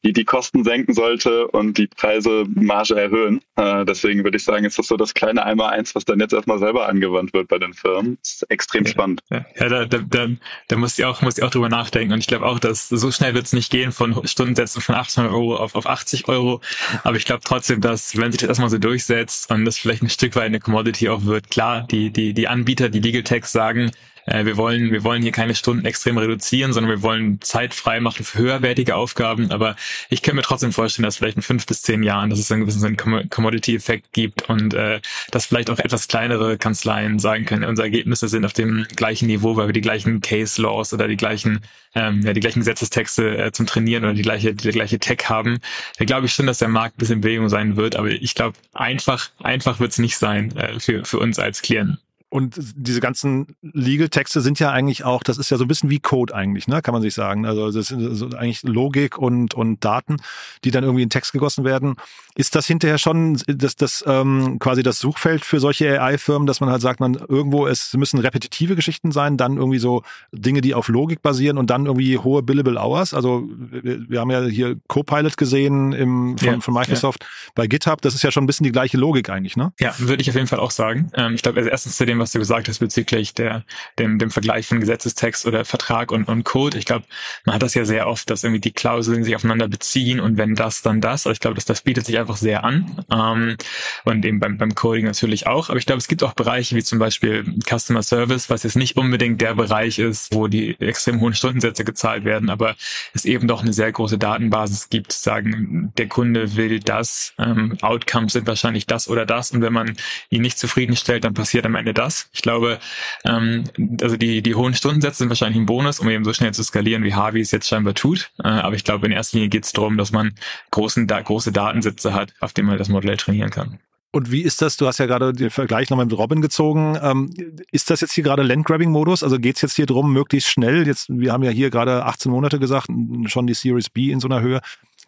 die 0.03 0.13
die 0.13 0.25
Kosten 0.25 0.63
senken 0.63 0.93
sollte 0.93 1.47
und 1.47 1.77
die 1.77 1.87
Preise 1.87 2.45
Marge 2.53 2.95
erhöhen. 2.95 3.41
Äh, 3.55 3.85
deswegen 3.85 4.23
würde 4.23 4.37
ich 4.37 4.43
sagen, 4.43 4.65
ist 4.65 4.77
das 4.77 4.87
so 4.87 4.97
das 4.97 5.13
kleine 5.13 5.45
Einmal-Eins, 5.45 5.95
was 5.95 6.05
dann 6.05 6.19
jetzt 6.19 6.33
erstmal 6.33 6.59
selber 6.59 6.87
angewandt 6.87 7.33
wird 7.33 7.47
bei 7.47 7.57
den 7.57 7.73
Firmen. 7.73 8.17
Das 8.21 8.33
ist 8.33 8.51
extrem 8.51 8.83
ja, 8.83 8.91
spannend. 8.91 9.21
Ja, 9.29 9.45
ja 9.55 9.69
da, 9.69 9.85
da, 9.85 9.99
da, 9.99 10.27
da 10.67 10.75
muss 10.75 10.99
ich 10.99 11.05
auch, 11.05 11.21
muss 11.21 11.37
ich 11.37 11.43
auch 11.43 11.51
drüber 11.51 11.69
nachdenken. 11.69 12.13
Und 12.13 12.19
ich 12.19 12.27
glaube 12.27 12.45
auch, 12.45 12.59
dass 12.59 12.89
so 12.89 13.11
schnell 13.11 13.33
wird 13.33 13.45
es 13.45 13.53
nicht 13.53 13.71
gehen 13.71 13.91
von 13.91 14.27
Stundensätzen 14.27 14.81
von 14.81 14.95
800 14.95 15.31
Euro 15.31 15.55
auf, 15.55 15.75
auf 15.75 15.87
80 15.87 16.27
Euro. 16.27 16.61
Aber 17.03 17.15
ich 17.15 17.25
glaube 17.25 17.41
trotzdem, 17.45 17.79
dass, 17.79 18.17
wenn 18.17 18.31
sich 18.31 18.41
das 18.41 18.49
erstmal 18.49 18.69
so 18.69 18.77
durchsetzt 18.77 19.51
und 19.51 19.63
das 19.65 19.77
vielleicht 19.77 20.03
ein 20.03 20.09
Stück 20.09 20.35
weit 20.35 20.45
eine 20.45 20.59
Commodity 20.59 21.09
auch 21.09 21.23
wird, 21.25 21.49
klar, 21.49 21.87
die, 21.89 22.11
die, 22.11 22.33
die 22.33 22.47
Anbieter, 22.47 22.89
die 22.89 22.99
Legal 22.99 23.23
Techs 23.23 23.51
sagen, 23.51 23.91
äh, 24.25 24.45
wir 24.45 24.57
wollen, 24.57 24.91
wir 24.91 25.03
wollen 25.03 25.21
hier 25.21 25.31
keine 25.31 25.55
Stunden 25.55 25.85
extrem 25.85 26.17
reduzieren, 26.17 26.73
sondern 26.73 26.91
wir 26.91 27.01
wollen 27.01 27.41
Zeit 27.41 27.73
frei 27.73 27.99
machen 27.99 28.25
für 28.25 28.39
höherwertige 28.39 28.95
Aufgaben. 28.95 29.51
Aber 29.51 29.75
ich 30.09 30.21
kann 30.21 30.35
mir 30.35 30.41
trotzdem 30.41 30.71
vorstellen, 30.71 31.03
dass 31.03 31.17
vielleicht 31.17 31.37
in 31.37 31.43
fünf 31.43 31.65
bis 31.65 31.81
zehn 31.81 32.03
Jahren, 32.03 32.29
dass 32.29 32.39
es 32.39 32.51
einen 32.51 32.61
gewissen 32.61 33.29
Commodity-Effekt 33.29 34.13
gibt 34.13 34.49
und 34.49 34.73
äh, 34.73 34.99
dass 35.31 35.45
vielleicht 35.45 35.69
auch 35.69 35.79
etwas 35.79 36.07
kleinere 36.07 36.57
Kanzleien 36.57 37.19
sagen 37.19 37.45
können, 37.45 37.63
unsere 37.63 37.87
Ergebnisse 37.87 38.27
sind 38.27 38.45
auf 38.45 38.53
dem 38.53 38.85
gleichen 38.95 39.27
Niveau, 39.27 39.55
weil 39.55 39.67
wir 39.67 39.73
die 39.73 39.81
gleichen 39.81 40.21
Case 40.21 40.61
Laws 40.61 40.93
oder 40.93 41.07
die 41.07 41.17
gleichen 41.17 41.61
ähm, 41.95 42.21
ja, 42.23 42.33
die 42.33 42.39
gleichen 42.39 42.59
Gesetzestexte 42.59 43.37
äh, 43.37 43.51
zum 43.51 43.67
Trainieren 43.67 44.03
oder 44.03 44.13
die 44.13 44.21
gleiche, 44.21 44.53
die 44.53 44.71
gleiche 44.71 44.99
Tech 44.99 45.29
haben. 45.29 45.59
Da 45.99 46.05
glaube 46.05 46.25
ich 46.25 46.33
schon, 46.33 46.47
dass 46.47 46.57
der 46.57 46.67
Markt 46.67 46.97
ein 46.97 46.99
bisschen 46.99 47.15
in 47.15 47.21
Bewegung 47.21 47.49
sein 47.49 47.75
wird, 47.75 47.95
aber 47.95 48.09
ich 48.09 48.35
glaube, 48.35 48.57
einfach, 48.73 49.29
einfach 49.39 49.79
wird 49.79 49.91
es 49.91 49.99
nicht 49.99 50.17
sein 50.17 50.55
äh, 50.57 50.79
für, 50.79 51.05
für 51.05 51.19
uns 51.19 51.39
als 51.39 51.61
Klienten. 51.61 51.99
Und 52.33 52.55
diese 52.75 52.99
ganzen 52.99 53.55
Legal-Texte 53.61 54.41
sind 54.41 54.57
ja 54.57 54.71
eigentlich 54.71 55.03
auch, 55.03 55.21
das 55.21 55.37
ist 55.37 55.51
ja 55.51 55.57
so 55.57 55.65
ein 55.65 55.67
bisschen 55.67 55.91
wie 55.91 55.99
Code 55.99 56.33
eigentlich, 56.33 56.67
ne, 56.67 56.81
kann 56.81 56.91
man 56.91 57.03
sich 57.03 57.13
sagen. 57.13 57.45
Also 57.45 57.69
das 57.69 57.91
ist 57.91 58.33
eigentlich 58.33 58.63
Logik 58.63 59.19
und, 59.19 59.53
und 59.53 59.85
Daten, 59.85 60.17
die 60.63 60.71
dann 60.71 60.83
irgendwie 60.83 61.03
in 61.03 61.11
Text 61.11 61.31
gegossen 61.31 61.63
werden. 61.63 61.93
Ist 62.33 62.55
das 62.55 62.65
hinterher 62.65 62.97
schon 62.97 63.39
das, 63.45 63.75
das 63.75 64.03
ähm, 64.07 64.57
quasi 64.57 64.81
das 64.81 64.97
Suchfeld 64.97 65.45
für 65.45 65.59
solche 65.59 66.01
AI-Firmen, 66.01 66.47
dass 66.47 66.59
man 66.59 66.71
halt 66.71 66.81
sagt, 66.81 66.99
man 66.99 67.13
irgendwo, 67.13 67.67
es 67.67 67.93
müssen 67.93 68.17
repetitive 68.17 68.75
Geschichten 68.75 69.11
sein, 69.11 69.37
dann 69.37 69.57
irgendwie 69.57 69.77
so 69.77 70.01
Dinge, 70.31 70.61
die 70.61 70.73
auf 70.73 70.87
Logik 70.87 71.21
basieren 71.21 71.59
und 71.59 71.69
dann 71.69 71.85
irgendwie 71.85 72.17
hohe 72.17 72.41
Billable 72.41 72.79
Hours. 72.81 73.13
Also 73.13 73.47
wir, 73.47 74.09
wir 74.09 74.19
haben 74.19 74.31
ja 74.31 74.41
hier 74.45 74.77
Copilot 74.87 75.37
gesehen 75.37 75.93
im, 75.93 76.35
von, 76.39 76.47
ja, 76.47 76.59
von 76.61 76.73
Microsoft 76.73 77.21
ja. 77.21 77.51
bei 77.53 77.67
GitHub. 77.67 78.01
Das 78.01 78.15
ist 78.15 78.23
ja 78.23 78.31
schon 78.31 78.45
ein 78.45 78.47
bisschen 78.47 78.63
die 78.63 78.71
gleiche 78.71 78.97
Logik 78.97 79.29
eigentlich, 79.29 79.55
ne? 79.55 79.71
Ja, 79.79 79.93
würde 79.99 80.23
ich 80.23 80.29
auf 80.31 80.35
jeden 80.35 80.47
Fall 80.47 80.59
auch 80.59 80.71
sagen. 80.71 81.11
Ähm, 81.13 81.35
ich 81.35 81.43
glaube, 81.43 81.59
also 81.59 81.69
erstens 81.69 81.97
zu 81.97 82.07
dem, 82.07 82.22
was 82.23 82.31
du 82.31 82.39
gesagt 82.39 82.67
hast 82.67 82.79
bezüglich 82.79 83.33
der, 83.33 83.63
dem, 83.99 84.17
dem 84.17 84.31
Vergleich 84.31 84.65
von 84.65 84.79
Gesetzestext 84.79 85.45
oder 85.45 85.65
Vertrag 85.65 86.11
und, 86.11 86.27
und 86.27 86.43
Code. 86.43 86.77
Ich 86.77 86.85
glaube, 86.85 87.05
man 87.45 87.55
hat 87.55 87.63
das 87.63 87.73
ja 87.73 87.85
sehr 87.85 88.07
oft, 88.07 88.29
dass 88.29 88.43
irgendwie 88.43 88.61
die 88.61 88.71
Klauseln 88.71 89.23
sich 89.23 89.35
aufeinander 89.35 89.67
beziehen 89.67 90.19
und 90.19 90.37
wenn 90.37 90.55
das, 90.55 90.81
dann 90.81 91.01
das. 91.01 91.27
Also 91.27 91.31
ich 91.31 91.39
glaube, 91.39 91.55
dass 91.55 91.65
das 91.65 91.81
bietet 91.81 92.05
sich 92.05 92.17
einfach 92.17 92.37
sehr 92.37 92.63
an. 92.63 93.05
Ähm, 93.11 93.57
und 94.03 94.25
eben 94.25 94.39
beim, 94.39 94.57
beim 94.57 94.75
Coding 94.75 95.05
natürlich 95.05 95.47
auch. 95.47 95.69
Aber 95.69 95.77
ich 95.77 95.85
glaube, 95.85 95.99
es 95.99 96.07
gibt 96.07 96.23
auch 96.23 96.33
Bereiche 96.33 96.75
wie 96.75 96.83
zum 96.83 96.99
Beispiel 96.99 97.45
Customer 97.67 98.03
Service, 98.03 98.49
was 98.49 98.63
jetzt 98.63 98.75
nicht 98.75 98.97
unbedingt 98.97 99.41
der 99.41 99.55
Bereich 99.55 99.99
ist, 99.99 100.33
wo 100.33 100.47
die 100.47 100.79
extrem 100.79 101.21
hohen 101.21 101.33
Stundensätze 101.33 101.83
gezahlt 101.83 102.25
werden, 102.25 102.49
aber 102.49 102.75
es 103.13 103.25
eben 103.25 103.47
doch 103.47 103.61
eine 103.61 103.73
sehr 103.73 103.91
große 103.91 104.17
Datenbasis 104.17 104.89
gibt, 104.89 105.11
sagen, 105.11 105.91
der 105.97 106.07
Kunde 106.07 106.55
will 106.55 106.79
das, 106.79 107.33
ähm, 107.37 107.77
Outcomes 107.81 108.33
sind 108.33 108.47
wahrscheinlich 108.47 108.85
das 108.85 109.07
oder 109.07 109.25
das. 109.25 109.51
Und 109.51 109.61
wenn 109.61 109.73
man 109.73 109.95
ihn 110.29 110.41
nicht 110.41 110.57
zufriedenstellt, 110.57 111.23
dann 111.23 111.33
passiert 111.33 111.65
am 111.65 111.75
Ende 111.75 111.93
das. 111.93 112.29
Ich 112.33 112.41
glaube, 112.41 112.79
ähm, 113.25 113.63
also 114.01 114.17
die, 114.17 114.41
die 114.41 114.55
hohen 114.55 114.73
Stundensätze 114.73 115.19
sind 115.19 115.29
wahrscheinlich 115.29 115.59
ein 115.59 115.65
Bonus, 115.65 115.99
um 115.99 116.09
eben 116.09 116.23
so 116.23 116.33
schnell 116.33 116.53
zu 116.53 116.63
skalieren, 116.63 117.03
wie 117.03 117.13
Harvey 117.13 117.41
es 117.41 117.51
jetzt 117.51 117.67
scheinbar 117.67 117.93
tut. 117.93 118.31
Äh, 118.43 118.47
aber 118.47 118.75
ich 118.75 118.83
glaube, 118.83 119.05
in 119.05 119.11
erster 119.11 119.37
Linie 119.37 119.49
geht 119.49 119.65
es 119.65 119.71
darum, 119.71 119.97
dass 119.97 120.11
man 120.11 120.35
großen, 120.71 121.07
da, 121.07 121.21
große 121.21 121.51
Datensätze 121.51 122.13
hat, 122.13 122.33
auf 122.39 122.53
denen 122.53 122.67
man 122.67 122.77
das 122.77 122.89
Modell 122.89 123.17
trainieren 123.17 123.49
kann. 123.49 123.79
Und 124.15 124.31
wie 124.31 124.43
ist 124.43 124.61
das? 124.61 124.77
Du 124.77 124.85
hast 124.85 124.99
ja 124.99 125.07
gerade 125.07 125.33
den 125.33 125.49
Vergleich 125.49 125.89
nochmal 125.89 126.05
mit 126.05 126.15
Robin 126.15 126.39
gezogen. 126.39 126.95
Ähm, 127.01 127.33
ist 127.71 127.89
das 127.89 128.01
jetzt 128.01 128.13
hier 128.13 128.23
gerade 128.23 128.43
Landgrabbing-Modus? 128.43 129.23
Also 129.23 129.39
geht 129.39 129.55
es 129.55 129.63
jetzt 129.63 129.75
hier 129.75 129.87
drum, 129.87 130.13
möglichst 130.13 130.51
schnell, 130.51 130.85
jetzt, 130.85 131.07
wir 131.09 131.33
haben 131.33 131.41
ja 131.41 131.49
hier 131.49 131.71
gerade 131.71 132.05
18 132.05 132.31
Monate 132.31 132.59
gesagt, 132.59 132.89
schon 133.25 133.47
die 133.47 133.55
Series 133.55 133.89
B 133.89 134.11
in 134.11 134.19
so 134.19 134.27
einer 134.27 134.41
Höhe, 134.41 134.61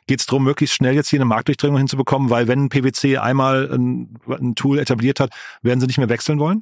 geht 0.08 0.20
es 0.20 0.26
darum, 0.26 0.44
möglichst 0.44 0.76
schnell 0.76 0.94
jetzt 0.94 1.10
hier 1.10 1.18
eine 1.18 1.26
Marktdurchdringung 1.26 1.78
hinzubekommen, 1.78 2.30
weil 2.30 2.48
wenn 2.48 2.70
PwC 2.70 3.18
einmal 3.18 3.70
ein, 3.72 4.20
ein 4.28 4.56
Tool 4.56 4.80
etabliert 4.80 5.20
hat, 5.20 5.32
werden 5.62 5.80
sie 5.80 5.88
nicht 5.88 5.98
mehr 5.98 6.10
wechseln 6.10 6.40
wollen? 6.40 6.62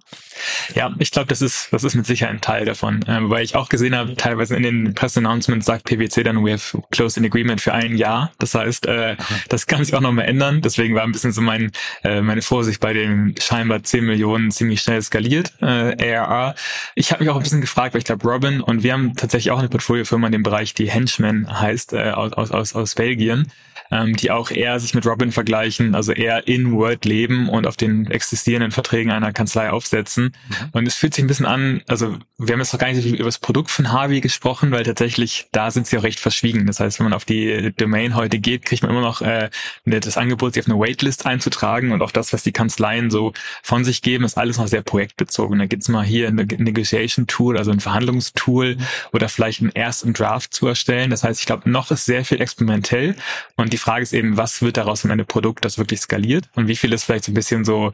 Ja, 0.75 0.93
ich 0.99 1.11
glaube, 1.11 1.27
das 1.27 1.41
ist, 1.41 1.67
das 1.71 1.83
ist 1.83 1.95
mit 1.95 2.05
Sicherheit 2.05 2.35
ein 2.35 2.41
Teil 2.41 2.65
davon. 2.65 3.01
Äh, 3.03 3.21
wobei 3.23 3.43
ich 3.43 3.55
auch 3.55 3.69
gesehen 3.69 3.95
habe, 3.95 4.15
teilweise 4.15 4.55
in 4.55 4.63
den 4.63 4.93
Press-Announcements 4.93 5.65
sagt 5.65 5.83
PwC 5.85 6.23
dann, 6.23 6.43
we 6.43 6.51
have 6.51 6.81
closed 6.91 7.17
an 7.17 7.25
agreement 7.25 7.59
für 7.59 7.73
ein 7.73 7.97
Jahr. 7.97 8.31
Das 8.39 8.55
heißt, 8.55 8.85
äh, 8.85 9.17
das 9.49 9.67
kann 9.67 9.83
sich 9.83 9.93
auch 9.93 10.01
noch 10.01 10.11
mal 10.11 10.23
ändern. 10.23 10.61
Deswegen 10.61 10.95
war 10.95 11.03
ein 11.03 11.11
bisschen 11.11 11.33
so 11.33 11.41
mein, 11.41 11.71
äh, 12.03 12.21
meine 12.21 12.41
Vorsicht 12.41 12.79
bei 12.79 12.93
den 12.93 13.35
scheinbar 13.39 13.83
10 13.83 14.05
Millionen 14.05 14.51
ziemlich 14.51 14.81
schnell 14.81 15.01
skaliert, 15.01 15.53
äh, 15.61 16.15
ARR. 16.15 16.55
Ich 16.95 17.11
habe 17.11 17.23
mich 17.23 17.29
auch 17.29 17.35
ein 17.35 17.43
bisschen 17.43 17.61
gefragt, 17.61 17.93
weil 17.93 17.99
ich 17.99 18.05
glaube, 18.05 18.27
Robin 18.27 18.61
und 18.61 18.83
wir 18.83 18.93
haben 18.93 19.15
tatsächlich 19.15 19.51
auch 19.51 19.59
eine 19.59 19.69
Portfoliofirma 19.69 20.27
in 20.27 20.31
dem 20.31 20.43
Bereich, 20.43 20.73
die 20.73 20.89
Henchman 20.89 21.59
heißt, 21.59 21.93
äh, 21.93 22.11
aus, 22.11 22.51
aus, 22.51 22.73
aus 22.73 22.95
Belgien 22.95 23.32
Medien, 23.33 23.51
ähm, 23.91 24.15
die 24.15 24.31
auch 24.31 24.49
eher 24.49 24.79
sich 24.79 24.93
mit 24.93 25.05
Robin 25.05 25.31
vergleichen, 25.31 25.93
also 25.95 26.11
eher 26.13 26.47
in 26.47 26.71
Word 26.71 27.05
leben 27.05 27.49
und 27.49 27.67
auf 27.67 27.77
den 27.77 28.09
existierenden 28.09 28.71
Verträgen 28.71 29.11
einer 29.11 29.33
Kanzlei 29.33 29.69
aufsetzen. 29.69 30.35
Mhm. 30.47 30.55
Und 30.71 30.87
es 30.87 30.95
fühlt 30.95 31.13
sich 31.13 31.23
ein 31.23 31.27
bisschen 31.27 31.45
an, 31.45 31.81
also 31.87 32.17
wir 32.37 32.53
haben 32.53 32.59
jetzt 32.59 32.73
noch 32.73 32.79
gar 32.79 32.87
nicht 32.87 32.97
so 32.97 33.03
viel 33.03 33.15
über 33.15 33.25
das 33.25 33.39
Produkt 33.39 33.69
von 33.69 33.91
Harvey 33.91 34.21
gesprochen, 34.21 34.71
weil 34.71 34.83
tatsächlich 34.83 35.47
da 35.51 35.69
sind 35.71 35.87
sie 35.87 35.97
auch 35.97 36.03
recht 36.03 36.19
verschwiegen. 36.19 36.65
Das 36.65 36.79
heißt, 36.79 36.99
wenn 36.99 37.05
man 37.05 37.13
auf 37.13 37.25
die 37.25 37.73
Domain 37.77 38.15
heute 38.15 38.39
geht, 38.39 38.65
kriegt 38.65 38.83
man 38.83 38.91
immer 38.91 39.01
noch 39.01 39.21
äh, 39.21 39.49
das 39.85 40.17
Angebot, 40.17 40.53
sich 40.53 40.63
auf 40.63 40.69
eine 40.69 40.79
Waitlist 40.79 41.25
einzutragen 41.25 41.91
und 41.91 42.01
auch 42.01 42.11
das, 42.11 42.33
was 42.33 42.43
die 42.43 42.51
Kanzleien 42.51 43.11
so 43.11 43.33
von 43.61 43.83
sich 43.83 44.01
geben, 44.01 44.23
ist 44.23 44.37
alles 44.37 44.57
noch 44.57 44.67
sehr 44.67 44.81
projektbezogen. 44.81 45.59
Da 45.59 45.65
gibt's 45.65 45.87
mal 45.87 46.03
hier 46.03 46.29
ein 46.29 46.35
Negotiation 46.35 47.27
Tool, 47.27 47.57
also 47.57 47.71
ein 47.71 47.79
Verhandlungstool 47.79 48.75
mhm. 48.75 48.83
oder 49.11 49.29
vielleicht 49.29 49.61
ein 49.61 49.75
ersten 49.75 50.13
Draft 50.13 50.53
zu 50.53 50.67
erstellen. 50.67 51.09
Das 51.09 51.23
heißt, 51.23 51.39
ich 51.39 51.45
glaube, 51.45 51.69
noch 51.69 51.91
ist 51.91 52.05
sehr 52.05 52.25
viel 52.25 52.41
experimentell 52.41 53.15
und 53.55 53.73
die 53.73 53.77
Frage 53.77 54.03
ist 54.03 54.13
eben, 54.13 54.37
was 54.37 54.61
wird 54.61 54.77
daraus 54.77 55.05
am 55.05 55.11
Ende 55.11 55.25
Produkt, 55.25 55.65
das 55.65 55.77
wirklich 55.77 56.01
skaliert 56.01 56.49
und 56.55 56.67
wie 56.67 56.75
viel 56.75 56.93
ist 56.93 57.03
vielleicht 57.03 57.25
so 57.25 57.31
ein 57.31 57.35
bisschen 57.35 57.65
so, 57.65 57.93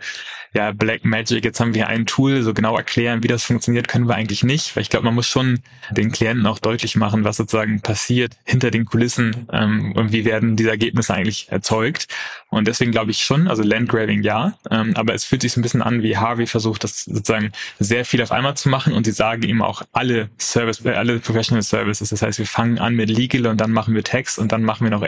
ja, 0.53 0.71
Black 0.71 1.05
Magic, 1.05 1.45
jetzt 1.45 1.59
haben 1.59 1.73
wir 1.73 1.87
ein 1.87 2.05
Tool, 2.05 2.41
so 2.41 2.53
genau 2.53 2.75
erklären, 2.75 3.21
wie 3.23 3.27
das 3.27 3.43
funktioniert, 3.43 3.87
können 3.87 4.07
wir 4.07 4.15
eigentlich 4.15 4.43
nicht, 4.43 4.75
weil 4.75 4.81
ich 4.81 4.89
glaube, 4.89 5.05
man 5.05 5.15
muss 5.15 5.27
schon 5.27 5.59
den 5.91 6.11
Klienten 6.11 6.45
auch 6.47 6.59
deutlich 6.59 6.95
machen, 6.95 7.23
was 7.23 7.37
sozusagen 7.37 7.81
passiert 7.81 8.35
hinter 8.45 8.71
den 8.71 8.85
Kulissen 8.85 9.47
ähm, 9.51 9.93
und 9.93 10.11
wie 10.11 10.25
werden 10.25 10.55
diese 10.55 10.69
Ergebnisse 10.69 11.13
eigentlich 11.13 11.49
erzeugt. 11.49 12.07
Und 12.49 12.67
deswegen 12.67 12.91
glaube 12.91 13.11
ich 13.11 13.23
schon, 13.23 13.47
also 13.47 13.61
Landgrabbing 13.61 14.23
ja, 14.23 14.57
ähm, 14.71 14.93
aber 14.95 15.13
es 15.13 15.23
fühlt 15.23 15.43
sich 15.43 15.51
so 15.51 15.59
ein 15.59 15.63
bisschen 15.63 15.83
an, 15.83 16.01
wie 16.01 16.17
Harvey 16.17 16.47
versucht, 16.47 16.83
das 16.83 17.03
sozusagen 17.05 17.51
sehr 17.77 18.05
viel 18.05 18.21
auf 18.23 18.31
einmal 18.31 18.55
zu 18.55 18.69
machen 18.69 18.93
und 18.93 19.05
sie 19.05 19.11
sagen 19.11 19.43
ihm 19.43 19.61
auch 19.61 19.83
alle 19.91 20.29
Service, 20.39 20.83
äh, 20.83 20.93
alle 20.93 21.19
Professional 21.19 21.61
Services. 21.61 22.09
Das 22.09 22.21
heißt, 22.23 22.39
wir 22.39 22.47
fangen 22.47 22.79
an 22.79 22.95
mit 22.95 23.09
Legal 23.09 23.45
und 23.45 23.61
dann 23.61 23.71
machen 23.71 23.93
wir 23.93 24.03
Text 24.03 24.39
und 24.39 24.51
dann 24.51 24.63
machen 24.63 24.83
wir 24.83 24.91
noch. 24.91 25.03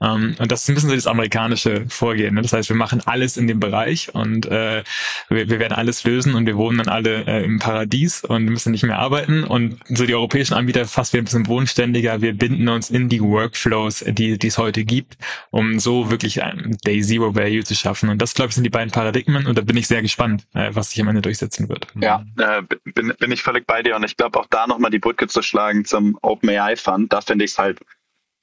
Ähm, 0.00 0.34
und 0.38 0.52
das 0.52 0.62
ist 0.62 0.68
ein 0.68 0.74
bisschen 0.74 0.90
so 0.90 0.94
das 0.94 1.06
amerikanische 1.06 1.86
Vorgehen. 1.88 2.34
Ne? 2.34 2.42
Das 2.42 2.52
heißt, 2.52 2.68
wir 2.68 2.76
machen 2.76 3.02
alles 3.06 3.36
in 3.36 3.46
dem 3.46 3.60
Bereich 3.60 4.14
und 4.14 4.46
äh, 4.46 4.82
wir, 5.28 5.48
wir 5.48 5.58
werden 5.58 5.72
alles 5.72 6.04
lösen 6.04 6.34
und 6.34 6.46
wir 6.46 6.56
wohnen 6.56 6.78
dann 6.78 6.88
alle 6.88 7.24
äh, 7.26 7.44
im 7.44 7.58
Paradies 7.58 8.24
und 8.24 8.44
müssen 8.44 8.72
nicht 8.72 8.84
mehr 8.84 8.98
arbeiten. 8.98 9.44
Und 9.44 9.78
so 9.88 10.06
die 10.06 10.14
europäischen 10.14 10.54
Anbieter 10.54 10.86
fast 10.86 11.12
wieder 11.12 11.22
ein 11.22 11.24
bisschen 11.24 11.42
bodenständiger. 11.44 12.20
Wir 12.20 12.34
binden 12.34 12.68
uns 12.68 12.90
in 12.90 13.08
die 13.08 13.20
Workflows, 13.20 14.04
die, 14.06 14.38
die 14.38 14.46
es 14.46 14.58
heute 14.58 14.84
gibt, 14.84 15.16
um 15.50 15.78
so 15.78 16.10
wirklich 16.10 16.42
ein 16.42 16.76
Day 16.86 17.00
Zero 17.02 17.34
Value 17.34 17.64
zu 17.64 17.74
schaffen. 17.74 18.08
Und 18.08 18.20
das, 18.20 18.34
glaube 18.34 18.50
ich, 18.50 18.54
sind 18.54 18.64
die 18.64 18.70
beiden 18.70 18.90
Paradigmen. 18.90 19.46
Und 19.46 19.58
da 19.58 19.62
bin 19.62 19.76
ich 19.76 19.86
sehr 19.86 20.02
gespannt, 20.02 20.46
äh, 20.54 20.70
was 20.72 20.90
sich 20.90 21.00
am 21.00 21.08
Ende 21.08 21.22
durchsetzen 21.22 21.68
wird. 21.68 21.86
Ja, 22.00 22.24
äh, 22.38 22.62
bin, 22.84 23.12
bin 23.18 23.32
ich 23.32 23.42
völlig 23.42 23.66
bei 23.66 23.82
dir. 23.82 23.96
Und 23.96 24.04
ich 24.04 24.16
glaube 24.16 24.38
auch 24.38 24.46
da 24.50 24.66
nochmal 24.66 24.90
die 24.90 24.98
Brücke 24.98 25.26
zu 25.26 25.42
schlagen 25.42 25.84
zum 25.84 26.18
OpenAI 26.22 26.76
Fund. 26.76 27.12
Da 27.12 27.20
finde 27.20 27.44
ich 27.44 27.52
es 27.52 27.58
halt 27.58 27.80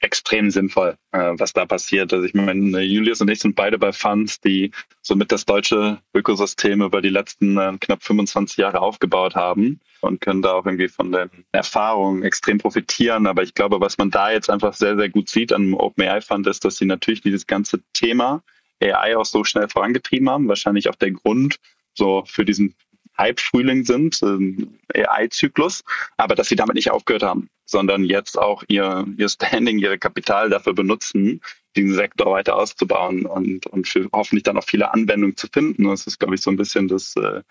extrem 0.02 0.50
sinnvoll, 0.50 0.98
äh, 1.12 1.32
was 1.34 1.54
da 1.54 1.66
passiert. 1.66 2.12
Also 2.12 2.26
ich 2.26 2.34
meine, 2.34 2.82
Julius 2.82 3.22
und 3.22 3.30
ich 3.30 3.40
sind 3.40 3.56
beide 3.56 3.78
bei 3.78 3.92
Funds, 3.92 4.42
die 4.42 4.72
somit 5.02 5.32
das 5.32 5.46
deutsche 5.46 6.00
Ökosystem 6.14 6.82
über 6.82 7.02
die 7.02 7.10
letzten 7.10 7.58
äh, 7.58 7.78
knapp 7.80 8.04
25 8.04 8.58
Jahre 8.58 8.82
aufgebaut 8.82 9.36
haben 9.36 9.80
und 10.02 10.20
können 10.20 10.42
da 10.42 10.54
auch 10.54 10.66
irgendwie 10.66 10.88
von 10.88 11.12
den 11.12 11.30
Erfahrungen 11.52 12.24
extrem 12.24 12.58
profitieren. 12.58 13.28
Aber 13.28 13.44
ich 13.44 13.54
glaube, 13.54 13.80
was 13.80 13.98
man 13.98 14.10
da 14.10 14.32
jetzt 14.32 14.50
einfach 14.50 14.74
sehr, 14.74 14.98
sehr 14.98 15.10
gut 15.10 15.30
sieht 15.30 15.54
an 15.54 15.74
OpenAI 15.74 16.22
Fund 16.22 16.48
ist, 16.48 16.66
dass 16.66 16.78
sie 16.78 16.86
natürlich 16.86 17.22
dieses 17.22 17.46
ganze 17.46 17.82
Thema 17.94 18.44
AI 18.82 19.16
auch 19.16 19.26
so 19.26 19.44
schnell 19.44 19.70
vorangetrieben 19.70 20.30
haben. 20.30 20.48
Wahrscheinlich 20.48 20.90
auch 20.90 20.96
der 20.96 21.12
Grund 21.12 21.60
so 21.94 22.24
für 22.26 22.46
diesen 22.46 22.76
Hype-Frühling 23.22 23.86
sind, 23.86 24.20
ähm, 24.24 24.80
AI-Zyklus, 24.94 25.84
aber 26.18 26.36
dass 26.36 26.50
sie 26.50 26.56
damit 26.56 26.76
nicht 26.76 26.92
aufgehört 26.92 27.24
haben, 27.24 27.50
sondern 27.66 28.04
jetzt 28.04 28.38
auch 28.38 28.64
ihr, 28.68 29.06
ihr 29.18 29.30
Standing, 29.30 29.80
ihre 29.80 29.98
Kapital 29.98 30.50
dafür 30.50 30.74
benutzen, 30.74 31.42
diesen 31.76 31.94
Sektor 31.94 32.32
weiter 32.32 32.56
auszubauen 32.56 33.26
und, 33.26 33.68
und 33.68 33.88
für 33.88 34.10
hoffentlich 34.12 34.44
dann 34.44 34.58
auch 34.58 34.66
viele 34.66 34.94
Anwendungen 34.94 35.38
zu 35.38 35.48
finden. 35.48 35.86
Das 35.86 36.08
ist, 36.08 36.20
glaube 36.20 36.36
ich, 36.36 36.42
so 36.42 36.52
ein 36.52 36.58
bisschen 36.58 36.88
das 36.88 37.16
äh, 37.16 37.42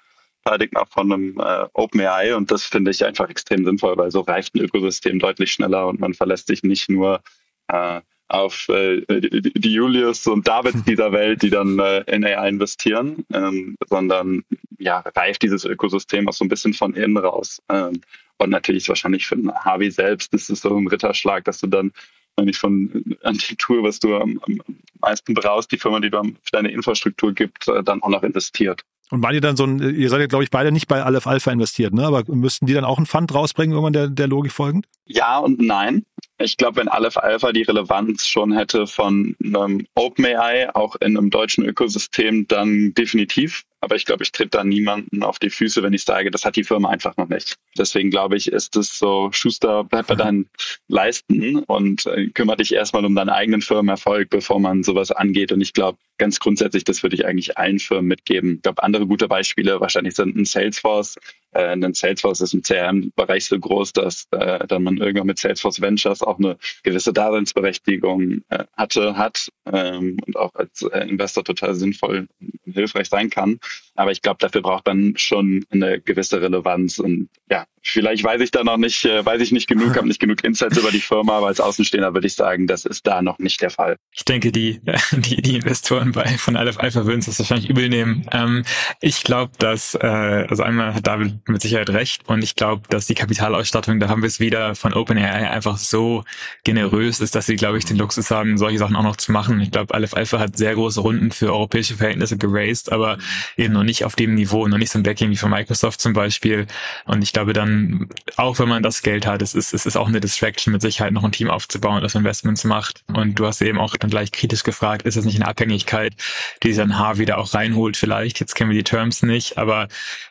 Paradigma 0.45 0.85
von 0.87 1.13
einem 1.13 1.39
äh, 1.39 1.67
OpenAI 1.73 2.35
und 2.35 2.51
das 2.51 2.65
finde 2.65 2.91
ich 2.91 3.05
einfach 3.05 3.29
extrem 3.29 3.65
sinnvoll, 3.65 3.97
weil 3.97 4.11
so 4.11 4.21
reift 4.21 4.55
ein 4.55 4.61
Ökosystem 4.61 5.19
deutlich 5.19 5.53
schneller 5.53 5.87
und 5.87 6.01
man 6.01 6.15
verlässt 6.15 6.49
sich 6.49 6.63
nicht 6.63 6.89
nur 6.89 7.23
äh, 7.69 8.01
auf 8.31 8.69
äh, 8.69 9.03
die 9.09 9.73
Julius 9.73 10.27
und 10.27 10.47
Davids 10.47 10.83
dieser 10.87 11.13
Welt, 11.13 11.43
die 11.43 11.51
dann 11.51 11.79
äh, 11.79 12.01
in 12.07 12.25
AI 12.25 12.49
investieren, 12.49 13.25
ähm, 13.33 13.77
sondern 13.89 14.45
ja, 14.79 15.01
reift 15.15 15.43
dieses 15.43 15.65
Ökosystem 15.65 16.29
auch 16.29 16.33
so 16.33 16.45
ein 16.45 16.49
bisschen 16.49 16.75
von 16.75 16.95
innen 16.95 17.17
raus. 17.17 17.61
Ähm, 17.69 18.01
und 18.39 18.51
natürlich 18.51 18.89
wahrscheinlich 18.89 19.27
für 19.27 19.37
den 19.37 19.53
Harvey 19.53 19.91
selbst 19.91 20.33
ist 20.33 20.49
es 20.49 20.63
so 20.63 20.75
ein 20.75 20.89
Ritterschlag, 20.89 21.45
dass 21.45 21.61
du 21.61 21.67
dann 21.67 21.93
nicht 22.41 22.59
von 22.59 23.05
an 23.23 23.37
die 23.37 23.57
Tour, 23.57 23.83
was 23.83 23.99
du 23.99 24.17
am, 24.17 24.41
am 24.47 24.61
meisten 25.01 25.35
brauchst, 25.35 25.73
die 25.73 25.79
Firma, 25.79 26.01
die 26.01 26.11
du 26.11 26.23
für 26.23 26.53
deine 26.53 26.71
Infrastruktur 26.71 27.33
gibt, 27.33 27.69
äh, 27.69 27.83
dann 27.83 28.03
auch 28.03 28.09
noch 28.09 28.23
investiert. 28.23 28.83
Und 29.11 29.23
war 29.25 29.33
ihr 29.33 29.41
dann 29.41 29.57
so 29.57 29.65
ein, 29.65 29.81
ihr 29.81 30.09
seid 30.09 30.21
ja, 30.21 30.27
glaube 30.27 30.45
ich, 30.45 30.51
beide 30.51 30.71
nicht 30.71 30.87
bei 30.87 31.03
Aleph 31.03 31.27
Alpha 31.27 31.51
investiert, 31.51 31.93
ne? 31.93 32.05
Aber 32.05 32.23
müssten 32.29 32.67
die 32.67 32.75
dann 32.75 32.85
auch 32.85 32.97
einen 32.97 33.07
Fund 33.07 33.35
rausbringen, 33.35 33.73
irgendwann 33.73 33.93
der, 33.93 34.09
der 34.09 34.29
Logik 34.29 34.53
folgend? 34.53 34.87
Ja 35.13 35.39
und 35.39 35.61
nein. 35.61 36.05
Ich 36.39 36.57
glaube, 36.57 36.77
wenn 36.77 36.89
Aleph 36.89 37.17
Alpha 37.17 37.53
die 37.53 37.63
Relevanz 37.63 38.27
schon 38.27 38.53
hätte 38.53 38.87
von 38.87 39.37
einem 39.45 39.87
OpenAI, 39.95 40.75
auch 40.75 40.97
in 40.97 41.19
einem 41.19 41.31
deutschen 41.31 41.65
Ökosystem, 41.67 42.47
dann 42.47 42.95
definitiv. 42.95 43.65
Aber 43.83 43.97
ich 43.97 44.05
glaube, 44.05 44.23
ich 44.23 44.33
tritt 44.33 44.55
da 44.55 44.63
niemanden 44.63 45.23
auf 45.23 45.39
die 45.39 45.51
Füße, 45.51 45.83
wenn 45.83 45.95
ich 45.95 46.05
sage, 46.05 46.31
das 46.31 46.45
hat 46.45 46.57
die 46.57 46.65
Firma 46.65 46.91
einfach 46.91 47.17
noch 47.17 47.29
nicht. 47.29 47.57
Deswegen 47.79 48.11
glaube 48.11 48.37
ich, 48.37 48.53
ist 48.53 48.77
es 48.77 48.99
so, 48.99 49.31
Schuster, 49.33 49.85
bleib 49.85 50.07
bei 50.07 50.15
deinen 50.15 50.51
Leisten 50.89 51.61
und 51.61 52.07
äh, 52.07 52.29
kümmere 52.29 52.59
dich 52.59 52.75
erstmal 52.75 53.05
um 53.05 53.15
deinen 53.15 53.31
eigenen 53.31 53.63
Firmenerfolg, 53.63 54.29
bevor 54.29 54.61
man 54.61 54.83
sowas 54.83 55.11
angeht. 55.11 55.51
Und 55.51 55.63
ich 55.63 55.73
glaube, 55.73 55.99
ganz 56.19 56.41
grundsätzlich, 56.41 56.85
das 56.85 57.03
würde 57.03 57.17
ich 57.17 57.25
eigentlich 57.25 57.57
allen 57.57 57.79
Firmen 57.79 58.07
mitgeben. 58.07 58.57
Ich 58.57 58.63
glaube, 58.63 58.83
andere 58.83 59.07
gute 59.07 59.29
Beispiele 59.29 59.81
wahrscheinlich 59.81 60.15
sind 60.15 60.37
ein 60.37 60.45
Salesforce. 60.45 61.17
Äh, 61.53 61.65
ein 61.65 61.95
Salesforce 61.95 62.43
ist 62.43 62.53
im 62.53 62.63
CRM-Bereich 62.63 63.47
so 63.47 63.59
groß, 63.59 63.95
dass 63.95 64.27
äh, 64.33 64.67
dann 64.67 64.83
man 64.83 65.00
irgendwann 65.01 65.27
mit 65.27 65.39
Salesforce 65.39 65.81
Ventures 65.81 66.23
auch 66.23 66.39
eine 66.39 66.57
gewisse 66.83 67.13
Daseinsberechtigung 67.13 68.43
äh, 68.49 68.65
hatte, 68.77 69.17
hat 69.17 69.51
ähm, 69.67 70.17
und 70.27 70.37
auch 70.37 70.55
als 70.55 70.83
äh, 70.83 71.09
Investor 71.09 71.45
total 71.45 71.75
sinnvoll 71.75 72.29
und 72.41 72.75
hilfreich 72.75 73.09
sein 73.09 73.31
kann. 73.31 73.59
Aber 73.95 74.13
ich 74.13 74.23
glaube, 74.23 74.39
dafür 74.41 74.63
braucht 74.63 74.87
man 74.87 75.15
schon 75.17 75.65
eine 75.71 76.01
gewisse 76.01 76.41
Relevanz. 76.41 76.99
Und 76.99 77.29
ja, 77.51 77.67
vielleicht 77.83 78.25
weiß 78.25 78.41
ich 78.41 78.51
da 78.51 78.65
noch 78.65 78.77
nicht, 78.77 79.05
äh, 79.05 79.25
weiß 79.25 79.41
ich 79.43 79.53
nicht 79.53 79.67
genug, 79.67 79.97
habe 79.97 80.09
nicht 80.09 80.21
genug 80.21 80.45
Insights 80.45 80.79
über 80.79 80.91
die 80.91 81.01
Firma, 81.01 81.39
aber 81.39 81.49
als 81.49 81.61
Außenstehender 81.61 82.15
würde 82.15 82.27
ich 82.27 82.35
sagen, 82.35 82.67
das 82.67 82.85
ist 82.85 83.07
da 83.07 83.23
noch 83.23 83.39
nicht 83.39 83.61
der 83.61 83.71
Fall. 83.71 83.97
Ich 84.13 84.25
denke, 84.25 84.53
die, 84.53 84.81
die, 85.13 85.43
die 85.43 85.57
Investoren 85.57 86.13
bei 86.13 86.27
von 86.39 86.57
Aleph 86.57 86.79
Alpha 86.79 87.05
würden 87.05 87.21
es 87.21 87.39
wahrscheinlich 87.39 87.69
übel 87.69 87.89
nehmen. 87.89 88.27
Ähm, 88.33 88.65
ich 89.01 89.23
glaube, 89.23 89.53
dass, 89.59 89.95
äh, 89.95 90.07
also 90.07 90.63
einmal 90.63 90.95
hat 90.95 91.07
David 91.07 91.49
mit 91.49 91.61
Sicherheit 91.61 91.91
recht 91.91 92.29
und 92.29 92.43
ich 92.43 92.57
glaube, 92.57 92.83
dass 92.89 93.07
die 93.07 93.15
Kapitalausstattung, 93.15 94.01
da 94.01 94.09
haben 94.09 94.23
wir 94.23 94.29
es 94.29 94.41
wieder 94.41 94.75
von 94.75 94.90
OpenAI 94.95 95.51
einfach 95.51 95.77
so 95.77 96.25
generös 96.65 97.21
ist, 97.21 97.35
dass 97.35 97.47
sie, 97.47 97.57
glaube 97.57 97.79
ich, 97.79 97.85
den 97.85 97.97
Luxus 97.97 98.31
haben, 98.31 98.59
solche 98.59 98.79
Sachen 98.79 98.97
auch 98.97 99.03
noch 99.03 99.17
zu 99.17 99.33
machen. 99.33 99.61
Ich 99.61 99.71
glaube, 99.71 99.95
Aleph 99.95 100.15
Alpha 100.15 100.39
hat 100.39 100.57
sehr 100.57 100.75
große 100.75 101.01
Runden 101.01 101.31
für 101.31 101.53
europäische 101.53 101.97
Verhältnisse 101.97 102.37
geraced, 102.37 102.93
aber 102.93 103.19
eben 103.57 103.75
noch 103.75 103.83
nicht 103.83 104.05
auf 104.05 104.17
dem 104.17 104.35
Niveau, 104.35 104.67
noch 104.69 104.79
nicht 104.79 104.91
so 104.91 104.99
ein 104.99 105.03
Backing 105.03 105.31
wie 105.31 105.37
von 105.37 105.51
Microsoft 105.51 106.01
zum 106.01 106.13
Beispiel. 106.13 106.67
Und 107.07 107.23
ich 107.23 107.33
glaube 107.33 107.53
dann, 107.53 108.09
auch 108.37 108.59
wenn 108.59 108.69
man 108.69 108.83
das 108.83 109.03
Geld 109.03 109.27
hat, 109.27 109.43
es 109.43 109.55
ist, 109.55 109.75
es 109.75 109.87
ist 109.87 109.97
auch 109.97 110.09
eine 110.09 110.21
Distraction 110.21 110.73
mit 110.73 110.83
Sicherheit 110.83 111.13
noch 111.13 111.25
ein 111.25 111.33
Team 111.33 111.51
aufzubauen, 111.51 112.03
das 112.03 112.15
Investments 112.15 112.65
macht. 112.65 113.03
Und 113.13 113.39
du 113.39 113.47
hast 113.47 113.61
eben 113.63 113.79
auch 113.79 113.97
dann 113.97 114.11
gleich 114.11 114.33
kritisch 114.33 114.63
gefragt, 114.63 115.03
ist 115.03 115.17
es 115.17 115.25
nicht 115.25 115.37
eine 115.37 115.49
Abhängigkeit, 115.49 116.15
die 116.63 116.69
sich 116.73 116.79
dann 116.79 116.99
H 116.99 117.19
wieder 117.19 117.39
auch 117.39 117.55
reinholt 117.55 117.97
vielleicht? 117.97 118.41
Jetzt 118.41 118.55
kennen 118.55 118.71
wir 118.71 118.79
die 118.79 118.85
Terms 118.85 119.23
nicht, 119.23 119.59
aber 119.59 119.89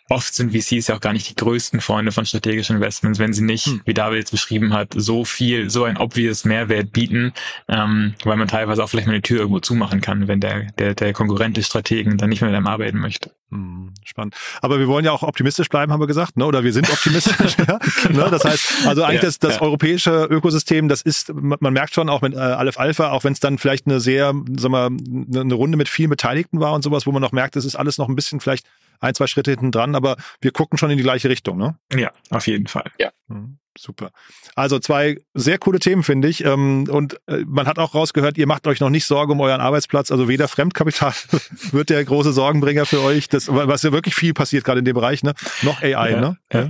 oft 0.10 0.34
sind 0.34 0.52
VCs 0.52 0.88
ja 0.88 0.96
auch 0.96 1.02
gar 1.02 1.14
nicht 1.14 1.30
die 1.30 1.36
größten 1.36 1.82
Freunde 1.82 2.12
von 2.12 2.26
strategischen 2.26 2.78
Investments, 2.78 3.20
wenn 3.20 3.34
sie 3.34 3.44
nicht, 3.44 3.68
hm. 3.68 3.82
wie 3.86 3.94
David 3.94 4.20
jetzt 4.20 4.32
beschrieben 4.32 4.74
hat, 4.74 4.94
so 4.96 5.24
viel, 5.24 5.70
so 5.70 5.84
ein 5.84 5.98
obvious 5.98 6.46
Mehrwert 6.46 6.92
bieten, 6.92 7.34
ähm, 7.68 8.16
weil 8.24 8.38
man 8.38 8.48
teilweise 8.48 8.84
auch 8.84 8.90
vielleicht 8.90 9.08
mal 9.08 9.14
eine 9.14 9.22
Tür 9.22 9.40
irgendwo 9.40 9.60
zumachen 9.60 10.02
kann, 10.02 10.28
wenn 10.28 10.40
der, 10.40 10.72
der, 10.78 10.96
der 10.96 11.14
Konkurrent 11.14 11.58
des 11.58 11.68
Strategen 11.68 12.18
dann 12.18 12.30
nicht 12.30 12.42
mehr 12.42 12.50
mit 12.50 12.58
einem 12.58 12.68
arbeiten 12.68 13.00
möchte. 13.00 13.32
Hm, 13.52 13.94
spannend. 14.04 14.36
Aber 14.62 14.80
wir 14.80 14.88
wollen 14.88 15.06
ja 15.06 15.12
auch 15.12 15.24
optimistisch 15.24 15.70
bleiben, 15.70 15.92
haben 15.92 16.00
wir 16.00 16.08
gesagt, 16.08 16.38
ne? 16.38 16.46
oder 16.46 16.64
wir 16.64 16.72
sind 16.72 16.90
optimistisch. 16.90 17.58
ja? 17.68 17.80
ne? 18.10 18.28
Das 18.30 18.46
heißt, 18.46 18.88
also 18.88 19.04
eigentlich 19.04 19.24
ja, 19.24 19.28
das, 19.28 19.40
das 19.40 19.56
ja. 19.56 19.62
europäische 19.62 20.26
Ökosystem, 20.26 20.88
das 20.88 21.02
ist, 21.02 21.34
man 21.34 21.74
merkt 21.74 21.96
schon 21.96 22.10
auch 22.10 22.22
mit 22.22 22.34
äh, 22.34 22.38
Aleph 22.38 22.80
Alpha, 22.80 23.12
auch 23.12 23.24
wenn 23.24 23.34
es 23.34 23.40
dann 23.40 23.58
vielleicht 23.58 23.88
eine 23.88 24.00
sehr, 24.00 24.34
sagen 24.58 24.74
wir, 24.74 25.42
eine 25.42 25.54
Runde 25.54 25.78
mit 25.78 25.90
vielen 25.90 26.12
Beteiligten 26.12 26.60
war 26.60 26.74
und 26.74 26.84
sowas, 26.84 27.08
wo 27.08 27.12
man 27.12 27.22
noch 27.22 27.32
merkt, 27.32 27.56
es 27.56 27.66
ist 27.66 27.76
alles 27.76 27.98
noch 27.98 28.08
ein 28.08 28.16
bisschen 28.16 28.40
vielleicht 28.40 28.68
ein, 29.00 29.16
zwei 29.16 29.28
Schritte 29.28 29.52
hinten 29.52 29.72
dran, 29.72 29.96
aber 29.96 30.18
wir 30.42 30.52
gucken 30.52 30.78
schon 30.78 30.90
in 30.92 30.98
die 30.98 31.04
gleiche 31.04 31.30
Richtung, 31.30 31.58
ne? 31.58 31.78
Ja, 31.94 32.12
auf 32.30 32.48
jeden 32.48 32.68
Fall. 32.68 32.92
Ja. 33.00 33.12
Mhm. 33.28 33.58
Super. 33.78 34.12
Also 34.56 34.80
zwei 34.80 35.18
sehr 35.34 35.58
coole 35.58 35.80
Themen, 35.80 36.04
finde 36.04 36.28
ich. 36.28 36.44
Ähm, 36.44 36.88
und 36.90 37.20
äh, 37.28 37.44
man 37.46 37.68
hat 37.68 37.80
auch 37.80 37.94
rausgehört, 37.94 38.38
ihr 38.38 38.48
macht 38.48 38.68
euch 38.68 38.80
noch 38.80 38.90
nicht 38.90 39.06
Sorge 39.06 39.32
um 39.32 39.40
euren 39.42 39.62
Arbeitsplatz. 39.62 40.12
Also 40.12 40.28
weder 40.28 40.48
Fremdkapital 40.48 41.14
wird 41.72 41.90
der 41.90 42.04
große 42.04 42.34
Sorgenbringer 42.34 42.86
für 42.86 43.02
euch, 43.02 43.30
das, 43.30 43.48
was 43.48 43.84
ja 43.84 43.92
wirklich 43.92 44.16
viel 44.16 44.34
passiert 44.34 44.66
gerade 44.66 44.80
in 44.80 44.86
dem 44.86 44.96
Bereich, 44.96 45.24
ne? 45.24 45.34
Noch 45.62 45.82
AI, 45.82 46.12
ja, 46.12 46.20
ne? 46.20 46.38
Ja. 46.52 46.70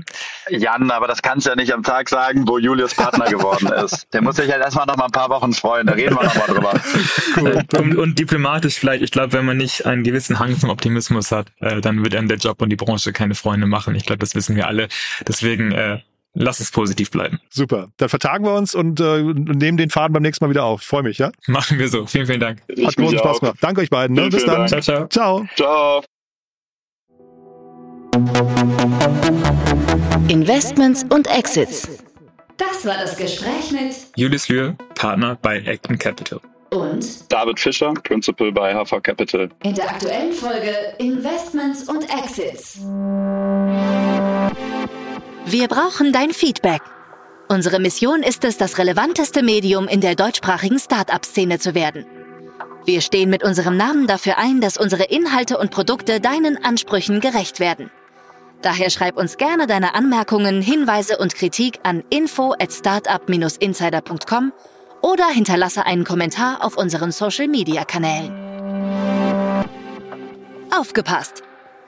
Jan, 0.49 0.91
aber 0.91 1.07
das 1.07 1.21
kannst 1.21 1.45
du 1.45 1.51
ja 1.51 1.55
nicht 1.55 1.73
am 1.73 1.83
Tag 1.83 2.09
sagen, 2.09 2.47
wo 2.47 2.57
Julius 2.57 2.93
Partner 2.93 3.25
geworden 3.25 3.67
ist. 3.85 4.07
Der 4.13 4.21
muss 4.21 4.35
sich 4.35 4.51
halt 4.51 4.61
erstmal 4.61 4.85
noch 4.85 4.97
mal 4.97 5.05
ein 5.05 5.11
paar 5.11 5.29
Wochen 5.29 5.53
freuen. 5.53 5.87
Da 5.87 5.93
reden 5.93 6.15
wir 6.15 6.23
noch 6.23 6.35
mal 6.35 6.47
drüber. 6.47 6.73
Cool. 7.37 7.63
Und, 7.77 7.97
und 7.97 8.19
diplomatisch 8.19 8.75
vielleicht, 8.75 9.03
ich 9.03 9.11
glaube, 9.11 9.33
wenn 9.33 9.45
man 9.45 9.57
nicht 9.57 9.85
einen 9.85 10.03
gewissen 10.03 10.39
Hang 10.39 10.59
zum 10.59 10.69
Optimismus 10.69 11.31
hat, 11.31 11.51
äh, 11.59 11.81
dann 11.81 12.03
wird 12.03 12.15
einem 12.15 12.27
der 12.27 12.37
Job 12.37 12.61
und 12.61 12.69
die 12.69 12.75
Branche 12.75 13.13
keine 13.13 13.35
Freunde 13.35 13.67
machen. 13.67 13.95
Ich 13.95 14.05
glaube, 14.05 14.19
das 14.19 14.35
wissen 14.35 14.55
wir 14.55 14.67
alle. 14.67 14.89
Deswegen 15.27 15.71
äh, 15.71 15.99
lass 16.33 16.59
es 16.59 16.71
positiv 16.71 17.11
bleiben. 17.11 17.39
Super. 17.49 17.89
Dann 17.97 18.09
vertagen 18.09 18.45
wir 18.45 18.53
uns 18.53 18.75
und 18.75 18.99
äh, 18.99 19.21
nehmen 19.21 19.77
den 19.77 19.89
Faden 19.89 20.13
beim 20.13 20.23
nächsten 20.23 20.45
Mal 20.45 20.49
wieder 20.49 20.63
auf. 20.63 20.81
Freue 20.81 21.03
mich, 21.03 21.17
ja? 21.17 21.31
Machen 21.47 21.79
wir 21.79 21.89
so. 21.89 22.05
Vielen, 22.05 22.27
vielen 22.27 22.39
Dank. 22.39 22.61
Hat 22.83 22.95
großen 22.95 23.19
Spaß 23.19 23.39
gemacht. 23.39 23.57
Danke 23.61 23.81
euch 23.81 23.89
beiden. 23.89 24.15
Ne? 24.15 24.29
Bis 24.29 24.45
dann. 24.45 24.67
Ciao, 24.67 24.81
ciao. 24.81 25.07
Ciao. 25.07 25.45
Ciao. 25.55 26.03
Investments 30.27 31.05
und 31.09 31.27
Exits. 31.27 31.87
Das 32.57 32.85
war 32.85 32.97
das 32.97 33.15
Gespräch 33.15 33.71
mit 33.71 33.95
Julius 34.15 34.49
Lühr, 34.49 34.75
Partner 34.95 35.37
bei 35.41 35.63
Acton 35.65 35.97
Capital. 35.97 36.41
Und 36.71 37.31
David 37.31 37.59
Fischer, 37.59 37.93
Principal 37.93 38.51
bei 38.51 38.73
HV 38.73 39.01
Capital. 39.01 39.49
In 39.63 39.73
der 39.73 39.89
aktuellen 39.89 40.33
Folge 40.33 40.75
Investments 40.99 41.87
und 41.87 42.03
Exits. 42.03 42.79
Wir 45.45 45.67
brauchen 45.67 46.11
dein 46.13 46.31
Feedback. 46.31 46.81
Unsere 47.47 47.79
Mission 47.79 48.21
ist 48.21 48.43
es, 48.43 48.57
das 48.57 48.77
relevanteste 48.77 49.41
Medium 49.41 49.87
in 49.87 50.01
der 50.01 50.15
deutschsprachigen 50.15 50.77
Start-up-Szene 50.77 51.57
zu 51.59 51.73
werden. 51.73 52.05
Wir 52.85 53.01
stehen 53.01 53.29
mit 53.29 53.43
unserem 53.43 53.75
Namen 53.75 54.05
dafür 54.05 54.37
ein, 54.37 54.61
dass 54.61 54.77
unsere 54.77 55.05
Inhalte 55.05 55.57
und 55.57 55.71
Produkte 55.71 56.19
deinen 56.19 56.63
Ansprüchen 56.63 57.19
gerecht 57.19 57.59
werden. 57.59 57.89
Daher 58.61 58.89
schreib 58.89 59.17
uns 59.17 59.37
gerne 59.37 59.67
deine 59.67 59.95
Anmerkungen, 59.95 60.61
Hinweise 60.61 61.17
und 61.17 61.33
Kritik 61.33 61.79
an 61.83 62.03
info 62.09 62.53
at 62.59 62.71
startup-insider.com 62.71 64.53
oder 65.01 65.27
hinterlasse 65.27 65.85
einen 65.85 66.03
Kommentar 66.03 66.63
auf 66.63 66.77
unseren 66.77 67.11
Social-Media-Kanälen. 67.11 68.33
Aufgepasst! 70.71 71.43